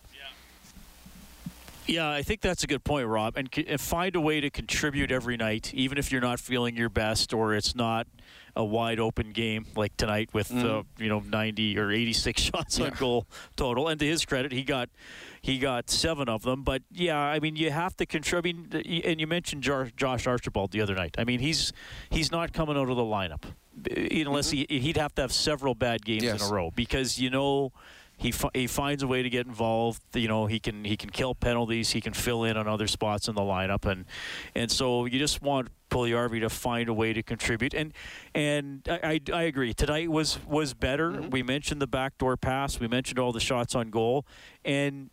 Yeah, 1.86 2.10
I 2.10 2.22
think 2.22 2.40
that's 2.40 2.62
a 2.62 2.66
good 2.66 2.84
point, 2.84 3.06
Rob. 3.06 3.36
And, 3.36 3.48
and, 3.66 3.80
find 3.80 4.14
a 4.14 4.20
way 4.20 4.40
to 4.40 4.50
contribute 4.50 5.10
every 5.10 5.36
night, 5.36 5.74
even 5.74 5.98
if 5.98 6.12
you're 6.12 6.20
not 6.20 6.38
feeling 6.38 6.76
your 6.76 6.88
best 6.88 7.34
or 7.34 7.54
it's 7.54 7.74
not 7.74 8.06
a 8.54 8.64
wide 8.64 9.00
open 9.00 9.32
game 9.32 9.66
like 9.76 9.96
tonight 9.96 10.28
with 10.34 10.50
mm. 10.50 10.62
uh, 10.62 10.82
you 10.98 11.08
know 11.08 11.20
90 11.20 11.78
or 11.78 11.90
86 11.90 12.42
shots 12.42 12.78
yeah. 12.78 12.86
on 12.86 12.92
goal 12.92 13.26
total. 13.56 13.88
And 13.88 13.98
to 14.00 14.06
his 14.06 14.24
credit, 14.24 14.52
he 14.52 14.62
got 14.62 14.90
he 15.40 15.58
got 15.58 15.90
seven 15.90 16.28
of 16.28 16.42
them. 16.42 16.62
But 16.62 16.82
yeah, 16.90 17.18
I 17.18 17.40
mean, 17.40 17.56
you 17.56 17.70
have 17.70 17.96
to 17.96 18.06
contribute. 18.06 18.74
And 18.74 19.20
you 19.20 19.26
mentioned 19.26 19.62
Josh 19.62 20.26
Archibald 20.26 20.70
the 20.70 20.80
other 20.80 20.94
night. 20.94 21.16
I 21.18 21.24
mean, 21.24 21.40
he's 21.40 21.72
he's 22.10 22.30
not 22.30 22.52
coming 22.52 22.76
out 22.76 22.88
of 22.88 22.96
the 22.96 23.02
lineup 23.02 23.44
unless 23.86 24.52
mm-hmm. 24.52 24.72
he 24.72 24.80
he'd 24.80 24.96
have 24.96 25.14
to 25.14 25.22
have 25.22 25.32
several 25.32 25.74
bad 25.74 26.04
games 26.04 26.22
yes. 26.22 26.42
in 26.42 26.48
a 26.48 26.54
row 26.54 26.70
because 26.74 27.18
you 27.18 27.30
know 27.30 27.72
he 28.22 28.32
he 28.54 28.68
finds 28.68 29.02
a 29.02 29.06
way 29.08 29.22
to 29.22 29.28
get 29.28 29.46
involved. 29.46 30.00
You 30.14 30.28
know, 30.28 30.46
he 30.46 30.60
can 30.60 30.84
he 30.84 30.96
can 30.96 31.10
kill 31.10 31.34
penalties. 31.34 31.90
He 31.90 32.00
can 32.00 32.12
fill 32.12 32.44
in 32.44 32.56
on 32.56 32.68
other 32.68 32.86
spots 32.86 33.26
in 33.26 33.34
the 33.34 33.42
lineup, 33.42 33.84
and 33.84 34.04
and 34.54 34.70
so 34.70 35.06
you 35.06 35.18
just 35.18 35.42
want 35.42 35.68
Puljujarvi 35.90 36.40
to 36.40 36.48
find 36.48 36.88
a 36.88 36.94
way 36.94 37.12
to 37.12 37.22
contribute. 37.22 37.74
And 37.74 37.92
and 38.32 38.86
I, 38.88 39.20
I, 39.28 39.32
I 39.32 39.42
agree. 39.42 39.74
Tonight 39.74 40.10
was 40.10 40.38
was 40.46 40.72
better. 40.72 41.10
Mm-hmm. 41.10 41.30
We 41.30 41.42
mentioned 41.42 41.82
the 41.82 41.88
backdoor 41.88 42.36
pass. 42.36 42.78
We 42.78 42.86
mentioned 42.86 43.18
all 43.18 43.32
the 43.32 43.40
shots 43.40 43.74
on 43.74 43.90
goal, 43.90 44.24
and 44.64 45.10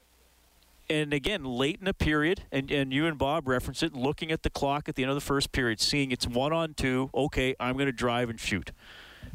and 0.87 1.11
again, 1.11 1.43
late 1.43 1.77
in 1.79 1.85
the 1.85 1.93
period, 1.95 2.43
and, 2.51 2.71
and 2.71 2.93
you 2.93 3.05
and 3.05 3.17
Bob 3.17 3.47
referenced 3.47 3.83
it, 3.83 3.93
looking 3.93 4.31
at 4.31 4.43
the 4.43 4.49
clock 4.49 4.89
at 4.89 4.95
the 4.95 5.03
end 5.03 5.11
of 5.11 5.15
the 5.15 5.21
first 5.21 5.51
period, 5.51 5.79
seeing 5.79 6.11
it's 6.11 6.27
one 6.27 6.51
on 6.51 6.73
two, 6.73 7.11
okay, 7.13 7.55
I'm 7.59 7.75
going 7.75 7.85
to 7.85 7.91
drive 7.91 8.29
and 8.29 8.39
shoot. 8.39 8.71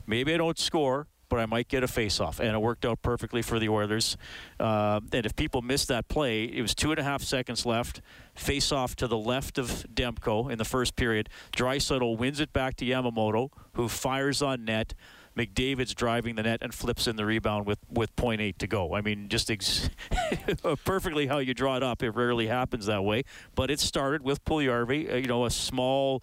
Maybe 0.05 0.35
I 0.35 0.37
don't 0.37 0.59
score, 0.59 1.07
but 1.29 1.39
I 1.39 1.47
might 1.47 1.69
get 1.69 1.83
a 1.83 1.89
face-off, 1.89 2.41
and 2.41 2.49
it 2.49 2.59
worked 2.59 2.85
out 2.85 3.03
perfectly 3.03 3.43
for 3.43 3.59
the 3.59 3.69
Oilers. 3.69 4.17
Uh, 4.59 5.01
and 5.13 5.27
if 5.27 5.37
people 5.37 5.63
missed 5.63 5.89
that 5.89 6.09
play, 6.09 6.45
it 6.45 6.63
was 6.63 6.75
two 6.75 6.91
and 6.91 6.99
a 6.99 7.03
half 7.03 7.23
seconds 7.23 7.67
left. 7.67 8.01
Face-off 8.35 8.97
to 8.97 9.07
the 9.07 9.19
left 9.19 9.59
of 9.59 9.87
Demko 9.93 10.51
in 10.51 10.59
the 10.59 10.65
first 10.65 10.97
period. 10.97 11.29
Draisaitl 11.53 12.19
wins 12.19 12.41
it 12.41 12.53
back 12.53 12.77
to 12.77 12.85
Yamamoto, 12.85 13.51
who 13.75 13.89
fires 13.89 14.43
on 14.43 14.65
net. 14.65 14.95
McDavid's 15.37 15.95
driving 15.95 16.37
the 16.37 16.43
net 16.45 16.61
and 16.63 16.73
flips 16.73 17.07
in 17.07 17.17
the 17.17 17.27
rebound 17.27 17.67
with 17.67 17.79
with 17.91 18.15
.8 18.17 18.57
to 18.59 18.67
go. 18.67 18.95
I 18.95 19.01
mean, 19.01 19.29
just 19.29 19.51
ex- 19.51 19.91
perfectly 20.85 21.27
how 21.27 21.39
you 21.39 21.55
draw 21.55 21.77
it 21.77 21.83
up. 21.83 22.03
It 22.03 22.11
rarely 22.11 22.47
happens 22.47 22.87
that 22.87 23.03
way, 23.03 23.25
but 23.55 23.71
it 23.71 23.81
started 23.81 24.23
with 24.23 24.45
Puljujarvi, 24.45 25.13
uh, 25.13 25.17
you 25.17 25.27
know, 25.27 25.45
a 25.45 25.51
small 25.51 26.23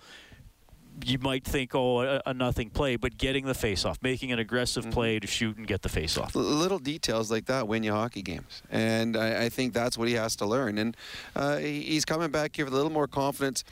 you 1.05 1.17
might 1.19 1.43
think, 1.43 1.73
oh, 1.73 2.01
a, 2.01 2.21
a, 2.25 2.33
nothing 2.33 2.69
play, 2.69 2.95
but 2.95 3.17
getting 3.17 3.45
the 3.45 3.53
face 3.53 3.85
off, 3.85 3.97
making 4.01 4.31
an 4.31 4.39
aggressive 4.39 4.83
mm-hmm. 4.83 4.93
play 4.93 5.19
to 5.19 5.27
shoot 5.27 5.57
and 5.57 5.67
get 5.67 5.81
the 5.81 5.89
face 5.89 6.17
off. 6.17 6.35
Little 6.35 6.79
details 6.79 7.31
like 7.31 7.45
that 7.45 7.67
win 7.67 7.83
you 7.83 7.91
hockey 7.91 8.21
games, 8.21 8.61
and 8.69 9.17
I, 9.17 9.45
I 9.45 9.49
think 9.49 9.73
that's 9.73 9.97
what 9.97 10.07
he 10.07 10.15
has 10.15 10.35
to 10.37 10.45
learn. 10.45 10.77
And 10.77 10.97
uh, 11.35 11.57
he's 11.57 12.05
coming 12.05 12.31
back 12.31 12.55
here 12.55 12.65
with 12.65 12.73
a 12.73 12.77
little 12.77 12.91
more 12.91 13.07
confidence, 13.07 13.63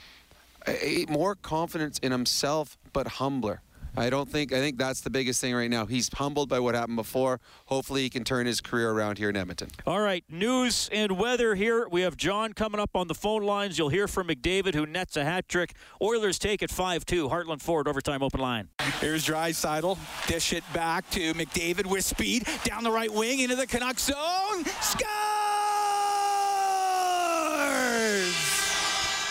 more 1.08 1.34
confidence 1.34 1.98
in 1.98 2.12
himself, 2.12 2.76
but 2.92 3.06
humbler. 3.06 3.62
I 3.96 4.10
don't 4.10 4.28
think 4.28 4.52
I 4.52 4.58
think 4.58 4.78
that's 4.78 5.00
the 5.00 5.10
biggest 5.10 5.40
thing 5.40 5.54
right 5.54 5.70
now. 5.70 5.86
He's 5.86 6.08
humbled 6.12 6.48
by 6.48 6.60
what 6.60 6.74
happened 6.74 6.96
before. 6.96 7.40
Hopefully, 7.66 8.02
he 8.02 8.10
can 8.10 8.24
turn 8.24 8.46
his 8.46 8.60
career 8.60 8.90
around 8.90 9.18
here 9.18 9.30
in 9.30 9.36
Edmonton. 9.36 9.70
All 9.86 10.00
right, 10.00 10.24
news 10.28 10.88
and 10.92 11.18
weather 11.18 11.54
here. 11.54 11.88
We 11.88 12.02
have 12.02 12.16
John 12.16 12.52
coming 12.52 12.80
up 12.80 12.90
on 12.94 13.08
the 13.08 13.14
phone 13.14 13.42
lines. 13.42 13.78
You'll 13.78 13.88
hear 13.88 14.08
from 14.08 14.28
McDavid, 14.28 14.74
who 14.74 14.86
nets 14.86 15.16
a 15.16 15.24
hat 15.24 15.48
trick. 15.48 15.74
Oilers 16.00 16.38
take 16.38 16.62
it 16.62 16.70
5-2. 16.70 17.30
Heartland 17.30 17.60
Ford 17.60 17.88
overtime 17.88 18.22
open 18.22 18.40
line. 18.40 18.68
Here's 19.00 19.26
Draisaitl. 19.26 19.98
Dish 20.26 20.52
it 20.52 20.64
back 20.72 21.08
to 21.10 21.34
McDavid 21.34 21.86
with 21.86 22.04
speed 22.04 22.46
down 22.64 22.84
the 22.84 22.90
right 22.90 23.12
wing 23.12 23.40
into 23.40 23.56
the 23.56 23.66
Canucks 23.66 24.04
zone. 24.04 24.64
Scores! 24.80 25.10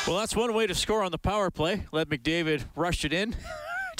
Well, 0.07 0.17
that's 0.17 0.35
one 0.35 0.53
way 0.53 0.65
to 0.67 0.73
score 0.73 1.03
on 1.03 1.11
the 1.11 1.17
power 1.17 1.51
play. 1.51 1.83
Let 1.91 2.09
McDavid 2.09 2.65
rush 2.75 3.05
it 3.05 3.13
in. 3.13 3.35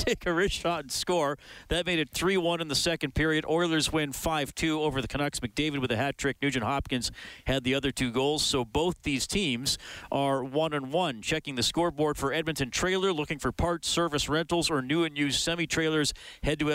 take 0.03 0.25
a 0.25 0.33
wrist 0.33 0.55
shot 0.55 0.81
and 0.81 0.91
score. 0.91 1.38
That 1.67 1.85
made 1.85 1.99
it 1.99 2.09
3 2.09 2.38
1 2.38 2.62
in 2.62 2.67
the 2.67 2.75
second 2.75 3.13
period. 3.13 3.45
Oilers 3.45 3.91
win 3.91 4.12
5 4.12 4.55
2 4.55 4.81
over 4.81 5.01
the 5.01 5.07
Canucks. 5.07 5.39
McDavid 5.39 5.79
with 5.79 5.91
a 5.91 5.97
hat 5.97 6.17
trick. 6.17 6.38
Nugent 6.41 6.65
Hopkins 6.65 7.12
had 7.45 7.63
the 7.63 7.75
other 7.75 7.91
two 7.91 8.12
goals. 8.12 8.43
So 8.43 8.65
both 8.65 9.03
these 9.03 9.27
teams 9.27 9.77
are 10.12 10.43
1 10.43 10.73
and 10.73 10.91
1. 10.91 11.21
Checking 11.21 11.55
the 11.55 11.63
scoreboard 11.63 12.17
for 12.17 12.33
Edmonton 12.33 12.71
Trailer, 12.71 13.13
looking 13.13 13.39
for 13.39 13.51
parts, 13.51 13.88
service 13.88 14.29
rentals, 14.29 14.69
or 14.69 14.81
new 14.81 15.03
and 15.03 15.17
used 15.17 15.39
semi 15.39 15.67
trailers, 15.67 16.13
head 16.43 16.59
to 16.59 16.71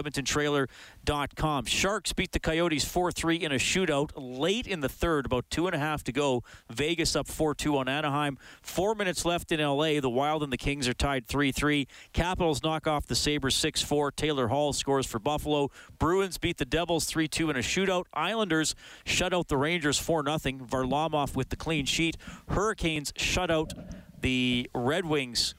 EdmontonTrailer.com. 1.05 1.65
Sharks 1.65 2.13
beat 2.13 2.33
the 2.33 2.41
Coyotes 2.41 2.85
4 2.85 3.13
3 3.13 3.37
in 3.37 3.53
a 3.53 3.57
shootout 3.57 4.11
late 4.17 4.67
in 4.67 4.81
the 4.81 4.89
third, 4.89 5.27
about 5.27 5.49
two 5.51 5.67
and 5.67 5.75
a 5.75 5.79
half 5.79 6.05
to 6.05 6.13
go. 6.13 6.43
Vegas 6.71 7.17
up 7.17 7.29
4 7.29 7.55
2 7.55 7.79
on 7.79 7.89
Anaheim. 7.89 8.39
Four 8.63 8.95
minutes 8.95 9.25
left 9.25 9.53
in 9.53 9.61
LA. 9.61 10.01
The 10.01 10.11
Wild 10.11 10.43
and 10.43 10.53
the 10.53 10.57
Kings 10.57 10.89
are 10.89 10.95
tied 10.95 11.27
3 11.27 11.53
3. 11.53 11.87
Capitals 12.13 12.63
knock 12.63 12.87
off 12.87 13.07
the 13.07 13.15
the 13.15 13.21
Sabres 13.21 13.55
6 13.55 13.81
4. 13.81 14.11
Taylor 14.11 14.49
Hall 14.49 14.73
scores 14.73 15.07
for 15.07 15.21
Buffalo. 15.21 15.71
Bruins 16.01 16.37
beat 16.37 16.57
the 16.57 16.65
Devils 16.65 17.05
3 17.05 17.29
2 17.29 17.51
in 17.51 17.57
a 17.57 17.61
shootout. 17.61 18.07
Islanders 18.13 18.75
shut 19.05 19.33
out 19.33 19.47
the 19.47 19.57
Rangers 19.57 20.01
4 20.01 20.25
0. 20.27 20.39
Varlamov 20.67 21.37
with 21.37 21.51
the 21.51 21.57
clean 21.57 21.87
sheet. 21.87 22.17
Hurricanes 22.49 23.13
shut 23.17 23.53
out 23.53 23.73
the 24.21 24.69
Red 24.75 25.05
Wings 25.07 25.55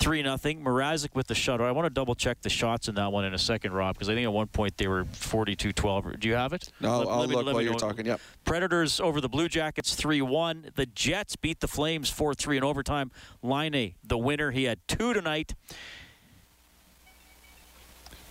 3 0.00 0.22
0. 0.22 0.36
Mrazek 0.36 1.14
with 1.14 1.26
the 1.26 1.34
shutout. 1.34 1.60
I 1.60 1.72
want 1.72 1.86
to 1.86 1.90
double 1.90 2.14
check 2.14 2.40
the 2.40 2.48
shots 2.48 2.88
in 2.88 2.94
that 2.94 3.12
one 3.12 3.24
in 3.24 3.34
a 3.34 3.38
second, 3.38 3.72
Rob, 3.72 3.94
because 3.94 4.08
I 4.08 4.14
think 4.14 4.24
at 4.24 4.32
one 4.32 4.46
point 4.46 4.76
they 4.78 4.88
were 4.88 5.04
42 5.04 5.72
12. 5.72 6.18
Do 6.18 6.28
you 6.28 6.34
have 6.34 6.52
it? 6.54 6.72
No, 6.80 6.98
let, 6.98 7.08
I'll 7.08 7.18
let 7.20 7.28
look 7.28 7.46
me, 7.46 7.52
while 7.52 7.62
you're 7.62 7.74
talking. 7.74 8.06
Yep. 8.06 8.20
Predators 8.44 8.98
over 8.98 9.20
the 9.20 9.28
Blue 9.28 9.48
Jackets 9.48 9.94
3 9.94 10.22
1. 10.22 10.72
The 10.74 10.86
Jets 10.86 11.36
beat 11.36 11.60
the 11.60 11.68
Flames 11.68 12.08
4 12.10 12.34
3 12.34 12.56
in 12.56 12.64
overtime. 12.64 13.10
Laine, 13.42 13.94
the 14.02 14.18
winner. 14.18 14.50
He 14.50 14.64
had 14.64 14.78
two 14.88 15.12
tonight. 15.12 15.54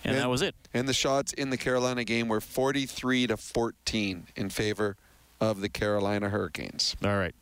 And, 0.02 0.14
and, 0.14 0.22
that 0.24 0.30
was 0.30 0.42
it. 0.42 0.54
And 0.74 0.88
the 0.88 0.94
shots 0.94 1.32
in 1.34 1.50
the 1.50 1.58
Carolina 1.58 2.04
game 2.04 2.28
were 2.28 2.40
43 2.40 3.28
to 3.28 3.36
14 3.36 4.26
in 4.34 4.50
favor 4.50 4.96
of 5.40 5.60
the 5.60 5.68
Carolina 5.68 6.28
Hurricanes. 6.28 6.96
All 7.04 7.16
right. 7.16 7.34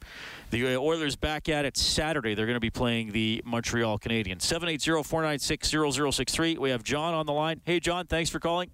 The 0.50 0.76
Oilers 0.76 1.16
back 1.16 1.48
at 1.48 1.64
it 1.64 1.76
Saturday. 1.76 2.34
They're 2.34 2.46
going 2.46 2.54
to 2.54 2.60
be 2.60 2.70
playing 2.70 3.12
the 3.12 3.42
Montreal 3.44 3.98
Canadiens. 3.98 4.38
780-496-0063. 4.38 6.58
We 6.58 6.70
have 6.70 6.82
John 6.82 7.14
on 7.14 7.26
the 7.26 7.32
line. 7.32 7.60
Hey, 7.64 7.80
John, 7.80 8.06
thanks 8.06 8.30
for 8.30 8.38
calling. 8.38 8.70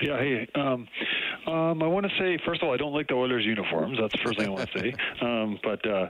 Yeah, 0.00 0.18
hey. 0.18 0.48
Um, 0.54 0.88
Um, 1.46 1.82
I 1.82 1.86
want 1.86 2.06
to 2.06 2.12
say, 2.18 2.38
first 2.44 2.62
of 2.62 2.68
all, 2.68 2.74
I 2.74 2.76
don't 2.76 2.92
like 2.92 3.08
the 3.08 3.14
Oilers 3.14 3.44
uniforms. 3.44 3.98
That's 4.00 4.12
the 4.12 4.20
first 4.24 4.38
thing 4.38 4.48
I 4.48 4.50
want 4.50 4.70
to 4.70 4.78
say. 4.78 4.94
Um, 5.24 5.58
but 5.62 5.80
uh, 5.88 6.08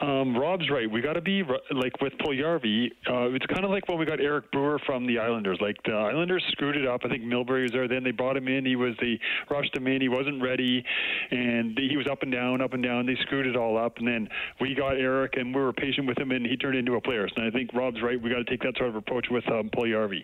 um, 0.00 0.36
Rob's 0.36 0.70
right. 0.70 0.88
We 0.88 1.00
got 1.00 1.14
to 1.14 1.20
be 1.20 1.42
like 1.70 2.00
with 2.00 2.12
Puljujarvi. 2.18 2.90
Uh, 3.08 3.34
it's 3.34 3.46
kind 3.46 3.64
of 3.64 3.70
like 3.70 3.88
when 3.88 3.98
we 3.98 4.04
got 4.04 4.20
Eric 4.20 4.52
Brewer 4.52 4.78
from 4.86 5.06
the 5.06 5.18
Islanders. 5.18 5.58
Like 5.60 5.76
the 5.84 5.92
Islanders 5.92 6.44
screwed 6.52 6.76
it 6.76 6.86
up. 6.86 7.00
I 7.04 7.08
think 7.08 7.24
Milbury 7.24 7.62
was 7.62 7.72
there. 7.72 7.88
Then 7.88 8.04
they 8.04 8.10
brought 8.10 8.36
him 8.36 8.46
in. 8.46 8.64
He 8.64 8.76
was 8.76 8.94
they 9.00 9.18
rushed 9.50 9.74
him 9.76 9.86
in. 9.86 10.00
He 10.00 10.08
wasn't 10.08 10.42
ready, 10.42 10.84
and 11.30 11.76
he 11.78 11.96
was 11.96 12.06
up 12.10 12.22
and 12.22 12.30
down, 12.30 12.60
up 12.60 12.74
and 12.74 12.82
down. 12.82 13.06
They 13.06 13.16
screwed 13.22 13.46
it 13.46 13.56
all 13.56 13.76
up. 13.76 13.98
And 13.98 14.06
then 14.06 14.28
we 14.60 14.74
got 14.74 14.96
Eric, 14.96 15.34
and 15.36 15.54
we 15.54 15.60
were 15.60 15.72
patient 15.72 16.06
with 16.06 16.18
him, 16.18 16.30
and 16.30 16.46
he 16.46 16.56
turned 16.56 16.76
into 16.76 16.94
a 16.94 17.00
player. 17.00 17.26
And 17.36 17.46
I 17.46 17.50
think 17.50 17.70
Rob's 17.74 18.02
right. 18.02 18.20
We 18.20 18.30
got 18.30 18.38
to 18.38 18.44
take 18.44 18.62
that 18.62 18.76
sort 18.76 18.90
of 18.90 18.96
approach 18.96 19.26
with 19.30 19.44
um, 19.50 19.70
Puljujarvi. 19.70 20.22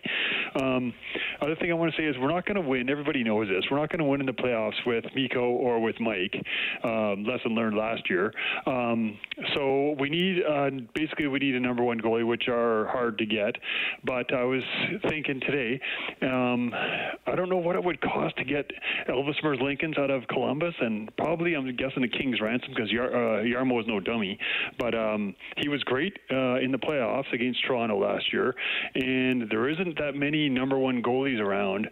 Um, 0.61 0.93
other 1.41 1.55
thing 1.55 1.71
I 1.71 1.73
want 1.73 1.93
to 1.93 2.01
say 2.01 2.05
is 2.05 2.15
we're 2.19 2.31
not 2.31 2.45
going 2.45 2.61
to 2.61 2.67
win. 2.67 2.89
Everybody 2.89 3.23
knows 3.23 3.49
this. 3.49 3.65
We're 3.69 3.79
not 3.79 3.89
going 3.89 3.99
to 3.99 4.05
win 4.05 4.21
in 4.21 4.27
the 4.27 4.33
playoffs 4.41 4.85
with 4.85 5.05
Mikko 5.15 5.41
or 5.41 5.79
with 5.79 5.99
Mike. 5.99 6.35
Um, 6.83 7.25
lesson 7.25 7.55
learned 7.55 7.77
last 7.77 8.09
year. 8.09 8.33
Um, 8.65 9.17
so 9.55 9.95
we 9.99 10.09
need 10.09 10.43
uh, 10.43 10.69
basically 10.95 11.27
we 11.27 11.39
need 11.39 11.55
a 11.55 11.59
number 11.59 11.83
one 11.83 11.99
goalie, 11.99 12.25
which 12.25 12.47
are 12.47 12.87
hard 12.87 13.17
to 13.19 13.25
get. 13.25 13.55
But 14.03 14.33
I 14.33 14.43
was 14.43 14.63
thinking 15.09 15.39
today, 15.41 15.79
um, 16.21 16.71
I 16.73 17.35
don't 17.35 17.49
know 17.49 17.57
what 17.57 17.75
it 17.75 17.83
would 17.83 18.01
cost 18.01 18.37
to 18.37 18.43
get 18.43 18.69
Elvis 19.09 19.41
Merzlikins 19.43 19.99
out 19.99 20.09
of 20.09 20.27
Columbus, 20.27 20.73
and 20.79 21.15
probably 21.17 21.55
I'm 21.55 21.75
guessing 21.75 22.03
a 22.03 22.07
King's 22.07 22.41
ransom 22.41 22.73
because 22.75 22.91
Yar- 22.91 23.13
uh, 23.13 23.43
Jarmo 23.43 23.79
is 23.79 23.87
no 23.87 23.99
dummy. 23.99 24.37
But 24.79 24.95
um, 24.95 25.35
he 25.57 25.69
was 25.69 25.83
great 25.83 26.17
uh, 26.31 26.59
in 26.59 26.71
the 26.71 26.79
playoffs 26.79 27.31
against 27.33 27.63
Toronto 27.65 27.99
last 27.99 28.31
year, 28.33 28.55
and 28.95 29.49
there 29.49 29.69
isn't 29.69 29.97
that 29.99 30.15
many 30.15 30.49
number 30.49 30.77
one 30.77 31.01
goalies 31.01 31.39
around. 31.39 31.87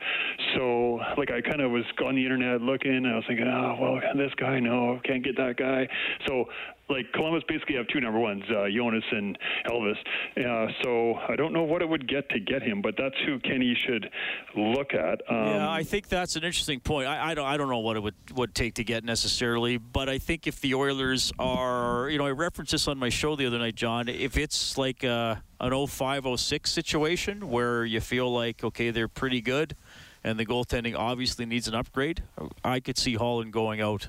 So 0.56 1.00
like 1.18 1.32
I 1.32 1.42
kind 1.42 1.62
of 1.62 1.72
was 1.72 1.84
on 2.06 2.16
the 2.16 2.24
internet 2.24 2.39
looking, 2.62 2.96
and 2.96 3.08
I 3.08 3.16
was 3.16 3.26
thinking, 3.28 3.48
oh 3.48 3.78
well, 3.80 4.00
this 4.16 4.34
guy 4.36 4.60
no, 4.60 5.00
can't 5.04 5.24
get 5.24 5.36
that 5.38 5.58
guy. 5.58 5.88
So 6.28 6.46
like 6.90 7.12
Columbus 7.14 7.44
basically 7.48 7.76
have 7.76 7.88
two 7.88 8.02
number 8.02 8.20
ones, 8.20 8.44
uh, 8.50 8.66
Joonas 8.66 9.04
and 9.12 9.38
Elvis. 9.70 9.98
Uh, 10.38 10.72
so 10.84 11.16
I 11.28 11.36
don't 11.36 11.54
know 11.54 11.64
what 11.64 11.82
it 11.82 11.90
would 11.90 12.08
get 12.08 12.28
to 12.30 12.40
get 12.40 12.64
him, 12.64 12.82
but 12.82 12.96
that's 12.98 13.16
who 13.26 13.40
Kenny 13.40 13.78
should 13.86 14.10
look 14.56 14.94
at. 14.94 15.22
Um, 15.30 15.46
yeah, 15.46 15.70
I 15.70 15.84
think 15.84 16.08
that's 16.10 16.36
an 16.36 16.44
interesting 16.44 16.80
point. 16.80 17.08
I, 17.08 17.32
I, 17.32 17.34
don't 17.36 17.46
I 17.46 17.58
don't 17.58 17.70
know 17.70 17.80
what 17.80 17.96
it 17.96 18.02
would 18.02 18.16
would 18.34 18.56
take 18.56 18.76
to 18.76 18.84
get 18.84 19.04
necessarily, 19.04 19.78
but 19.78 20.10
I 20.10 20.18
think 20.18 20.48
if 20.48 20.62
the 20.62 20.74
Oilers 20.76 21.32
are, 21.38 22.10
you 22.10 22.18
know, 22.18 22.26
I 22.26 22.32
referenced 22.32 22.72
this 22.72 22.88
on 22.88 22.98
my 22.98 23.10
show 23.10 23.36
the 23.36 23.46
other 23.46 23.60
night, 23.60 23.76
John. 23.76 24.08
If 24.08 24.38
it's 24.38 24.78
like 24.78 25.04
a, 25.04 25.44
an 25.60 25.88
05 25.88 26.40
06 26.40 26.72
situation 26.72 27.50
where 27.50 27.86
you 27.86 28.02
feel 28.02 28.32
like 28.34 28.64
okay, 28.64 28.90
they're 28.90 29.08
pretty 29.08 29.42
good, 29.42 29.76
and 30.24 30.40
the 30.40 30.46
goaltending 30.46 30.96
obviously 30.98 31.46
needs 31.46 31.68
an 31.68 31.76
upgrade, 31.76 32.24
I 32.64 32.80
could 32.80 32.98
see 32.98 33.16
Holland 33.16 33.54
going 33.54 33.82
out 33.82 34.08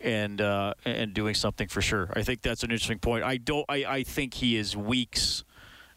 and 0.00 0.40
uh, 0.40 0.74
and 0.84 1.14
doing 1.14 1.34
something 1.34 1.66
for 1.68 1.80
sure. 1.80 2.10
I 2.12 2.22
think 2.22 2.42
that's 2.42 2.62
an 2.62 2.70
interesting 2.70 2.98
point. 2.98 3.24
I 3.24 3.38
don't. 3.38 3.64
I, 3.68 3.84
I 3.84 4.02
think 4.02 4.34
he 4.34 4.56
is 4.56 4.76
weeks. 4.76 5.44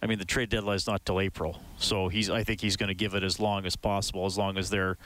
I 0.02 0.06
mean, 0.06 0.20
the 0.20 0.26
trade 0.26 0.50
deadline 0.50 0.76
is 0.76 0.88
not 0.88 1.06
till 1.06 1.20
April, 1.20 1.62
so 1.78 2.08
he's. 2.08 2.30
I 2.30 2.44
think 2.44 2.62
he's 2.62 2.78
going 2.78 2.90
to 2.90 2.96
give 2.96 3.14
it 3.14 3.24
as 3.24 3.40
long 3.40 3.66
as 3.66 3.76
possible, 3.76 4.26
as 4.26 4.38
long 4.38 4.58
as 4.58 4.70
they're, 4.70 4.98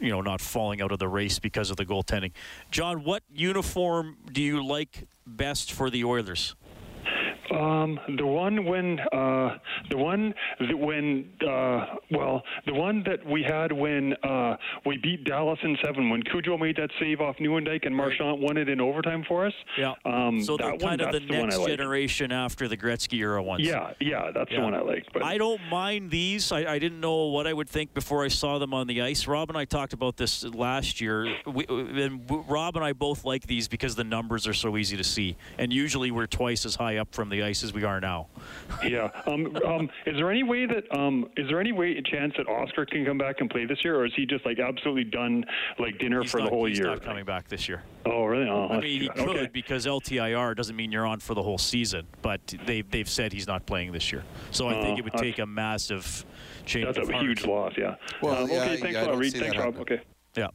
you 0.00 0.10
know, 0.10 0.20
not 0.20 0.40
falling 0.40 0.82
out 0.82 0.90
of 0.90 0.98
the 0.98 1.08
race 1.08 1.38
because 1.38 1.70
of 1.70 1.76
the 1.76 1.84
goaltending. 1.84 2.32
John, 2.70 3.04
what 3.04 3.22
uniform 3.32 4.16
do 4.30 4.42
you 4.42 4.64
like 4.64 5.06
best 5.26 5.70
for 5.72 5.90
the 5.90 6.04
Oilers? 6.04 6.54
Um, 7.52 7.98
the 8.16 8.26
one 8.26 8.64
when 8.64 8.98
uh, 9.12 9.58
the 9.90 9.98
one 9.98 10.34
that 10.60 10.78
when 10.78 11.30
uh, 11.46 11.86
well 12.10 12.42
the 12.66 12.74
one 12.74 13.02
that 13.04 13.24
we 13.26 13.42
had 13.42 13.72
when 13.72 14.14
uh, 14.24 14.56
we 14.86 14.96
beat 14.98 15.24
Dallas 15.24 15.58
in 15.62 15.76
seven 15.84 16.08
when 16.08 16.22
Cujo 16.22 16.56
made 16.56 16.76
that 16.76 16.90
save 16.98 17.20
off 17.20 17.36
Nieuwendyk 17.36 17.84
and 17.84 17.94
Marchant 17.94 18.40
won 18.40 18.56
it 18.56 18.68
in 18.68 18.80
overtime 18.80 19.24
for 19.28 19.46
us. 19.46 19.52
Yeah. 19.76 19.92
Um, 20.04 20.42
so 20.42 20.56
they're 20.56 20.70
kind 20.70 20.82
one, 20.82 21.00
of 21.00 21.12
the, 21.12 21.20
the 21.20 21.26
next 21.26 21.64
generation 21.66 22.32
after 22.32 22.68
the 22.68 22.76
Gretzky 22.76 23.18
era 23.18 23.42
ones. 23.42 23.64
Yeah, 23.64 23.92
yeah, 24.00 24.30
that's 24.34 24.50
yeah. 24.50 24.58
the 24.58 24.64
one 24.64 24.74
I 24.74 24.80
like. 24.80 25.06
But 25.12 25.22
I 25.22 25.36
don't 25.36 25.62
mind 25.70 26.10
these. 26.10 26.52
I, 26.52 26.72
I, 26.72 26.78
didn't 26.78 27.00
know 27.00 27.26
what 27.26 27.46
I 27.46 27.52
would 27.52 27.68
think 27.68 27.94
before 27.94 28.24
I 28.24 28.28
saw 28.28 28.58
them 28.58 28.72
on 28.74 28.86
the 28.86 29.02
ice. 29.02 29.26
Rob 29.26 29.50
and 29.50 29.58
I 29.58 29.64
talked 29.64 29.92
about 29.92 30.16
this 30.16 30.44
last 30.44 31.00
year. 31.00 31.36
We, 31.46 31.66
and 31.68 32.22
Rob 32.48 32.76
and 32.76 32.84
I 32.84 32.92
both 32.92 33.24
like 33.24 33.46
these 33.46 33.68
because 33.68 33.94
the 33.94 34.04
numbers 34.04 34.46
are 34.46 34.54
so 34.54 34.76
easy 34.76 34.96
to 34.96 35.04
see, 35.04 35.36
and 35.58 35.72
usually 35.72 36.10
we're 36.10 36.26
twice 36.26 36.64
as 36.64 36.74
high 36.74 36.96
up 36.96 37.14
from 37.14 37.28
the 37.28 37.41
ice 37.42 37.62
as 37.62 37.72
we 37.72 37.84
are 37.84 38.00
now. 38.00 38.28
yeah. 38.84 39.10
Um, 39.26 39.56
um, 39.66 39.90
is 40.06 40.16
there 40.16 40.30
any 40.30 40.42
way 40.42 40.66
that 40.66 40.84
um, 40.96 41.28
is 41.36 41.48
there 41.48 41.60
any 41.60 41.72
way 41.72 41.96
a 41.96 42.02
chance 42.02 42.34
that 42.36 42.48
Oscar 42.48 42.86
can 42.86 43.04
come 43.04 43.18
back 43.18 43.40
and 43.40 43.50
play 43.50 43.66
this 43.66 43.84
year, 43.84 43.96
or 43.96 44.06
is 44.06 44.12
he 44.14 44.26
just 44.26 44.44
like 44.44 44.58
absolutely 44.58 45.04
done 45.04 45.44
like 45.78 45.98
dinner 45.98 46.22
he's 46.22 46.30
for 46.30 46.38
not, 46.38 46.44
the 46.44 46.50
whole 46.50 46.66
he's 46.66 46.78
year? 46.78 46.90
He's 46.90 47.00
not 47.00 47.06
coming 47.06 47.24
back 47.24 47.48
this 47.48 47.68
year. 47.68 47.82
Oh, 48.06 48.24
really? 48.24 48.48
Oh, 48.48 48.68
I 48.68 48.80
mean, 48.80 49.02
he 49.02 49.08
could 49.08 49.28
okay. 49.28 49.50
because 49.52 49.86
LTIR 49.86 50.56
doesn't 50.56 50.76
mean 50.76 50.92
you're 50.92 51.06
on 51.06 51.20
for 51.20 51.34
the 51.34 51.42
whole 51.42 51.58
season, 51.58 52.06
but 52.20 52.40
they've 52.66 52.88
they've 52.90 53.08
said 53.08 53.32
he's 53.32 53.46
not 53.46 53.66
playing 53.66 53.92
this 53.92 54.12
year. 54.12 54.24
So 54.50 54.68
I 54.68 54.80
think 54.80 54.98
it 54.98 55.04
would 55.04 55.14
take 55.14 55.38
a 55.38 55.46
massive 55.46 56.24
change. 56.64 56.86
That's 56.86 57.08
a 57.08 57.12
heart. 57.12 57.24
huge 57.24 57.46
loss. 57.46 57.72
Yeah. 57.76 57.96
Well, 58.20 58.44
um, 58.44 58.50
yeah, 58.50 58.62
okay. 58.62 58.76
Thanks 58.76 58.94
yeah, 58.94 59.04
a 59.04 59.06
lot, 59.06 59.18
Reed. 59.18 59.34
Thanks, 59.34 59.56
Rob. 59.56 59.78
Okay. 59.78 60.00
Yeah. 60.36 60.48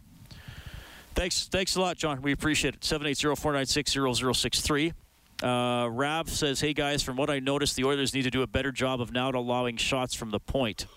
Thanks, 1.17 1.47
thanks 1.47 1.75
a 1.75 1.81
lot, 1.81 1.97
John. 1.97 2.21
We 2.21 2.31
appreciate 2.31 2.75
it. 2.75 2.81
780-496-0063. 2.81 4.93
Uh, 5.41 5.87
Rav 5.91 6.29
says, 6.29 6.59
"Hey 6.59 6.73
guys, 6.73 7.03
from 7.03 7.15
what 7.15 7.29
I 7.29 7.39
noticed, 7.39 7.75
the 7.75 7.83
Oilers 7.83 8.13
need 8.13 8.23
to 8.23 8.31
do 8.31 8.41
a 8.41 8.47
better 8.47 8.71
job 8.71 9.01
of 9.01 9.11
not 9.11 9.35
allowing 9.35 9.77
shots 9.77 10.13
from 10.13 10.31
the 10.31 10.39
point." 10.39 10.87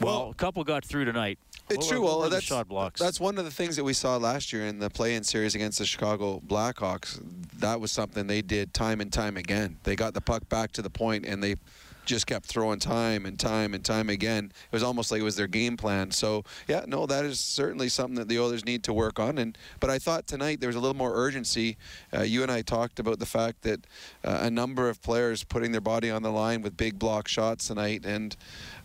Well, 0.00 0.20
well 0.20 0.30
a 0.30 0.34
couple 0.34 0.64
got 0.64 0.84
through 0.84 1.04
tonight. 1.04 1.38
It's 1.70 1.78
what 1.78 1.88
true. 1.88 2.00
Were, 2.00 2.06
well, 2.06 2.30
that's 2.30 2.44
shot 2.44 2.68
blocks? 2.68 3.00
that's 3.00 3.18
one 3.18 3.38
of 3.38 3.44
the 3.44 3.50
things 3.50 3.76
that 3.76 3.84
we 3.84 3.94
saw 3.94 4.16
last 4.16 4.52
year 4.52 4.66
in 4.66 4.78
the 4.78 4.90
play-in 4.90 5.24
series 5.24 5.54
against 5.54 5.78
the 5.78 5.86
Chicago 5.86 6.42
Blackhawks. 6.46 7.22
That 7.58 7.80
was 7.80 7.90
something 7.90 8.26
they 8.26 8.42
did 8.42 8.74
time 8.74 9.00
and 9.00 9.12
time 9.12 9.36
again. 9.36 9.78
They 9.84 9.96
got 9.96 10.12
the 10.12 10.20
puck 10.20 10.46
back 10.48 10.72
to 10.72 10.82
the 10.82 10.90
point 10.90 11.24
and 11.24 11.42
they 11.42 11.56
just 12.04 12.26
kept 12.26 12.46
throwing 12.46 12.78
time 12.78 13.26
and 13.26 13.38
time 13.38 13.74
and 13.74 13.84
time 13.84 14.08
again. 14.08 14.46
It 14.46 14.72
was 14.72 14.82
almost 14.82 15.10
like 15.10 15.20
it 15.20 15.24
was 15.24 15.36
their 15.36 15.46
game 15.46 15.76
plan. 15.76 16.10
So 16.10 16.44
yeah, 16.68 16.84
no, 16.86 17.06
that 17.06 17.24
is 17.24 17.40
certainly 17.40 17.88
something 17.88 18.16
that 18.16 18.28
the 18.28 18.38
Oilers 18.38 18.64
need 18.64 18.82
to 18.84 18.92
work 18.92 19.18
on. 19.18 19.38
And 19.38 19.56
but 19.80 19.90
I 19.90 19.98
thought 19.98 20.26
tonight 20.26 20.60
there 20.60 20.68
was 20.68 20.76
a 20.76 20.80
little 20.80 20.96
more 20.96 21.14
urgency. 21.14 21.76
Uh, 22.12 22.22
you 22.22 22.42
and 22.42 22.50
I 22.50 22.62
talked 22.62 22.98
about 22.98 23.18
the 23.18 23.26
fact 23.26 23.62
that 23.62 23.86
uh, 24.24 24.38
a 24.42 24.50
number 24.50 24.88
of 24.88 25.02
players 25.02 25.44
putting 25.44 25.72
their 25.72 25.80
body 25.80 26.10
on 26.10 26.22
the 26.22 26.32
line 26.32 26.62
with 26.62 26.76
big 26.76 26.98
block 26.98 27.28
shots 27.28 27.68
tonight. 27.68 28.04
And 28.04 28.36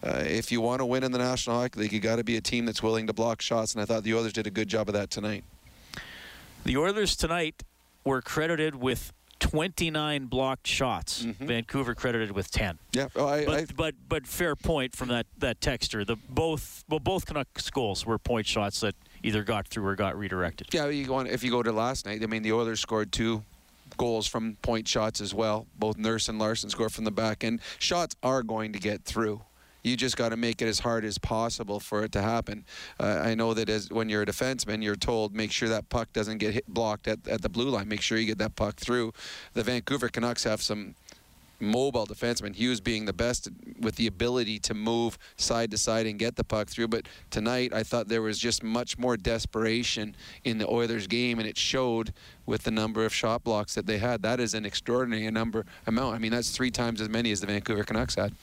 uh, 0.03 0.23
if 0.25 0.51
you 0.51 0.61
want 0.61 0.79
to 0.79 0.85
win 0.85 1.03
in 1.03 1.11
the 1.11 1.17
National 1.17 1.59
Hockey 1.59 1.81
League, 1.81 1.93
you 1.93 1.99
got 1.99 2.17
to 2.17 2.23
be 2.23 2.37
a 2.37 2.41
team 2.41 2.65
that's 2.65 2.83
willing 2.83 3.07
to 3.07 3.13
block 3.13 3.41
shots. 3.41 3.73
And 3.73 3.81
I 3.81 3.85
thought 3.85 4.03
the 4.03 4.13
Oilers 4.13 4.33
did 4.33 4.47
a 4.47 4.51
good 4.51 4.67
job 4.67 4.87
of 4.87 4.93
that 4.93 5.09
tonight. 5.09 5.43
The 6.63 6.77
Oilers 6.77 7.15
tonight 7.15 7.63
were 8.03 8.21
credited 8.21 8.75
with 8.75 9.13
29 9.39 10.25
blocked 10.25 10.67
shots. 10.67 11.23
Mm-hmm. 11.23 11.45
Vancouver 11.45 11.95
credited 11.95 12.31
with 12.31 12.51
10. 12.51 12.79
Yeah, 12.91 13.07
oh, 13.15 13.27
I, 13.27 13.45
but, 13.45 13.55
I, 13.55 13.65
but 13.75 13.95
but 14.07 14.27
fair 14.27 14.55
point 14.55 14.95
from 14.95 15.09
that 15.09 15.25
that 15.37 15.59
texter. 15.59 16.05
The 16.05 16.17
both 16.29 16.83
well 16.89 16.99
both 16.99 17.25
Canucks 17.25 17.69
goals 17.69 18.05
were 18.05 18.17
point 18.17 18.45
shots 18.45 18.81
that 18.81 18.95
either 19.23 19.43
got 19.43 19.67
through 19.67 19.85
or 19.85 19.95
got 19.95 20.17
redirected. 20.17 20.67
Yeah, 20.71 20.87
you 20.87 21.05
go 21.05 21.15
on, 21.15 21.27
if 21.27 21.43
you 21.43 21.51
go 21.51 21.63
to 21.63 21.71
last 21.71 22.05
night, 22.05 22.23
I 22.23 22.27
mean 22.27 22.43
the 22.43 22.53
Oilers 22.53 22.79
scored 22.79 23.11
two 23.11 23.43
goals 23.97 24.27
from 24.27 24.55
point 24.61 24.87
shots 24.87 25.21
as 25.21 25.33
well. 25.33 25.67
Both 25.77 25.97
Nurse 25.97 26.29
and 26.29 26.39
Larsson 26.39 26.69
scored 26.69 26.91
from 26.91 27.05
the 27.05 27.11
back, 27.11 27.43
and 27.43 27.59
shots 27.79 28.15
are 28.23 28.43
going 28.43 28.73
to 28.73 28.79
get 28.79 29.03
through 29.03 29.41
you 29.83 29.95
just 29.95 30.17
got 30.17 30.29
to 30.29 30.37
make 30.37 30.61
it 30.61 30.67
as 30.67 30.79
hard 30.79 31.05
as 31.05 31.17
possible 31.17 31.79
for 31.79 32.03
it 32.03 32.11
to 32.13 32.21
happen. 32.21 32.65
Uh, 32.99 33.21
I 33.23 33.35
know 33.35 33.53
that 33.53 33.69
as 33.69 33.89
when 33.89 34.09
you're 34.09 34.23
a 34.23 34.25
defenseman, 34.25 34.83
you're 34.83 34.95
told 34.95 35.33
make 35.33 35.51
sure 35.51 35.69
that 35.69 35.89
puck 35.89 36.11
doesn't 36.13 36.37
get 36.37 36.53
hit, 36.53 36.67
blocked 36.67 37.07
at, 37.07 37.27
at 37.27 37.41
the 37.41 37.49
blue 37.49 37.69
line. 37.69 37.87
Make 37.87 38.01
sure 38.01 38.17
you 38.17 38.25
get 38.25 38.37
that 38.39 38.55
puck 38.55 38.75
through. 38.75 39.13
The 39.53 39.63
Vancouver 39.63 40.09
Canucks 40.09 40.43
have 40.43 40.61
some 40.61 40.95
mobile 41.59 42.05
defenseman, 42.05 42.55
Hughes 42.55 42.79
being 42.79 43.05
the 43.05 43.13
best 43.13 43.49
with 43.79 43.95
the 43.95 44.07
ability 44.07 44.59
to 44.59 44.73
move 44.73 45.17
side 45.37 45.71
to 45.71 45.77
side 45.77 46.05
and 46.05 46.17
get 46.17 46.35
the 46.35 46.43
puck 46.43 46.69
through. 46.69 46.87
But 46.87 47.07
tonight, 47.29 47.73
I 47.73 47.83
thought 47.83 48.07
there 48.07 48.21
was 48.21 48.39
just 48.39 48.63
much 48.63 48.97
more 48.97 49.17
desperation 49.17 50.15
in 50.43 50.57
the 50.57 50.67
Oilers 50.67 51.07
game, 51.07 51.39
and 51.39 51.47
it 51.47 51.57
showed 51.57 52.13
with 52.45 52.63
the 52.63 52.71
number 52.71 53.05
of 53.05 53.13
shot 53.13 53.43
blocks 53.43 53.75
that 53.75 53.85
they 53.85 53.97
had. 53.97 54.21
That 54.21 54.39
is 54.39 54.53
an 54.53 54.65
extraordinary 54.65 55.29
number 55.31 55.65
amount. 55.85 56.15
I 56.15 56.19
mean, 56.19 56.31
that's 56.31 56.51
three 56.51 56.71
times 56.71 57.01
as 57.01 57.09
many 57.09 57.31
as 57.31 57.41
the 57.41 57.47
Vancouver 57.47 57.83
Canucks 57.83 58.15
had. 58.15 58.33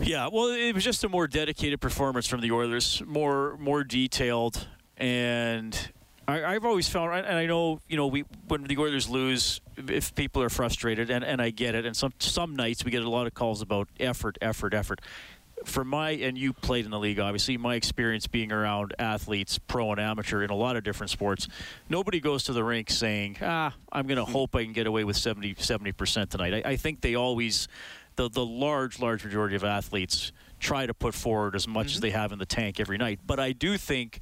Yeah, 0.00 0.28
well, 0.32 0.48
it 0.48 0.74
was 0.74 0.82
just 0.82 1.04
a 1.04 1.08
more 1.08 1.26
dedicated 1.26 1.80
performance 1.80 2.26
from 2.26 2.40
the 2.40 2.50
Oilers, 2.50 3.02
more 3.06 3.56
more 3.58 3.84
detailed, 3.84 4.66
and 4.96 5.92
I, 6.26 6.52
have 6.54 6.64
always 6.64 6.88
found, 6.88 7.14
and 7.14 7.36
I 7.36 7.46
know, 7.46 7.80
you 7.88 7.96
know, 7.96 8.06
we 8.06 8.24
when 8.48 8.64
the 8.64 8.76
Oilers 8.78 9.08
lose, 9.08 9.60
if 9.76 10.14
people 10.14 10.42
are 10.42 10.48
frustrated, 10.48 11.10
and, 11.10 11.24
and 11.24 11.40
I 11.40 11.50
get 11.50 11.74
it, 11.74 11.86
and 11.86 11.96
some 11.96 12.12
some 12.18 12.56
nights 12.56 12.84
we 12.84 12.90
get 12.90 13.04
a 13.04 13.10
lot 13.10 13.26
of 13.26 13.34
calls 13.34 13.62
about 13.62 13.88
effort, 14.00 14.38
effort, 14.40 14.74
effort. 14.74 15.00
For 15.64 15.84
my 15.84 16.10
and 16.10 16.36
you 16.36 16.52
played 16.52 16.84
in 16.84 16.90
the 16.90 16.98
league, 16.98 17.20
obviously, 17.20 17.56
my 17.56 17.76
experience 17.76 18.26
being 18.26 18.52
around 18.52 18.94
athletes, 18.98 19.58
pro 19.58 19.92
and 19.92 20.00
amateur, 20.00 20.42
in 20.42 20.50
a 20.50 20.56
lot 20.56 20.76
of 20.76 20.82
different 20.82 21.10
sports, 21.10 21.46
nobody 21.88 22.20
goes 22.20 22.44
to 22.44 22.52
the 22.52 22.64
rink 22.64 22.90
saying, 22.90 23.38
"Ah, 23.40 23.72
I'm 23.92 24.06
going 24.06 24.18
to 24.18 24.24
hope 24.24 24.56
I 24.56 24.64
can 24.64 24.72
get 24.72 24.86
away 24.86 25.04
with 25.04 25.16
70 25.16 25.92
percent 25.92 26.30
tonight." 26.30 26.66
I, 26.66 26.70
I 26.70 26.76
think 26.76 27.00
they 27.00 27.14
always 27.14 27.68
the 28.16 28.28
the 28.28 28.44
large 28.44 29.00
large 29.00 29.24
majority 29.24 29.56
of 29.56 29.64
athletes 29.64 30.32
try 30.60 30.86
to 30.86 30.94
put 30.94 31.14
forward 31.14 31.54
as 31.54 31.68
much 31.68 31.88
mm-hmm. 31.88 31.94
as 31.96 32.00
they 32.00 32.10
have 32.10 32.32
in 32.32 32.38
the 32.38 32.46
tank 32.46 32.80
every 32.80 32.98
night. 32.98 33.20
But 33.26 33.38
I 33.38 33.52
do 33.52 33.76
think 33.76 34.20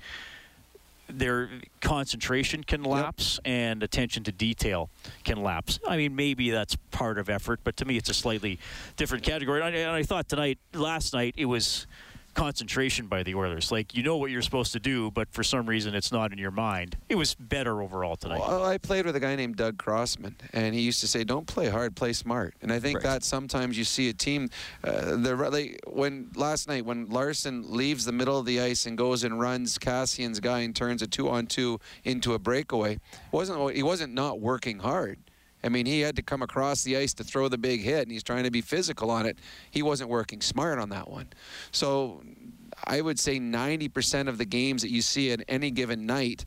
their 1.08 1.50
concentration 1.80 2.64
can 2.64 2.82
lapse 2.82 3.38
yep. 3.44 3.52
and 3.52 3.82
attention 3.82 4.24
to 4.24 4.32
detail 4.32 4.88
can 5.24 5.42
lapse. 5.42 5.78
I 5.86 5.96
mean, 5.96 6.16
maybe 6.16 6.50
that's 6.50 6.76
part 6.90 7.18
of 7.18 7.28
effort, 7.28 7.60
but 7.64 7.76
to 7.78 7.84
me, 7.84 7.96
it's 7.96 8.08
a 8.08 8.14
slightly 8.14 8.58
different 8.96 9.24
category. 9.24 9.60
And 9.60 9.76
I, 9.76 9.78
and 9.78 9.90
I 9.90 10.02
thought 10.02 10.28
tonight, 10.28 10.58
last 10.72 11.12
night, 11.12 11.34
it 11.36 11.46
was 11.46 11.86
concentration 12.34 13.06
by 13.06 13.22
the 13.22 13.34
Oilers. 13.34 13.70
Like 13.70 13.94
you 13.94 14.02
know 14.02 14.16
what 14.16 14.30
you're 14.30 14.42
supposed 14.42 14.72
to 14.72 14.80
do, 14.80 15.10
but 15.10 15.28
for 15.32 15.42
some 15.44 15.66
reason 15.66 15.94
it's 15.94 16.12
not 16.12 16.32
in 16.32 16.38
your 16.38 16.50
mind. 16.50 16.96
It 17.08 17.14
was 17.16 17.34
better 17.34 17.82
overall 17.82 18.16
tonight. 18.16 18.40
Well, 18.40 18.64
I 18.64 18.78
played 18.78 19.06
with 19.06 19.16
a 19.16 19.20
guy 19.20 19.36
named 19.36 19.56
Doug 19.56 19.78
Crossman, 19.78 20.36
and 20.52 20.74
he 20.74 20.80
used 20.80 21.00
to 21.00 21.08
say, 21.08 21.24
"Don't 21.24 21.46
play 21.46 21.68
hard, 21.68 21.96
play 21.96 22.12
smart." 22.12 22.54
And 22.62 22.72
I 22.72 22.78
think 22.78 22.98
right. 22.98 23.04
that 23.04 23.24
sometimes 23.24 23.76
you 23.76 23.84
see 23.84 24.08
a 24.08 24.12
team, 24.12 24.50
uh, 24.84 25.16
the 25.16 25.76
when 25.86 26.30
last 26.34 26.68
night 26.68 26.84
when 26.84 27.08
Larsson 27.08 27.64
leaves 27.68 28.04
the 28.04 28.12
middle 28.12 28.38
of 28.38 28.46
the 28.46 28.60
ice 28.60 28.86
and 28.86 28.96
goes 28.96 29.24
and 29.24 29.38
runs 29.40 29.78
Kassian's 29.78 30.40
guy 30.40 30.60
and 30.60 30.74
turns 30.74 31.02
a 31.02 31.06
two-on-two 31.06 31.80
into 32.04 32.34
a 32.34 32.38
breakaway, 32.38 32.98
wasn't 33.30 33.74
he 33.74 33.82
wasn't 33.82 34.14
not 34.14 34.40
working 34.40 34.78
hard. 34.78 35.18
I 35.64 35.68
mean, 35.68 35.86
he 35.86 36.00
had 36.00 36.16
to 36.16 36.22
come 36.22 36.42
across 36.42 36.82
the 36.82 36.96
ice 36.96 37.14
to 37.14 37.24
throw 37.24 37.48
the 37.48 37.58
big 37.58 37.82
hit, 37.82 38.02
and 38.02 38.10
he's 38.10 38.22
trying 38.22 38.44
to 38.44 38.50
be 38.50 38.60
physical 38.60 39.10
on 39.10 39.26
it. 39.26 39.38
He 39.70 39.82
wasn't 39.82 40.10
working 40.10 40.40
smart 40.40 40.78
on 40.78 40.88
that 40.90 41.08
one. 41.08 41.28
So 41.70 42.22
I 42.84 43.00
would 43.00 43.18
say 43.18 43.38
90% 43.38 44.28
of 44.28 44.38
the 44.38 44.44
games 44.44 44.82
that 44.82 44.90
you 44.90 45.02
see 45.02 45.30
at 45.30 45.42
any 45.48 45.70
given 45.70 46.06
night 46.06 46.44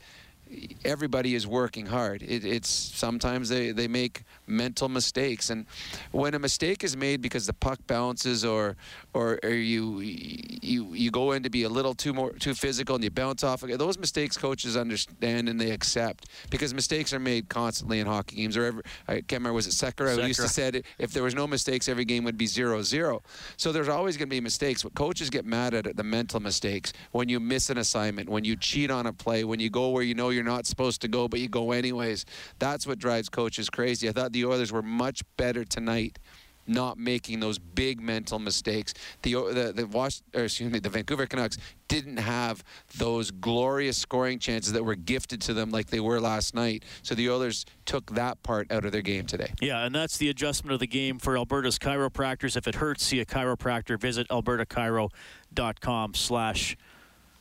everybody 0.84 1.36
is 1.36 1.48
working 1.48 1.86
hard. 1.86 2.22
It, 2.22 2.46
it's 2.46 2.70
sometimes 2.70 3.50
they, 3.50 3.72
they 3.72 3.88
make 3.88 4.24
mental 4.48 4.90
mistakes, 4.90 5.50
and 5.50 5.66
when 6.12 6.34
a 6.34 6.40
mistake 6.40 6.84
is 6.84 6.96
made 6.96 7.22
because 7.22 7.46
the 7.46 7.54
puck 7.54 7.80
bounces 7.88 8.46
or 8.46 8.76
or, 9.14 9.40
or 9.44 9.50
you 9.50 10.00
you 10.00 10.94
you 10.94 11.12
go 11.12 11.32
in 11.32 11.44
to 11.44 11.50
be 11.50 11.64
a 11.64 11.70
little 11.70 11.94
too 11.94 12.14
more 12.14 12.32
too 12.34 12.54
physical 12.54 12.96
and 12.96 13.04
you 13.04 13.12
bounce 13.12 13.44
off, 13.44 13.62
those 13.62 13.98
mistakes 13.98 14.38
coaches 14.38 14.78
understand 14.78 15.50
and 15.50 15.60
they 15.60 15.72
accept 15.72 16.28
because 16.50 16.74
mistakes 16.74 17.14
are 17.14 17.20
made 17.20 17.50
constantly 17.50 18.00
in 18.00 18.08
hockey 18.08 18.36
games. 18.38 18.58
Or 18.58 18.66
every, 18.66 18.84
I 19.08 19.14
can't 19.16 19.34
remember 19.34 19.54
was 19.54 19.68
it 19.68 19.72
Sekera 19.72 20.16
who 20.16 20.28
used 20.28 20.42
to 20.42 20.50
said 20.50 20.84
if 20.98 21.12
there 21.12 21.24
was 21.24 21.36
no 21.36 21.48
mistakes, 21.48 21.90
every 21.90 22.06
game 22.06 22.24
would 22.24 22.38
be 22.38 22.46
zero 22.46 22.82
zero. 22.82 23.22
So 23.58 23.72
there's 23.72 23.90
always 23.90 24.18
going 24.18 24.30
to 24.30 24.36
be 24.36 24.42
mistakes. 24.42 24.84
But 24.84 24.94
coaches 24.94 25.30
get 25.30 25.46
mad 25.46 25.74
at 25.74 25.96
the 25.96 26.04
mental 26.04 26.40
mistakes 26.40 26.94
when 27.12 27.30
you 27.30 27.40
miss 27.40 27.70
an 27.70 27.78
assignment, 27.78 28.30
when 28.30 28.44
you 28.44 28.56
cheat 28.56 28.92
on 28.92 29.08
a 29.08 29.14
play, 29.14 29.44
when 29.44 29.60
you 29.60 29.70
go 29.70 29.90
where 29.90 30.04
you 30.04 30.14
know 30.14 30.30
you're 30.36 30.44
not 30.44 30.66
supposed 30.66 31.02
to 31.02 31.08
go, 31.08 31.28
but 31.28 31.40
you 31.40 31.48
go 31.48 31.72
anyways. 31.72 32.26
That's 32.60 32.86
what 32.86 33.00
drives 33.00 33.30
coaches 33.30 33.70
crazy. 33.70 34.10
I 34.10 34.12
thought 34.12 34.32
the 34.34 34.46
Oilers 34.46 34.72
were 34.72 34.84
much 34.84 35.24
better 35.38 35.66
tonight 35.66 36.20
not 36.68 36.98
making 36.98 37.40
those 37.40 37.60
big 37.60 38.02
mental 38.02 38.40
mistakes. 38.40 38.94
The 39.22 39.34
the 39.34 39.74
the 39.76 39.88
Was, 39.88 40.24
excuse 40.34 40.72
me, 40.72 40.80
the 40.80 40.90
Vancouver 40.90 41.26
Canucks 41.26 41.58
didn't 41.88 42.18
have 42.18 42.64
those 42.98 43.32
glorious 43.32 43.98
scoring 43.98 44.40
chances 44.40 44.74
that 44.74 44.84
were 44.84 44.96
gifted 44.96 45.42
to 45.42 45.54
them 45.54 45.70
like 45.70 45.88
they 45.88 46.00
were 46.00 46.20
last 46.20 46.56
night. 46.56 46.84
So 47.04 47.14
the 47.16 47.30
Oilers 47.30 47.66
took 47.86 48.14
that 48.16 48.42
part 48.44 48.72
out 48.72 48.86
of 48.86 48.92
their 48.92 49.02
game 49.02 49.26
today. 49.26 49.54
Yeah, 49.62 49.86
and 49.86 49.94
that's 49.94 50.18
the 50.18 50.30
adjustment 50.30 50.74
of 50.74 50.80
the 50.80 50.88
game 50.88 51.20
for 51.20 51.38
Alberta's 51.38 51.78
chiropractors. 51.78 52.58
If 52.58 52.68
it 52.68 52.76
hurts, 52.76 53.06
see 53.06 53.20
a 53.20 53.26
chiropractor. 53.26 54.00
Visit 54.00 54.28
albertachiro.com 54.30 56.14
slash 56.16 56.78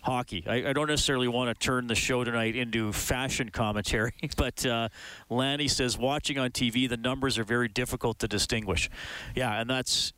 hockey. 0.04 0.44
I, 0.46 0.70
I, 0.70 0.72
don't 0.74 0.88
necessarily 0.88 1.28
want 1.28 1.48
to 1.48 1.66
turn 1.66 1.86
the 1.86 1.94
show 1.94 2.24
tonight 2.24 2.54
into 2.56 2.92
fashion 2.92 3.48
commentary, 3.48 4.12
but 4.36 4.64
uh, 4.66 4.90
Lanny 5.30 5.66
says 5.66 5.96
watching 5.96 6.38
on 6.38 6.50
TV, 6.50 6.88
the 6.88 6.98
numbers 6.98 7.38
are 7.38 7.44
very 7.44 7.68
difficult 7.68 8.18
to 8.18 8.28
distinguish. 8.28 8.90
Yeah, 9.34 9.58
and 9.58 9.68
that's 9.68 10.12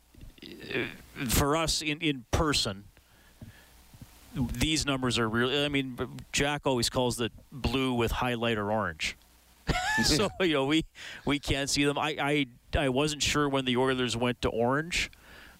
uh, 0.44 1.26
for 1.28 1.56
us 1.56 1.82
in, 1.82 2.00
in 2.00 2.24
person. 2.30 2.84
These 4.34 4.84
numbers 4.84 5.18
are 5.18 5.28
really. 5.28 5.64
I 5.64 5.68
mean, 5.68 5.96
Jack 6.30 6.62
always 6.64 6.90
calls 6.90 7.20
it 7.20 7.32
blue 7.50 7.94
with 7.94 8.12
highlighter 8.12 8.70
orange. 8.70 9.16
so 10.04 10.28
you 10.40 10.52
know 10.52 10.66
we 10.66 10.84
we 11.24 11.38
can't 11.38 11.70
see 11.70 11.84
them. 11.84 11.96
I, 11.96 12.16
I 12.20 12.46
I 12.78 12.88
wasn't 12.90 13.22
sure 13.22 13.48
when 13.48 13.64
the 13.64 13.78
Oilers 13.78 14.14
went 14.14 14.42
to 14.42 14.50
orange 14.50 15.10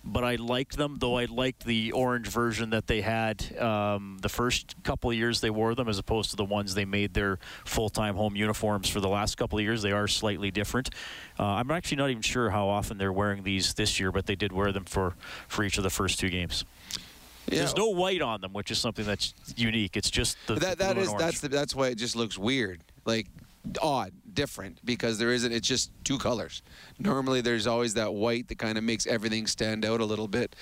but 0.06 0.24
I 0.24 0.36
liked 0.36 0.76
them, 0.76 0.96
though 0.98 1.18
I 1.18 1.24
liked 1.24 1.64
the 1.64 1.92
orange 1.92 2.28
version 2.28 2.70
that 2.70 2.86
they 2.86 3.00
had 3.00 3.58
um, 3.58 4.18
the 4.22 4.28
first 4.28 4.76
couple 4.84 5.10
of 5.10 5.16
years 5.16 5.40
they 5.40 5.50
wore 5.50 5.74
them, 5.74 5.88
as 5.88 5.98
opposed 5.98 6.30
to 6.30 6.36
the 6.36 6.44
ones 6.44 6.74
they 6.74 6.84
made 6.84 7.12
their 7.14 7.38
full-time 7.64 8.14
home 8.14 8.36
uniforms 8.36 8.88
for 8.88 9.00
the 9.00 9.08
last 9.08 9.36
couple 9.36 9.58
of 9.58 9.64
years. 9.64 9.82
They 9.82 9.92
are 9.92 10.06
slightly 10.06 10.50
different. 10.50 10.90
Uh, 11.38 11.44
I'm 11.44 11.70
actually 11.70 11.98
not 11.98 12.10
even 12.10 12.22
sure 12.22 12.50
how 12.50 12.68
often 12.68 12.98
they're 12.98 13.12
wearing 13.12 13.42
these 13.42 13.74
this 13.74 13.98
year, 13.98 14.12
but 14.12 14.26
they 14.26 14.36
did 14.36 14.52
wear 14.52 14.72
them 14.72 14.84
for, 14.84 15.14
for 15.48 15.64
each 15.64 15.76
of 15.76 15.82
the 15.82 15.90
first 15.90 16.20
two 16.20 16.30
games. 16.30 16.64
Yeah. 17.48 17.58
There's 17.58 17.76
no 17.76 17.88
white 17.88 18.22
on 18.22 18.40
them, 18.40 18.52
which 18.52 18.70
is 18.70 18.78
something 18.78 19.04
that's 19.04 19.34
unique. 19.56 19.96
It's 19.96 20.10
just 20.10 20.36
the 20.46 20.54
that 20.56 20.78
that 20.78 20.98
is 20.98 21.12
that's 21.14 21.40
the, 21.40 21.48
that's 21.48 21.76
why 21.76 21.88
it 21.88 21.94
just 21.96 22.16
looks 22.16 22.36
weird, 22.36 22.80
like 23.04 23.28
odd, 23.80 24.12
different 24.36 24.78
because 24.84 25.18
there 25.18 25.32
isn't. 25.32 25.50
It's 25.50 25.66
just 25.66 25.90
two 26.04 26.18
colors. 26.18 26.62
Normally, 27.00 27.40
there's 27.40 27.66
always 27.66 27.94
that 27.94 28.14
white 28.14 28.46
that 28.48 28.58
kind 28.58 28.78
of 28.78 28.84
makes 28.84 29.06
everything 29.08 29.48
stand 29.48 29.84
out 29.84 30.00
a 30.00 30.04
little 30.04 30.28
bit. 30.28 30.54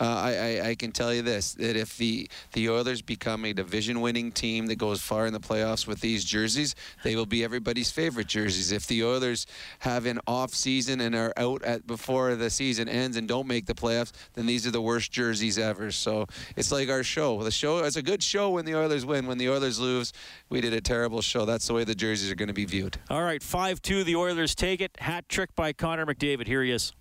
Uh, 0.00 0.04
I, 0.04 0.34
I, 0.34 0.68
I, 0.68 0.74
can 0.76 0.92
tell 0.92 1.12
you 1.12 1.20
this: 1.20 1.52
that 1.54 1.76
if 1.76 1.98
the 1.98 2.28
the 2.52 2.70
Oilers 2.70 3.02
become 3.02 3.44
a 3.44 3.52
division-winning 3.52 4.32
team 4.32 4.66
that 4.66 4.76
goes 4.76 5.02
far 5.02 5.26
in 5.26 5.34
the 5.34 5.40
playoffs 5.40 5.86
with 5.86 6.00
these 6.00 6.24
jerseys, 6.24 6.74
they 7.04 7.16
will 7.16 7.26
be 7.26 7.44
everybody's 7.44 7.90
favorite 7.90 8.26
jerseys. 8.26 8.72
If 8.72 8.86
the 8.86 9.04
Oilers 9.04 9.46
have 9.80 10.06
an 10.06 10.18
off 10.26 10.54
season 10.54 11.02
and 11.02 11.14
are 11.14 11.34
out 11.36 11.62
at 11.62 11.86
before 11.86 12.34
the 12.34 12.48
season 12.48 12.88
ends 12.88 13.18
and 13.18 13.28
don't 13.28 13.46
make 13.46 13.66
the 13.66 13.74
playoffs, 13.74 14.12
then 14.32 14.46
these 14.46 14.66
are 14.66 14.70
the 14.70 14.80
worst 14.80 15.12
jerseys 15.12 15.58
ever. 15.58 15.90
So 15.90 16.26
it's 16.56 16.72
like 16.72 16.88
our 16.88 17.02
show. 17.02 17.42
The 17.42 17.50
show 17.50 17.84
is 17.84 17.96
a 17.96 18.02
good 18.02 18.22
show 18.22 18.50
when 18.50 18.64
the 18.64 18.76
Oilers 18.76 19.04
win. 19.04 19.26
When 19.26 19.36
the 19.36 19.50
Oilers 19.50 19.78
lose, 19.78 20.14
we 20.48 20.62
did 20.62 20.72
a 20.72 20.80
terrible 20.80 21.20
show. 21.20 21.44
That's 21.44 21.66
the 21.66 21.74
way 21.74 21.84
the 21.84 21.94
jerseys 21.94 22.30
are 22.30 22.34
going 22.36 22.48
to 22.48 22.54
be 22.54 22.64
viewed. 22.64 22.96
All 23.10 23.22
right, 23.22 23.42
five-two. 23.42 24.04
The 24.04 24.16
Oilers 24.16 24.54
take 24.54 24.80
it. 24.80 24.96
Hat 24.98 25.28
trick 25.28 25.54
by 25.54 25.74
Connor 25.74 26.06
McDavid. 26.06 26.46
Here 26.46 26.62
he 26.62 26.70
is. 26.70 26.94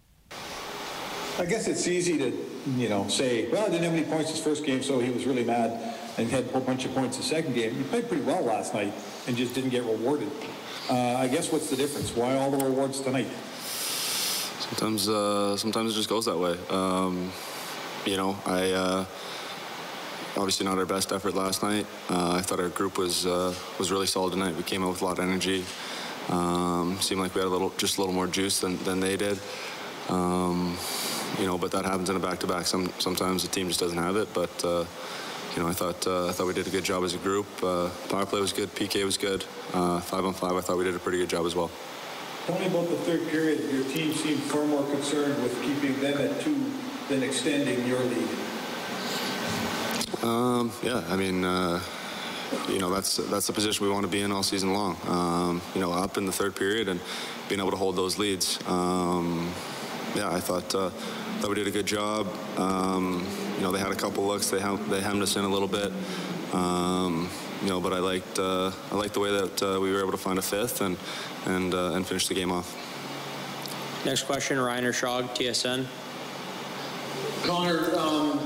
I 1.39 1.45
guess 1.45 1.69
it's 1.69 1.87
easy 1.87 2.17
to, 2.17 2.45
you 2.75 2.89
know, 2.89 3.07
say, 3.07 3.49
well, 3.49 3.65
I 3.65 3.69
didn't 3.69 3.85
have 3.85 3.93
any 3.93 4.03
points 4.03 4.29
his 4.29 4.41
first 4.41 4.65
game, 4.65 4.83
so 4.83 4.99
he 4.99 5.09
was 5.09 5.25
really 5.25 5.45
mad 5.45 5.95
and 6.17 6.29
had 6.29 6.43
a 6.43 6.47
whole 6.49 6.59
bunch 6.59 6.83
of 6.83 6.93
points 6.93 7.15
the 7.15 7.23
second 7.23 7.53
game. 7.53 7.73
He 7.73 7.83
played 7.83 8.09
pretty 8.09 8.23
well 8.23 8.43
last 8.43 8.73
night 8.73 8.93
and 9.25 9.37
just 9.37 9.55
didn't 9.55 9.69
get 9.69 9.85
rewarded. 9.85 10.29
Uh, 10.89 11.15
I 11.17 11.29
guess 11.29 11.49
what's 11.49 11.69
the 11.69 11.77
difference? 11.77 12.13
Why 12.13 12.35
all 12.35 12.51
the 12.51 12.63
rewards 12.63 12.99
tonight? 12.99 13.27
Sometimes, 14.59 15.07
uh, 15.07 15.55
sometimes 15.55 15.93
it 15.93 15.95
just 15.95 16.09
goes 16.09 16.25
that 16.25 16.37
way. 16.37 16.57
Um, 16.69 17.31
you 18.05 18.17
know, 18.17 18.37
I 18.45 18.71
uh, 18.71 19.05
obviously 20.35 20.65
not 20.65 20.77
our 20.77 20.85
best 20.85 21.13
effort 21.13 21.35
last 21.35 21.63
night. 21.63 21.85
Uh, 22.09 22.33
I 22.33 22.41
thought 22.41 22.59
our 22.59 22.69
group 22.69 22.97
was 22.97 23.25
uh, 23.25 23.53
was 23.77 23.91
really 23.91 24.07
solid 24.07 24.33
tonight. 24.33 24.57
We 24.57 24.63
came 24.63 24.83
out 24.83 24.89
with 24.89 25.01
a 25.01 25.05
lot 25.05 25.19
of 25.19 25.23
energy. 25.23 25.63
Um, 26.27 26.97
seemed 26.99 27.21
like 27.21 27.33
we 27.33 27.41
had 27.41 27.47
a 27.47 27.49
little, 27.49 27.71
just 27.77 27.97
a 27.97 28.01
little 28.01 28.13
more 28.13 28.27
juice 28.27 28.59
than, 28.59 28.77
than 28.83 28.99
they 28.99 29.17
did. 29.17 29.39
Um, 30.09 30.77
you 31.39 31.45
know, 31.45 31.57
but 31.57 31.71
that 31.71 31.85
happens 31.85 32.09
in 32.09 32.15
a 32.15 32.19
back-to-back. 32.19 32.65
Some 32.65 32.91
sometimes 32.99 33.43
the 33.43 33.49
team 33.49 33.67
just 33.67 33.79
doesn't 33.79 33.97
have 33.97 34.15
it. 34.15 34.33
But 34.33 34.65
uh, 34.65 34.85
you 35.55 35.63
know, 35.63 35.69
I 35.69 35.73
thought 35.73 36.05
uh, 36.05 36.27
I 36.27 36.31
thought 36.31 36.47
we 36.47 36.53
did 36.53 36.67
a 36.67 36.71
good 36.71 36.83
job 36.83 37.03
as 37.03 37.13
a 37.13 37.17
group. 37.17 37.47
Uh, 37.63 37.89
power 38.09 38.25
play 38.25 38.41
was 38.41 38.53
good. 38.53 38.73
PK 38.75 39.05
was 39.05 39.17
good. 39.17 39.45
Uh, 39.73 39.99
five 40.01 40.25
on 40.25 40.33
five, 40.33 40.53
I 40.53 40.61
thought 40.61 40.77
we 40.77 40.83
did 40.83 40.95
a 40.95 40.99
pretty 40.99 41.19
good 41.19 41.29
job 41.29 41.45
as 41.45 41.55
well. 41.55 41.71
Tell 42.45 42.59
me 42.59 42.65
about 42.65 42.89
the 42.89 42.97
third 42.97 43.27
period. 43.29 43.71
Your 43.71 43.83
team 43.83 44.13
seemed 44.13 44.41
far 44.43 44.65
more 44.65 44.83
concerned 44.85 45.41
with 45.43 45.61
keeping 45.61 45.99
them 46.01 46.17
at 46.17 46.41
two 46.41 46.71
than 47.07 47.23
extending 47.23 47.85
your 47.87 47.99
lead. 47.99 48.29
Um, 50.23 50.71
yeah, 50.83 51.03
I 51.09 51.15
mean, 51.15 51.45
uh, 51.45 51.79
you 52.67 52.79
know, 52.79 52.89
that's 52.89 53.17
that's 53.17 53.47
the 53.47 53.53
position 53.53 53.85
we 53.85 53.91
want 53.91 54.05
to 54.05 54.11
be 54.11 54.21
in 54.21 54.31
all 54.31 54.43
season 54.43 54.73
long. 54.73 54.97
Um, 55.07 55.61
you 55.75 55.81
know, 55.81 55.91
up 55.91 56.17
in 56.17 56.25
the 56.25 56.31
third 56.31 56.55
period 56.55 56.87
and 56.87 56.99
being 57.47 57.61
able 57.61 57.71
to 57.71 57.77
hold 57.77 57.95
those 57.95 58.17
leads. 58.17 58.59
Um, 58.67 59.53
yeah, 60.15 60.29
I 60.31 60.39
thought 60.39 60.73
uh, 60.75 60.89
thought 61.39 61.49
we 61.49 61.55
did 61.55 61.67
a 61.67 61.71
good 61.71 61.85
job. 61.85 62.27
Um, 62.57 63.25
you 63.55 63.61
know, 63.61 63.71
they 63.71 63.79
had 63.79 63.91
a 63.91 63.95
couple 63.95 64.25
looks. 64.25 64.49
They 64.49 64.59
hem- 64.59 64.89
they 64.89 65.01
hemmed 65.01 65.21
us 65.21 65.35
in 65.35 65.45
a 65.45 65.49
little 65.49 65.67
bit. 65.67 65.91
Um, 66.53 67.29
you 67.61 67.69
know, 67.69 67.81
but 67.81 67.93
I 67.93 67.99
liked 67.99 68.39
uh, 68.39 68.71
I 68.91 68.95
liked 68.95 69.13
the 69.13 69.19
way 69.19 69.31
that 69.31 69.63
uh, 69.63 69.79
we 69.79 69.91
were 69.91 69.99
able 69.99 70.11
to 70.11 70.17
find 70.17 70.39
a 70.39 70.41
fifth 70.41 70.81
and 70.81 70.97
and 71.45 71.73
uh, 71.73 71.93
and 71.93 72.05
finish 72.05 72.27
the 72.27 72.33
game 72.33 72.51
off. 72.51 72.75
Next 74.05 74.23
question, 74.23 74.59
Ryan 74.59 74.85
Rishaug, 74.85 75.35
TSN. 75.35 75.85
Connor, 77.43 77.95
um, 77.97 78.39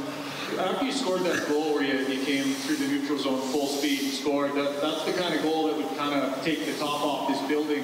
after 0.58 0.86
you 0.86 0.92
scored 0.92 1.22
that 1.22 1.48
goal 1.48 1.76
where 1.76 1.84
you, 1.84 2.00
you 2.06 2.26
came 2.26 2.54
through 2.56 2.78
the 2.78 2.88
neutral 2.88 3.20
zone 3.20 3.42
full 3.52 3.68
speed 3.68 4.02
and 4.02 4.12
scored, 4.12 4.54
that, 4.56 4.82
that's 4.82 5.04
the 5.04 5.14
kind 5.14 5.34
of 5.36 5.44
goal 5.44 5.68
that 5.68 5.78
would 5.78 5.96
kind 5.98 6.20
of 6.20 6.44
take 6.44 6.66
the 6.66 6.74
top 6.74 7.04
off 7.04 7.28
this 7.28 7.42
building 7.48 7.84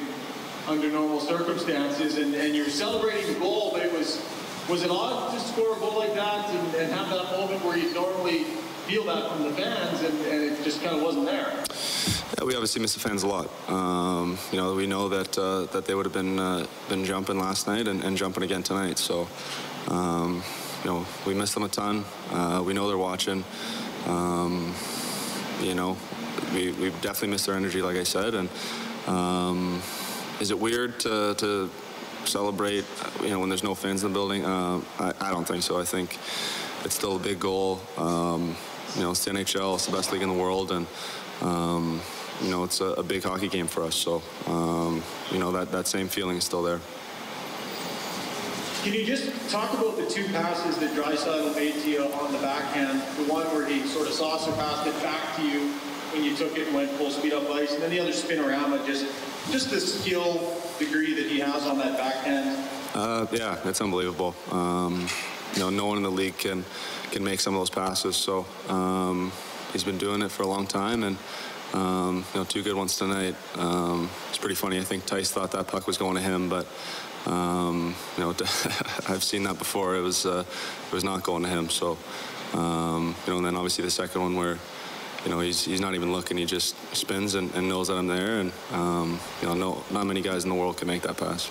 under 0.69 0.89
normal 0.89 1.19
circumstances. 1.19 2.17
And, 2.17 2.33
and 2.35 2.55
you're 2.55 2.69
celebrating 2.69 3.33
the 3.33 3.39
goal, 3.39 3.71
but 3.73 3.81
it 3.81 3.91
was 3.91 4.23
was 4.69 4.83
it 4.83 4.91
odd 4.91 5.33
to 5.33 5.39
score 5.39 5.75
a 5.75 5.79
goal 5.79 5.97
like 5.97 6.13
that 6.13 6.47
and, 6.49 6.75
and 6.75 6.93
have 6.93 7.09
that 7.09 7.31
moment 7.31 7.65
where 7.65 7.75
you 7.75 7.91
normally 7.91 8.43
feel 8.85 9.03
that 9.05 9.31
from 9.31 9.41
the 9.41 9.53
fans 9.53 10.01
and, 10.01 10.13
and 10.27 10.43
it 10.43 10.63
just 10.63 10.83
kind 10.83 10.95
of 10.95 11.01
wasn't 11.01 11.25
there? 11.25 11.51
Yeah, 12.37 12.45
we 12.45 12.53
obviously 12.53 12.79
miss 12.79 12.93
the 12.93 12.99
fans 12.99 13.23
a 13.23 13.27
lot. 13.27 13.49
Um, 13.67 14.37
you 14.51 14.57
know, 14.57 14.75
we 14.75 14.85
know 14.85 15.09
that 15.09 15.35
uh, 15.37 15.65
that 15.73 15.85
they 15.85 15.95
would 15.95 16.05
have 16.05 16.13
been 16.13 16.37
uh, 16.37 16.67
been 16.87 17.03
jumping 17.03 17.39
last 17.39 17.65
night 17.65 17.87
and, 17.87 18.03
and 18.03 18.15
jumping 18.15 18.43
again 18.43 18.61
tonight. 18.61 18.99
So, 18.99 19.27
um, 19.87 20.43
you 20.83 20.91
know, 20.91 21.05
we 21.25 21.33
miss 21.33 21.53
them 21.53 21.63
a 21.63 21.69
ton. 21.69 22.05
Uh, 22.31 22.63
we 22.63 22.73
know 22.73 22.87
they're 22.87 22.97
watching. 22.97 23.43
Um, 24.05 24.73
you 25.61 25.73
know, 25.73 25.97
we, 26.53 26.71
we 26.73 26.89
definitely 27.01 27.29
miss 27.29 27.47
their 27.47 27.55
energy, 27.55 27.81
like 27.81 27.97
I 27.97 28.03
said. 28.03 28.35
And 28.35 28.49
um, 29.07 29.81
is 30.39 30.51
it 30.51 30.59
weird 30.59 30.99
to, 31.01 31.35
to 31.35 31.69
celebrate, 32.25 32.85
you 33.21 33.29
know, 33.29 33.39
when 33.39 33.49
there's 33.49 33.63
no 33.63 33.75
fans 33.75 34.03
in 34.03 34.11
the 34.11 34.13
building? 34.13 34.45
Uh, 34.45 34.81
I, 34.99 35.13
I 35.19 35.31
don't 35.31 35.47
think 35.47 35.63
so. 35.63 35.79
I 35.79 35.83
think 35.83 36.17
it's 36.85 36.95
still 36.95 37.15
a 37.15 37.19
big 37.19 37.39
goal. 37.39 37.79
Um, 37.97 38.55
you 38.95 39.01
know, 39.01 39.11
it's 39.11 39.25
the 39.25 39.31
NHL, 39.31 39.75
it's 39.75 39.85
the 39.85 39.91
best 39.91 40.11
league 40.11 40.21
in 40.21 40.29
the 40.29 40.35
world, 40.35 40.71
and 40.71 40.87
um, 41.41 42.01
you 42.41 42.49
know, 42.49 42.63
it's 42.63 42.81
a, 42.81 42.85
a, 42.85 43.03
big 43.03 43.23
hockey 43.23 43.47
game 43.47 43.67
for 43.67 43.83
us. 43.83 43.95
So, 43.95 44.21
um, 44.47 45.03
you 45.31 45.39
know, 45.39 45.51
that, 45.51 45.71
that 45.71 45.87
same 45.87 46.07
feeling 46.07 46.37
is 46.37 46.43
still 46.43 46.63
there. 46.63 46.79
Can 48.83 48.93
you 48.93 49.05
just 49.05 49.49
talk 49.49 49.73
about 49.73 49.97
the 49.97 50.05
two 50.05 50.25
passes 50.29 50.77
that 50.77 50.95
Draisaitl 50.95 51.53
made 51.55 51.73
to 51.83 51.89
you 51.89 52.03
on 52.03 52.31
the 52.31 52.39
backhand? 52.39 53.01
The 53.17 53.31
one 53.31 53.45
where 53.47 53.65
he 53.67 53.85
sort 53.87 54.07
of 54.07 54.13
saucer 54.13 54.51
passed 54.53 54.87
it 54.87 55.03
back 55.03 55.35
to 55.35 55.45
you 55.45 55.73
when 56.13 56.23
you 56.23 56.35
took 56.35 56.57
it 56.57 56.67
and 56.67 56.75
went 56.75 56.89
full 56.91 57.11
speed 57.11 57.33
up 57.33 57.49
ice, 57.49 57.73
and 57.73 57.81
then 57.81 57.89
the 57.89 57.99
other 57.99 58.11
spinorama, 58.11 58.85
just 58.85 59.05
just 59.51 59.69
the 59.69 59.79
skill 59.79 60.55
degree 60.77 61.13
that 61.15 61.25
he 61.25 61.39
has 61.39 61.65
on 61.65 61.77
that 61.77 61.97
backhand. 61.97 62.67
Uh, 62.93 63.25
yeah, 63.31 63.57
it's 63.65 63.81
unbelievable. 63.81 64.35
Um, 64.51 65.07
you 65.53 65.59
know, 65.59 65.69
no 65.69 65.87
one 65.87 65.97
in 65.97 66.03
the 66.03 66.11
league 66.11 66.37
can 66.37 66.65
can 67.11 67.23
make 67.23 67.39
some 67.39 67.53
of 67.55 67.61
those 67.61 67.69
passes. 67.69 68.15
So 68.15 68.45
um, 68.67 69.31
he's 69.73 69.83
been 69.83 69.97
doing 69.97 70.21
it 70.21 70.31
for 70.31 70.43
a 70.43 70.47
long 70.47 70.67
time, 70.67 71.03
and 71.03 71.17
um, 71.73 72.25
you 72.33 72.39
know, 72.39 72.45
two 72.45 72.63
good 72.63 72.75
ones 72.75 72.97
tonight. 72.97 73.35
Um, 73.55 74.09
it's 74.29 74.37
pretty 74.37 74.55
funny. 74.55 74.79
I 74.79 74.83
think 74.83 75.05
Tice 75.05 75.31
thought 75.31 75.51
that 75.51 75.67
puck 75.67 75.87
was 75.87 75.97
going 75.97 76.15
to 76.15 76.21
him, 76.21 76.49
but 76.49 76.67
um, 77.25 77.95
you 78.17 78.23
know, 78.23 78.29
I've 79.07 79.23
seen 79.23 79.43
that 79.43 79.57
before. 79.57 79.95
It 79.95 80.01
was 80.01 80.25
uh, 80.25 80.43
it 80.87 80.93
was 80.93 81.03
not 81.03 81.23
going 81.23 81.43
to 81.43 81.49
him. 81.49 81.69
So 81.69 81.97
um, 82.53 83.15
you 83.25 83.33
know, 83.33 83.37
and 83.37 83.45
then 83.45 83.55
obviously 83.55 83.83
the 83.83 83.91
second 83.91 84.21
one 84.21 84.35
where 84.35 84.57
you 85.23 85.29
know 85.29 85.39
he's 85.39 85.65
he's 85.65 85.81
not 85.81 85.95
even 85.95 86.11
looking. 86.11 86.37
He 86.37 86.45
just 86.45 86.75
spins 86.95 87.35
and, 87.35 87.53
and 87.55 87.67
knows 87.67 87.87
that 87.87 87.95
I'm 87.95 88.07
there, 88.07 88.39
and 88.39 88.51
um, 88.71 89.19
you 89.41 89.47
know, 89.47 89.53
no, 89.53 89.83
not 89.91 90.05
many 90.05 90.21
guys 90.21 90.43
in 90.43 90.49
the 90.49 90.55
world 90.55 90.77
can 90.77 90.87
make 90.87 91.01
that 91.03 91.17
pass. 91.17 91.49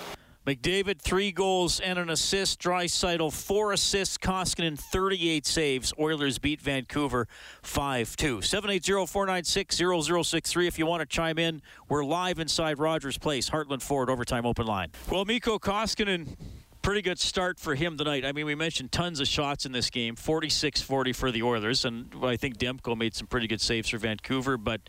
McDavid, 0.49 0.99
three 0.99 1.31
goals 1.31 1.79
and 1.79 1.99
an 1.99 2.09
assist. 2.09 2.59
Draisaitl, 2.59 3.31
four 3.31 3.71
assists. 3.71 4.17
Koskinen, 4.17 4.79
38 4.79 5.45
saves. 5.45 5.93
Oilers 5.99 6.39
beat 6.39 6.59
Vancouver 6.59 7.27
5 7.61 8.15
2. 8.15 8.41
780 8.41 9.05
496 9.05 10.27
0063. 10.27 10.67
If 10.67 10.79
you 10.79 10.87
want 10.87 11.01
to 11.01 11.05
chime 11.05 11.37
in, 11.37 11.61
we're 11.87 12.03
live 12.03 12.39
inside 12.39 12.79
Rogers 12.79 13.17
Place, 13.17 13.49
Heartland 13.51 13.83
Ford, 13.83 14.09
overtime 14.09 14.45
open 14.45 14.65
line. 14.65 14.91
Well, 15.11 15.23
Mikko 15.23 15.59
Koskinen 15.59 16.35
pretty 16.81 17.01
good 17.01 17.19
start 17.19 17.59
for 17.59 17.75
him 17.75 17.97
tonight. 17.97 18.25
I 18.25 18.31
mean, 18.31 18.45
we 18.45 18.55
mentioned 18.55 18.91
tons 18.91 19.19
of 19.19 19.27
shots 19.27 19.65
in 19.65 19.71
this 19.71 19.89
game 19.89 20.15
46 20.15 20.81
40 20.81 21.13
for 21.13 21.31
the 21.31 21.43
Oilers, 21.43 21.85
and 21.85 22.13
I 22.23 22.35
think 22.37 22.57
Demko 22.57 22.97
made 22.97 23.15
some 23.15 23.27
pretty 23.27 23.47
good 23.47 23.61
saves 23.61 23.89
for 23.89 23.97
Vancouver. 23.97 24.57
But 24.57 24.81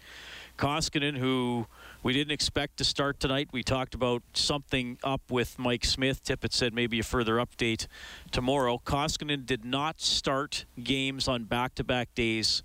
Koskinen, 0.59 1.17
who 1.17 1.67
we 2.03 2.13
didn't 2.13 2.33
expect 2.33 2.77
to 2.79 2.85
start 2.85 3.19
tonight. 3.19 3.49
We 3.53 3.63
talked 3.63 3.95
about 3.95 4.23
something 4.35 4.99
up 5.03 5.23
with 5.31 5.59
Mike 5.59 5.85
Smith. 5.85 6.23
Tippett 6.23 6.53
said 6.53 6.75
maybe 6.75 7.01
a 7.01 7.03
further 7.03 7.37
update 7.37 7.87
tomorrow. 8.31 8.81
Koskinen 8.85 9.45
did 9.45 9.65
not 9.65 10.01
start 10.01 10.67
games 10.83 11.29
on 11.29 11.45
back 11.45 11.75
to 11.77 11.85
back 11.85 12.15
days 12.15 12.63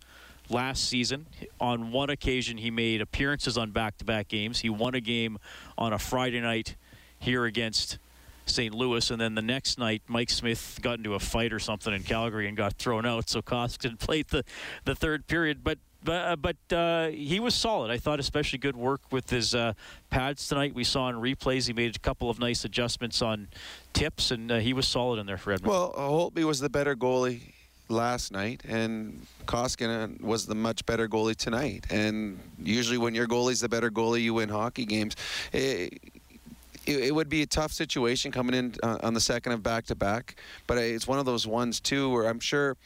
last 0.50 0.88
season. 0.88 1.26
On 1.60 1.92
one 1.92 2.10
occasion, 2.10 2.58
he 2.58 2.70
made 2.70 3.02
appearances 3.02 3.58
on 3.58 3.72
back 3.72 3.98
to 3.98 4.06
back 4.06 4.28
games. 4.28 4.60
He 4.60 4.70
won 4.70 4.94
a 4.94 5.02
game 5.02 5.38
on 5.78 5.94
a 5.94 6.00
Friday 6.00 6.42
night 6.42 6.76
here 7.18 7.46
against 7.46 7.98
St. 8.46 8.74
Louis, 8.74 9.10
and 9.12 9.20
then 9.20 9.36
the 9.36 9.41
next 9.41 9.78
night, 9.78 10.04
Mike 10.08 10.30
Smith 10.30 10.80
got 10.82 10.98
into 10.98 11.14
a 11.14 11.20
fight 11.20 11.52
or 11.52 11.60
something 11.60 11.93
in 11.93 12.04
Calgary 12.04 12.48
and 12.48 12.56
got 12.56 12.74
thrown 12.74 13.06
out. 13.06 13.30
So 13.30 13.41
Koskinen 13.41 14.00
played 14.00 14.28
the, 14.30 14.43
the 14.84 14.96
third 14.96 15.28
period. 15.28 15.64
But 15.64 15.80
but, 16.04 16.12
uh, 16.14 16.36
but 16.36 16.76
uh, 16.76 17.08
he 17.08 17.39
was 17.39 17.56
solid. 17.56 17.89
I 17.89 17.98
thought, 17.98 18.20
especially 18.20 18.60
good 18.60 18.76
work 18.76 19.02
with 19.12 19.32
his 19.32 19.56
uh, 19.56 19.74
pads 20.12 20.48
tonight. 20.48 20.76
We 20.76 20.84
saw 20.84 21.10
in 21.10 21.16
replays 21.16 21.66
he 21.66 21.74
made 21.74 21.96
a 21.96 22.00
couple 22.00 22.30
of 22.30 22.39
nice 22.39 22.64
adjustments 22.64 23.24
on 23.24 23.48
tips, 23.91 24.30
and 24.30 24.52
uh, 24.52 24.58
he 24.60 24.72
was 24.72 24.88
solid 24.88 25.20
in 25.20 25.26
there 25.26 25.38
for 25.38 25.52
Edmonton. 25.52 25.72
Well, 25.72 25.93
Holtby 25.98 26.43
was 26.43 26.60
the 26.60 26.70
better 26.70 26.96
goalie 26.96 27.54
last 27.89 28.32
night, 28.32 28.62
and 28.68 29.26
Koskinen 29.48 30.22
was 30.22 30.46
the 30.46 30.56
much 30.56 30.86
better 30.86 31.08
goalie 31.08 31.36
tonight. 31.36 31.86
And 31.89 32.39
usually, 32.60 32.98
when 32.98 33.16
your 33.16 33.28
goalie's 33.28 33.62
the 33.62 33.70
better 33.70 33.89
goalie, 33.89 34.22
you 34.22 34.36
win 34.36 34.50
hockey 34.50 34.86
games. 34.86 35.16
It, 35.52 36.00
it, 36.88 37.16
would 37.16 37.30
be 37.30 37.42
a 37.42 37.46
tough 37.46 37.72
situation 37.72 38.32
coming 38.32 38.56
in 38.56 38.76
uh, 38.84 38.98
on 39.02 39.14
the 39.14 39.20
second 39.20 39.54
of 39.54 39.64
back 39.64 39.86
to 39.86 39.96
back, 39.96 40.36
but 40.68 40.78
it's 40.78 41.08
one 41.08 41.20
of 41.20 41.26
those 41.26 41.48
ones 41.48 41.80
too 41.80 42.10
where 42.10 42.26
I'm 42.26 42.40
sure 42.40 42.78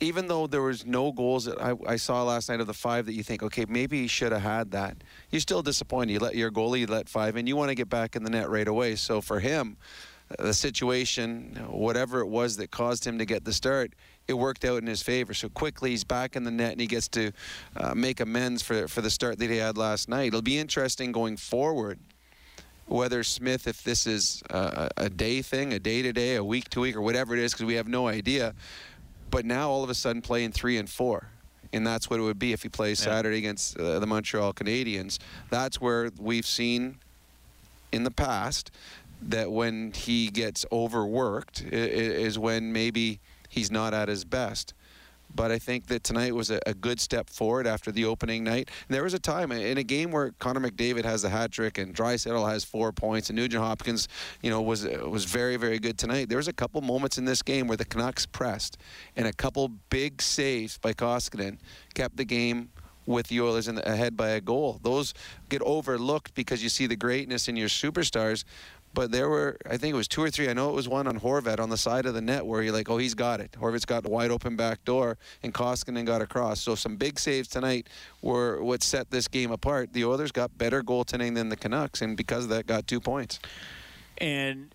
even 0.00 0.26
though 0.26 0.46
there 0.46 0.62
was 0.62 0.84
no 0.84 1.10
goals 1.10 1.46
that 1.46 1.60
I, 1.60 1.74
I, 1.86 1.96
saw 1.96 2.22
last 2.22 2.50
night 2.50 2.60
of 2.60 2.66
the 2.66 2.74
five 2.74 3.06
that 3.06 3.14
you 3.14 3.22
think, 3.22 3.42
okay, 3.42 3.64
maybe 3.66 4.02
he 4.02 4.08
should 4.08 4.32
have 4.32 4.42
had 4.42 4.72
that, 4.72 4.96
you're 5.30 5.40
still 5.40 5.62
disappointed. 5.62 6.12
You 6.12 6.18
let 6.18 6.34
your 6.34 6.50
goalie 6.50 6.80
you 6.80 6.86
let 6.86 7.08
five, 7.08 7.36
and 7.36 7.48
you 7.48 7.56
want 7.56 7.70
to 7.70 7.74
get 7.74 7.88
back 7.88 8.14
in 8.14 8.22
the 8.22 8.30
net 8.30 8.50
right 8.50 8.68
away. 8.68 8.96
So 8.96 9.22
for 9.22 9.40
him, 9.40 9.78
the 10.38 10.52
situation, 10.52 11.56
whatever 11.70 12.20
it 12.20 12.26
was 12.26 12.56
that 12.58 12.70
caused 12.70 13.06
him 13.06 13.18
to 13.18 13.24
get 13.24 13.44
the 13.44 13.52
start, 13.52 13.94
it 14.28 14.34
worked 14.34 14.64
out 14.64 14.78
in 14.78 14.86
his 14.86 15.00
favor. 15.00 15.32
So 15.32 15.48
quickly 15.48 15.90
he's 15.90 16.04
back 16.04 16.36
in 16.36 16.42
the 16.44 16.50
net 16.50 16.72
and 16.72 16.80
he 16.80 16.88
gets 16.88 17.08
to 17.08 17.32
uh, 17.76 17.94
make 17.94 18.20
amends 18.20 18.60
for 18.62 18.88
for 18.88 19.00
the 19.00 19.10
start 19.10 19.38
that 19.38 19.48
he 19.48 19.56
had 19.56 19.78
last 19.78 20.08
night. 20.08 20.28
It'll 20.28 20.42
be 20.42 20.58
interesting 20.58 21.12
going 21.12 21.36
forward 21.36 22.00
whether 22.86 23.22
Smith, 23.24 23.66
if 23.66 23.82
this 23.82 24.06
is 24.06 24.42
a, 24.50 24.88
a 24.96 25.10
day 25.10 25.42
thing, 25.42 25.72
a 25.72 25.78
day 25.78 26.02
to 26.02 26.12
day, 26.12 26.36
a 26.36 26.44
week 26.44 26.68
to 26.70 26.80
week, 26.80 26.96
or 26.96 27.02
whatever 27.02 27.34
it 27.34 27.40
is, 27.40 27.52
because 27.52 27.66
we 27.66 27.74
have 27.74 27.88
no 27.88 28.08
idea 28.08 28.54
but 29.30 29.44
now 29.44 29.68
all 29.68 29.84
of 29.84 29.90
a 29.90 29.94
sudden 29.94 30.22
playing 30.22 30.52
three 30.52 30.78
and 30.78 30.88
four. 30.88 31.28
And 31.72 31.86
that's 31.86 32.08
what 32.08 32.20
it 32.20 32.22
would 32.22 32.38
be 32.38 32.52
if 32.52 32.62
he 32.62 32.68
plays 32.68 33.00
yeah. 33.00 33.12
Saturday 33.12 33.38
against 33.38 33.78
uh, 33.78 33.98
the 33.98 34.06
Montreal 34.06 34.52
Canadiens. 34.52 35.18
That's 35.50 35.80
where 35.80 36.10
we've 36.18 36.46
seen 36.46 36.96
in 37.92 38.04
the 38.04 38.10
past 38.10 38.70
that 39.22 39.50
when 39.50 39.92
he 39.92 40.28
gets 40.28 40.64
overworked 40.70 41.62
is 41.62 42.38
when 42.38 42.72
maybe 42.72 43.20
he's 43.48 43.70
not 43.70 43.94
at 43.94 44.08
his 44.08 44.24
best 44.24 44.74
but 45.36 45.52
I 45.52 45.58
think 45.58 45.86
that 45.86 46.02
tonight 46.02 46.34
was 46.34 46.50
a, 46.50 46.58
a, 46.66 46.74
good 46.74 47.00
step 47.00 47.28
forward 47.28 47.66
after 47.66 47.92
the 47.92 48.04
opening 48.06 48.42
night. 48.42 48.70
And 48.88 48.94
there 48.94 49.02
was 49.02 49.14
a 49.14 49.18
time 49.18 49.52
in 49.52 49.78
a 49.78 49.82
game 49.82 50.10
where 50.10 50.32
Connor 50.38 50.60
McDavid 50.60 51.04
has 51.04 51.24
a 51.24 51.28
hat 51.28 51.52
trick 51.52 51.78
and 51.78 51.94
Draisaitl 51.94 52.48
has 52.48 52.64
four 52.64 52.92
points 52.92 53.28
and 53.30 53.36
Nugent 53.36 53.62
Hopkins, 53.62 54.08
you 54.42 54.50
know, 54.50 54.62
was 54.62 54.84
was 54.84 55.24
very 55.24 55.56
very 55.56 55.78
good 55.78 55.98
tonight. 55.98 56.28
There 56.28 56.38
was 56.38 56.48
a 56.48 56.52
couple 56.52 56.80
moments 56.80 57.18
in 57.18 57.24
this 57.24 57.42
game 57.42 57.68
where 57.68 57.76
the 57.76 57.84
Canucks 57.84 58.26
pressed 58.26 58.78
and 59.16 59.26
a 59.26 59.32
couple 59.32 59.68
big 59.90 60.22
saves 60.22 60.78
by 60.78 60.92
Koskinen 60.92 61.58
kept 61.94 62.16
the 62.16 62.24
game 62.24 62.70
with 63.06 63.28
the 63.28 63.40
Oilers 63.40 63.68
in 63.68 63.76
the, 63.76 63.90
ahead 63.90 64.16
by 64.16 64.30
a 64.30 64.40
goal. 64.40 64.80
Those 64.82 65.14
get 65.48 65.62
overlooked 65.62 66.34
because 66.34 66.62
you 66.62 66.68
see 66.68 66.86
the 66.86 66.96
greatness 66.96 67.48
in 67.48 67.56
your 67.56 67.68
superstars, 67.68 68.44
but 68.96 69.12
there 69.12 69.28
were, 69.28 69.58
I 69.70 69.76
think 69.76 69.92
it 69.92 69.96
was 69.96 70.08
two 70.08 70.22
or 70.22 70.30
three. 70.30 70.48
I 70.48 70.54
know 70.54 70.70
it 70.70 70.74
was 70.74 70.88
one 70.88 71.06
on 71.06 71.20
Horvat 71.20 71.60
on 71.60 71.68
the 71.68 71.76
side 71.76 72.06
of 72.06 72.14
the 72.14 72.22
net 72.22 72.46
where 72.46 72.62
you're 72.62 72.72
like, 72.72 72.88
oh, 72.88 72.96
he's 72.96 73.12
got 73.12 73.40
it. 73.40 73.52
Horvat's 73.52 73.84
got 73.84 74.06
a 74.06 74.08
wide 74.08 74.30
open 74.30 74.56
back 74.56 74.82
door, 74.86 75.18
and 75.42 75.52
Koskinen 75.52 76.06
got 76.06 76.22
across. 76.22 76.62
So 76.62 76.74
some 76.74 76.96
big 76.96 77.18
saves 77.18 77.46
tonight 77.46 77.88
were 78.22 78.64
what 78.64 78.82
set 78.82 79.10
this 79.10 79.28
game 79.28 79.52
apart. 79.52 79.92
The 79.92 80.06
Oilers 80.06 80.32
got 80.32 80.56
better 80.56 80.82
goaltending 80.82 81.34
than 81.34 81.50
the 81.50 81.56
Canucks, 81.56 82.00
and 82.00 82.16
because 82.16 82.44
of 82.44 82.50
that, 82.50 82.66
got 82.66 82.86
two 82.86 82.98
points. 82.98 83.38
And 84.16 84.74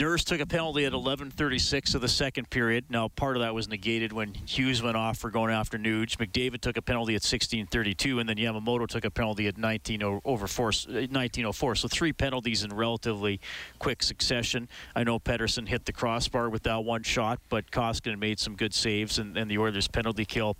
Nurse 0.00 0.24
took 0.24 0.40
a 0.40 0.46
penalty 0.46 0.84
at 0.86 0.92
11:36 0.92 1.94
of 1.94 2.00
the 2.00 2.08
second 2.08 2.50
period. 2.50 2.86
Now, 2.88 3.08
part 3.08 3.36
of 3.36 3.42
that 3.42 3.54
was 3.54 3.68
negated 3.68 4.12
when 4.12 4.34
Hughes 4.34 4.82
went 4.82 4.96
off 4.96 5.18
for 5.18 5.30
going 5.30 5.52
after 5.52 5.78
Nuge. 5.78 6.16
McDavid 6.16 6.60
took 6.60 6.76
a 6.76 6.82
penalty 6.82 7.14
at 7.14 7.22
16:32, 7.22 8.18
and 8.18 8.28
then 8.28 8.36
Yamamoto 8.36 8.88
took 8.88 9.04
a 9.04 9.10
penalty 9.10 9.46
at 9.46 9.56
19 9.56 10.02
over 10.24 10.46
4, 10.48 10.68
uh, 10.68 11.06
1904. 11.10 11.76
So 11.76 11.86
three 11.88 12.12
penalties 12.12 12.64
in 12.64 12.74
relatively 12.74 13.40
quick 13.78 14.02
succession. 14.02 14.68
I 14.96 15.04
know 15.04 15.20
Pettersson 15.20 15.68
hit 15.68 15.84
the 15.84 15.92
crossbar 15.92 16.48
with 16.50 16.64
that 16.64 16.84
one 16.84 17.04
shot, 17.04 17.38
but 17.48 17.70
Koskinen 17.70 18.18
made 18.18 18.40
some 18.40 18.56
good 18.56 18.74
saves, 18.74 19.18
and, 19.18 19.36
and 19.36 19.48
the 19.50 19.58
Oilers' 19.58 19.86
penalty 19.86 20.24
kill 20.24 20.56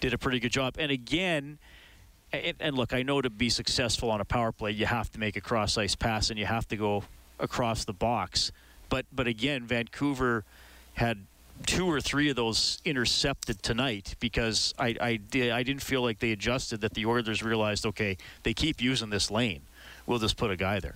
did 0.00 0.12
a 0.12 0.18
pretty 0.18 0.40
good 0.40 0.52
job. 0.52 0.76
And 0.78 0.92
again. 0.92 1.58
And 2.32 2.76
look, 2.76 2.92
I 2.92 3.04
know 3.04 3.22
to 3.22 3.30
be 3.30 3.48
successful 3.48 4.10
on 4.10 4.20
a 4.20 4.24
power 4.24 4.50
play, 4.50 4.72
you 4.72 4.86
have 4.86 5.08
to 5.12 5.20
make 5.20 5.36
a 5.36 5.40
cross 5.40 5.78
ice 5.78 5.94
pass 5.94 6.30
and 6.30 6.38
you 6.38 6.46
have 6.46 6.66
to 6.66 6.76
go 6.76 7.04
across 7.38 7.84
the 7.84 7.92
box. 7.92 8.50
But 8.94 9.06
but 9.12 9.26
again, 9.26 9.66
Vancouver 9.66 10.44
had 10.92 11.18
two 11.66 11.90
or 11.90 12.00
three 12.00 12.30
of 12.30 12.36
those 12.36 12.80
intercepted 12.84 13.60
tonight 13.60 14.14
because 14.20 14.72
I 14.78 14.94
I, 15.00 15.16
did, 15.16 15.50
I 15.50 15.64
didn't 15.64 15.82
feel 15.82 16.00
like 16.00 16.20
they 16.20 16.30
adjusted 16.30 16.80
that 16.82 16.94
the 16.94 17.04
Oilers 17.04 17.42
realized 17.42 17.86
okay 17.86 18.16
they 18.44 18.54
keep 18.54 18.80
using 18.80 19.10
this 19.10 19.32
lane 19.32 19.62
we'll 20.06 20.20
just 20.20 20.36
put 20.36 20.52
a 20.52 20.56
guy 20.56 20.78
there. 20.78 20.94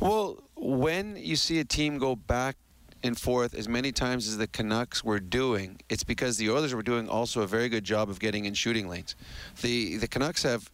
Well, 0.00 0.42
when 0.56 1.16
you 1.16 1.36
see 1.36 1.58
a 1.60 1.64
team 1.64 1.98
go 1.98 2.16
back 2.16 2.56
and 3.02 3.14
forth 3.20 3.54
as 3.54 3.68
many 3.68 3.92
times 3.92 4.26
as 4.26 4.38
the 4.38 4.46
Canucks 4.46 5.04
were 5.04 5.20
doing, 5.20 5.78
it's 5.90 6.04
because 6.04 6.38
the 6.38 6.48
Oilers 6.48 6.74
were 6.74 6.82
doing 6.82 7.10
also 7.10 7.42
a 7.42 7.46
very 7.46 7.68
good 7.68 7.84
job 7.84 8.08
of 8.08 8.18
getting 8.20 8.46
in 8.46 8.54
shooting 8.54 8.88
lanes. 8.88 9.16
The 9.60 9.98
the 9.98 10.08
Canucks 10.08 10.44
have 10.44 10.70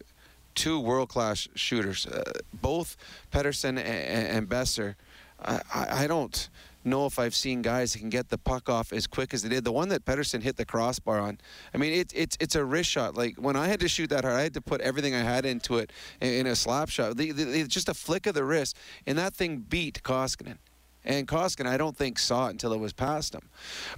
two 0.55 0.79
world 0.79 1.09
class 1.09 1.49
shooters, 1.53 2.07
uh, 2.07 2.31
both 2.53 2.95
Pettersson 3.29 3.77
and, 3.77 4.27
and 4.37 4.47
Boeser. 4.47 4.95
I, 5.43 6.03
I 6.03 6.07
don't 6.07 6.49
know 6.83 7.05
if 7.05 7.19
I've 7.19 7.35
seen 7.35 7.61
guys 7.61 7.93
that 7.93 7.99
can 7.99 8.09
get 8.09 8.29
the 8.29 8.37
puck 8.37 8.69
off 8.69 8.91
as 8.91 9.07
quick 9.07 9.33
as 9.33 9.43
they 9.43 9.49
did. 9.49 9.63
The 9.63 9.71
one 9.71 9.89
that 9.89 10.05
Pettersson 10.05 10.41
hit 10.41 10.57
the 10.57 10.65
crossbar 10.65 11.19
on, 11.19 11.39
I 11.73 11.77
mean, 11.77 11.93
it, 11.93 12.11
it's 12.15 12.37
it's 12.39 12.55
a 12.55 12.65
wrist 12.65 12.89
shot. 12.89 13.15
Like 13.15 13.37
when 13.37 13.55
I 13.55 13.67
had 13.67 13.79
to 13.81 13.87
shoot 13.87 14.09
that 14.09 14.23
hard, 14.23 14.35
I 14.35 14.43
had 14.43 14.53
to 14.55 14.61
put 14.61 14.81
everything 14.81 15.13
I 15.13 15.21
had 15.21 15.45
into 15.45 15.77
it 15.77 15.91
in, 16.19 16.33
in 16.33 16.47
a 16.47 16.55
slap 16.55 16.89
shot. 16.89 17.17
The, 17.17 17.31
the, 17.31 17.63
just 17.67 17.89
a 17.89 17.93
flick 17.93 18.25
of 18.27 18.33
the 18.33 18.43
wrist, 18.43 18.77
and 19.05 19.17
that 19.17 19.35
thing 19.35 19.57
beat 19.57 20.01
Koskinen. 20.03 20.57
And 21.03 21.27
Koskinen, 21.27 21.67
I 21.67 21.77
don't 21.77 21.97
think 21.97 22.19
saw 22.19 22.47
it 22.47 22.51
until 22.51 22.73
it 22.73 22.79
was 22.79 22.93
past 22.93 23.33
him. 23.33 23.49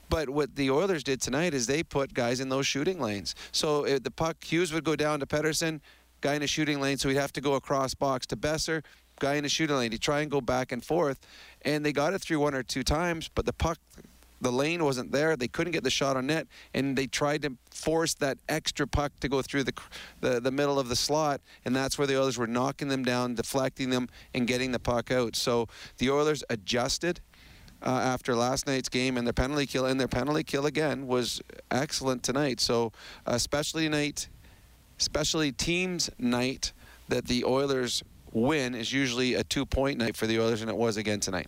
But 0.09 0.29
what 0.29 0.55
the 0.55 0.71
Oilers 0.71 1.03
did 1.03 1.21
tonight 1.21 1.53
is 1.53 1.67
they 1.67 1.83
put 1.83 2.13
guys 2.13 2.39
in 2.39 2.47
those 2.47 2.65
shooting 2.65 2.99
lanes. 2.99 3.35
So 3.51 3.83
the 3.99 4.11
puck, 4.11 4.41
Hughes 4.41 4.71
would 4.71 4.85
go 4.85 4.95
down 4.95 5.19
to 5.19 5.25
Pettersson, 5.25 5.81
guy 6.21 6.35
in 6.35 6.41
a 6.41 6.47
shooting 6.47 6.79
lane, 6.79 6.97
so 6.97 7.09
he'd 7.09 7.17
have 7.17 7.33
to 7.33 7.41
go 7.41 7.55
across 7.55 7.93
box 7.93 8.25
to 8.27 8.37
Boeser, 8.37 8.83
guy 9.19 9.35
in 9.35 9.45
a 9.45 9.49
shooting 9.49 9.75
lane. 9.75 9.91
He'd 9.91 10.01
try 10.01 10.21
and 10.21 10.31
go 10.31 10.41
back 10.41 10.71
and 10.71 10.83
forth. 10.83 11.19
And 11.63 11.85
they 11.85 11.93
got 11.93 12.13
it 12.13 12.21
through 12.21 12.39
one 12.39 12.53
or 12.53 12.63
two 12.63 12.83
times, 12.83 13.29
but 13.33 13.45
the 13.45 13.53
puck 13.53 13.77
the 14.43 14.51
lane 14.51 14.83
wasn't 14.83 15.11
there. 15.11 15.35
They 15.35 15.47
couldn't 15.47 15.71
get 15.71 15.83
the 15.83 15.89
shot 15.89 16.17
on 16.17 16.27
net, 16.27 16.47
and 16.73 16.97
they 16.97 17.07
tried 17.07 17.41
to 17.43 17.53
force 17.71 18.13
that 18.15 18.37
extra 18.49 18.85
puck 18.85 19.11
to 19.21 19.29
go 19.29 19.41
through 19.41 19.63
the, 19.63 19.73
the, 20.19 20.39
the 20.39 20.51
middle 20.51 20.77
of 20.77 20.89
the 20.89 20.95
slot, 20.95 21.41
and 21.65 21.75
that's 21.75 21.97
where 21.97 22.05
the 22.05 22.19
Oilers 22.19 22.37
were 22.37 22.45
knocking 22.45 22.89
them 22.89 23.03
down, 23.03 23.33
deflecting 23.35 23.89
them, 23.89 24.09
and 24.33 24.45
getting 24.45 24.71
the 24.71 24.79
puck 24.79 25.11
out. 25.11 25.35
So 25.35 25.67
the 25.97 26.11
Oilers 26.11 26.43
adjusted. 26.49 27.21
Uh, 27.85 27.99
after 28.01 28.33
last 28.33 28.65
night's 28.65 28.87
game 28.87 29.17
and 29.17 29.27
their 29.27 29.33
penalty 29.33 29.65
kill 29.65 29.85
and 29.85 29.99
their 29.99 30.07
penalty 30.07 30.41
kill 30.41 30.65
again 30.65 31.05
was 31.05 31.41
excellent 31.69 32.23
tonight. 32.23 32.61
So, 32.61 32.93
especially 33.25 33.89
night, 33.89 34.29
especially 34.97 35.51
teams 35.51 36.09
night 36.17 36.71
that 37.09 37.25
the 37.25 37.43
Oilers 37.43 38.01
win 38.33 38.75
is 38.75 38.91
usually 38.91 39.35
a 39.35 39.43
two-point 39.43 39.97
night 39.97 40.17
for 40.17 40.27
the 40.27 40.39
Oilers, 40.39 40.61
and 40.61 40.69
it 40.69 40.75
was 40.75 40.97
again 40.97 41.19
tonight. 41.19 41.47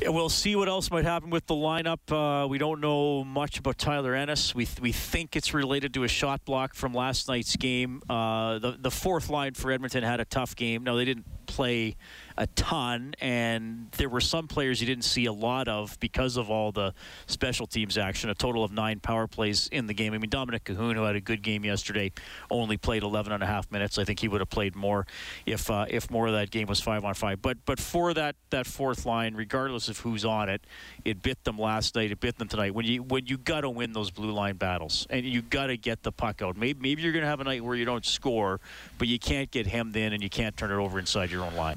Yeah, 0.00 0.08
we'll 0.10 0.28
see 0.28 0.56
what 0.56 0.68
else 0.68 0.90
might 0.90 1.04
happen 1.04 1.30
with 1.30 1.46
the 1.46 1.54
lineup. 1.54 1.98
Uh, 2.10 2.46
we 2.48 2.58
don't 2.58 2.80
know 2.80 3.24
much 3.24 3.58
about 3.58 3.78
Tyler 3.78 4.14
Ennis. 4.14 4.54
We, 4.54 4.66
th- 4.66 4.80
we 4.80 4.92
think 4.92 5.36
it's 5.36 5.54
related 5.54 5.94
to 5.94 6.04
a 6.04 6.08
shot 6.08 6.44
block 6.44 6.74
from 6.74 6.92
last 6.92 7.28
night's 7.28 7.56
game. 7.56 8.02
Uh, 8.10 8.58
the 8.58 8.76
the 8.78 8.90
fourth 8.90 9.30
line 9.30 9.54
for 9.54 9.70
Edmonton 9.70 10.02
had 10.02 10.20
a 10.20 10.24
tough 10.24 10.54
game. 10.56 10.82
No, 10.82 10.96
they 10.96 11.04
didn't 11.04 11.24
play 11.46 11.96
a 12.38 12.46
ton, 12.48 13.14
and 13.20 13.88
there 13.92 14.08
were 14.08 14.20
some 14.20 14.46
players 14.46 14.80
you 14.80 14.86
didn't 14.86 15.04
see 15.04 15.26
a 15.26 15.32
lot 15.32 15.68
of 15.68 15.98
because 16.00 16.36
of 16.36 16.50
all 16.50 16.72
the 16.72 16.92
special 17.26 17.66
teams 17.66 17.96
action. 17.96 18.28
A 18.30 18.34
total 18.34 18.62
of 18.62 18.72
nine 18.72 19.00
power 19.00 19.26
plays 19.26 19.68
in 19.72 19.86
the 19.86 19.94
game. 19.94 20.12
I 20.12 20.18
mean, 20.18 20.30
Dominik 20.30 20.64
Kahun, 20.64 20.94
who 20.94 21.02
had 21.04 21.16
a 21.16 21.20
good 21.20 21.42
game 21.42 21.64
yesterday, 21.64 22.12
only 22.50 22.76
played 22.76 23.02
11 23.02 23.32
and 23.32 23.42
a 23.42 23.46
half 23.46 23.70
minutes. 23.70 23.98
I 23.98 24.04
think 24.04 24.20
he 24.20 24.28
would 24.28 24.40
have 24.40 24.50
played 24.50 24.76
more 24.76 25.06
if 25.46 25.70
uh, 25.70 25.86
if 25.88 26.10
more 26.10 26.26
of 26.26 26.34
that 26.34 26.50
game 26.50 26.66
was 26.66 26.80
five 26.80 27.04
on 27.04 27.14
five. 27.14 27.40
But 27.40 27.58
but 27.64 27.80
for 27.80 28.12
that 28.14 28.36
that 28.50 28.66
fourth 28.66 29.06
line, 29.06 29.34
regardless 29.34 29.88
of 29.88 29.98
who's 30.00 30.24
on 30.24 30.48
it, 30.48 30.62
it 31.04 31.22
bit 31.22 31.42
them 31.44 31.58
last 31.58 31.94
night. 31.94 32.10
It 32.10 32.20
bit 32.20 32.36
them 32.36 32.48
tonight. 32.48 32.74
When 32.74 32.84
you 32.84 33.02
when 33.02 33.26
you 33.26 33.38
got 33.38 33.62
to 33.62 33.70
win 33.70 33.92
those 33.92 34.10
blue 34.10 34.32
line 34.32 34.56
battles, 34.56 35.06
and 35.08 35.24
you 35.24 35.42
got 35.42 35.68
to 35.68 35.76
get 35.76 36.02
the 36.02 36.12
puck 36.12 36.42
out. 36.42 36.56
Maybe 36.56 36.78
maybe 36.80 37.02
you're 37.02 37.12
going 37.12 37.24
to 37.24 37.28
have 37.28 37.40
a 37.40 37.44
night 37.44 37.64
where 37.64 37.76
you 37.76 37.84
don't 37.84 38.04
score, 38.04 38.60
but 38.98 39.08
you 39.08 39.18
can't 39.18 39.50
get 39.50 39.66
hemmed 39.66 39.96
in 39.96 40.12
and 40.12 40.22
you 40.22 40.30
can't 40.30 40.56
turn 40.56 40.70
it 40.70 40.74
over 40.74 40.98
inside 40.98 41.30
your 41.30 41.44
own 41.44 41.54
line. 41.54 41.76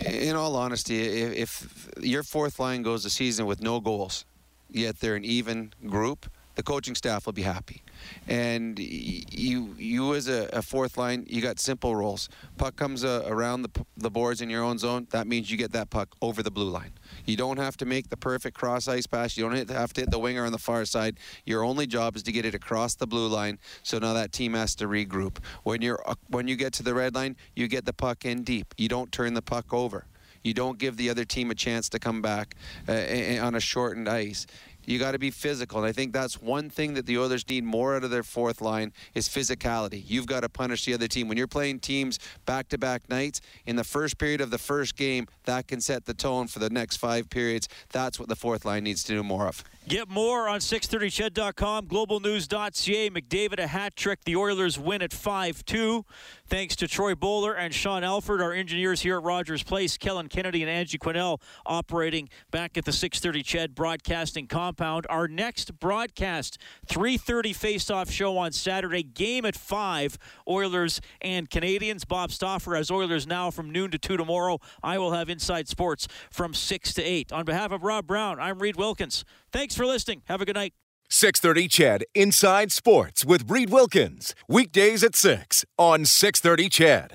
In 0.00 0.36
all 0.36 0.56
honesty, 0.56 1.00
if, 1.00 1.32
if 1.32 1.88
your 2.00 2.22
fourth 2.22 2.58
line 2.58 2.82
goes 2.82 3.02
the 3.02 3.10
season 3.10 3.46
with 3.46 3.60
no 3.62 3.80
goals, 3.80 4.24
yet 4.70 5.00
they're 5.00 5.16
an 5.16 5.24
even 5.24 5.72
group, 5.86 6.30
the 6.54 6.62
coaching 6.62 6.94
staff 6.94 7.26
will 7.26 7.32
be 7.32 7.42
happy. 7.42 7.82
And 8.28 8.78
you, 8.78 9.74
you 9.78 10.14
as 10.14 10.28
a, 10.28 10.48
a 10.52 10.62
fourth 10.62 10.96
line, 10.96 11.26
you 11.28 11.40
got 11.42 11.58
simple 11.58 11.94
roles. 11.94 12.28
Puck 12.56 12.76
comes 12.76 13.04
uh, 13.04 13.24
around 13.26 13.62
the, 13.62 13.84
the 13.96 14.10
boards 14.10 14.40
in 14.40 14.50
your 14.50 14.62
own 14.62 14.78
zone. 14.78 15.06
That 15.10 15.26
means 15.26 15.50
you 15.50 15.56
get 15.56 15.72
that 15.72 15.90
puck 15.90 16.14
over 16.22 16.42
the 16.42 16.50
blue 16.50 16.70
line. 16.70 16.92
You 17.26 17.36
don't 17.36 17.58
have 17.58 17.76
to 17.78 17.86
make 17.86 18.08
the 18.08 18.16
perfect 18.16 18.56
cross 18.56 18.88
ice 18.88 19.06
pass. 19.06 19.36
You 19.36 19.48
don't 19.48 19.70
have 19.70 19.92
to 19.94 20.02
hit 20.02 20.10
the 20.10 20.18
winger 20.18 20.44
on 20.44 20.52
the 20.52 20.58
far 20.58 20.84
side. 20.84 21.18
Your 21.44 21.64
only 21.64 21.86
job 21.86 22.16
is 22.16 22.22
to 22.24 22.32
get 22.32 22.44
it 22.44 22.54
across 22.54 22.94
the 22.94 23.06
blue 23.06 23.28
line. 23.28 23.58
So 23.82 23.98
now 23.98 24.12
that 24.14 24.32
team 24.32 24.54
has 24.54 24.74
to 24.76 24.86
regroup. 24.86 25.38
When 25.62 25.82
you're 25.82 26.02
uh, 26.06 26.14
when 26.28 26.48
you 26.48 26.56
get 26.56 26.72
to 26.74 26.82
the 26.82 26.94
red 26.94 27.14
line, 27.14 27.36
you 27.54 27.68
get 27.68 27.84
the 27.84 27.92
puck 27.92 28.24
in 28.24 28.42
deep. 28.42 28.74
You 28.76 28.88
don't 28.88 29.10
turn 29.12 29.34
the 29.34 29.42
puck 29.42 29.72
over. 29.72 30.06
You 30.42 30.52
don't 30.52 30.78
give 30.78 30.98
the 30.98 31.08
other 31.08 31.24
team 31.24 31.50
a 31.50 31.54
chance 31.54 31.88
to 31.88 31.98
come 31.98 32.20
back 32.20 32.54
uh, 32.86 32.92
on 33.40 33.54
a 33.54 33.60
shortened 33.60 34.08
ice. 34.08 34.46
You 34.86 34.98
got 34.98 35.12
to 35.12 35.18
be 35.18 35.30
physical. 35.30 35.78
And 35.78 35.86
I 35.86 35.92
think 35.92 36.12
that's 36.12 36.40
one 36.40 36.70
thing 36.70 36.94
that 36.94 37.06
the 37.06 37.18
Oilers 37.18 37.48
need 37.48 37.64
more 37.64 37.96
out 37.96 38.04
of 38.04 38.10
their 38.10 38.22
fourth 38.22 38.60
line 38.60 38.92
is 39.14 39.28
physicality. 39.28 40.02
You've 40.06 40.26
got 40.26 40.40
to 40.40 40.48
punish 40.48 40.84
the 40.84 40.94
other 40.94 41.08
team. 41.08 41.28
When 41.28 41.38
you're 41.38 41.46
playing 41.46 41.80
teams 41.80 42.18
back 42.46 42.68
to 42.68 42.78
back 42.78 43.08
nights, 43.08 43.40
in 43.66 43.76
the 43.76 43.84
first 43.84 44.18
period 44.18 44.40
of 44.40 44.50
the 44.50 44.58
first 44.58 44.96
game, 44.96 45.26
that 45.44 45.66
can 45.66 45.80
set 45.80 46.04
the 46.04 46.14
tone 46.14 46.46
for 46.46 46.58
the 46.58 46.70
next 46.70 46.96
five 46.96 47.30
periods. 47.30 47.68
That's 47.92 48.18
what 48.18 48.28
the 48.28 48.36
fourth 48.36 48.64
line 48.64 48.84
needs 48.84 49.04
to 49.04 49.12
do 49.12 49.22
more 49.22 49.46
of. 49.46 49.64
Get 49.86 50.08
more 50.08 50.48
on 50.48 50.60
630ched.com, 50.60 51.88
globalnews.ca. 51.88 53.10
McDavid 53.10 53.58
a 53.58 53.66
hat 53.66 53.94
trick. 53.94 54.24
The 54.24 54.34
Oilers 54.34 54.78
win 54.78 55.02
at 55.02 55.12
5 55.12 55.62
2. 55.62 56.06
Thanks 56.46 56.74
to 56.76 56.88
Troy 56.88 57.14
Bowler 57.14 57.52
and 57.52 57.74
Sean 57.74 58.02
Alford, 58.02 58.40
our 58.40 58.52
engineers 58.52 59.02
here 59.02 59.18
at 59.18 59.22
Rogers 59.22 59.62
Place. 59.62 59.98
Kellen 59.98 60.28
Kennedy 60.28 60.62
and 60.62 60.70
Angie 60.70 60.96
Quinnell 60.96 61.38
operating 61.66 62.30
back 62.50 62.78
at 62.78 62.86
the 62.86 62.92
630 62.92 63.42
CHED 63.42 63.74
broadcasting 63.74 64.46
compound. 64.46 65.06
Our 65.10 65.28
next 65.28 65.78
broadcast, 65.78 66.56
3.30 66.86 67.54
face-off 67.54 68.10
show 68.10 68.38
on 68.38 68.52
Saturday. 68.52 69.02
Game 69.02 69.44
at 69.44 69.54
5, 69.54 70.16
Oilers 70.48 71.02
and 71.20 71.50
Canadiens. 71.50 72.08
Bob 72.08 72.32
Stauffer 72.32 72.74
has 72.74 72.90
Oilers 72.90 73.26
now 73.26 73.50
from 73.50 73.70
noon 73.70 73.90
to 73.90 73.98
2 73.98 74.16
tomorrow. 74.16 74.60
I 74.82 74.96
will 74.96 75.12
have 75.12 75.28
Inside 75.28 75.68
Sports 75.68 76.08
from 76.30 76.54
6 76.54 76.94
to 76.94 77.02
8. 77.02 77.32
On 77.32 77.44
behalf 77.44 77.70
of 77.70 77.82
Rob 77.82 78.06
Brown, 78.06 78.40
I'm 78.40 78.60
Reed 78.60 78.76
Wilkins. 78.76 79.26
Thanks 79.54 79.76
for 79.76 79.86
listening. 79.86 80.22
Have 80.24 80.40
a 80.40 80.44
good 80.44 80.56
night. 80.56 80.74
630 81.10 81.68
CHED 81.68 82.04
Inside 82.12 82.72
Sports 82.72 83.24
with 83.24 83.48
Reed 83.48 83.70
Wilkins. 83.70 84.34
Weekdays 84.48 85.04
at 85.04 85.14
6 85.14 85.64
on 85.78 86.06
630 86.06 86.68
CHED. 86.68 87.12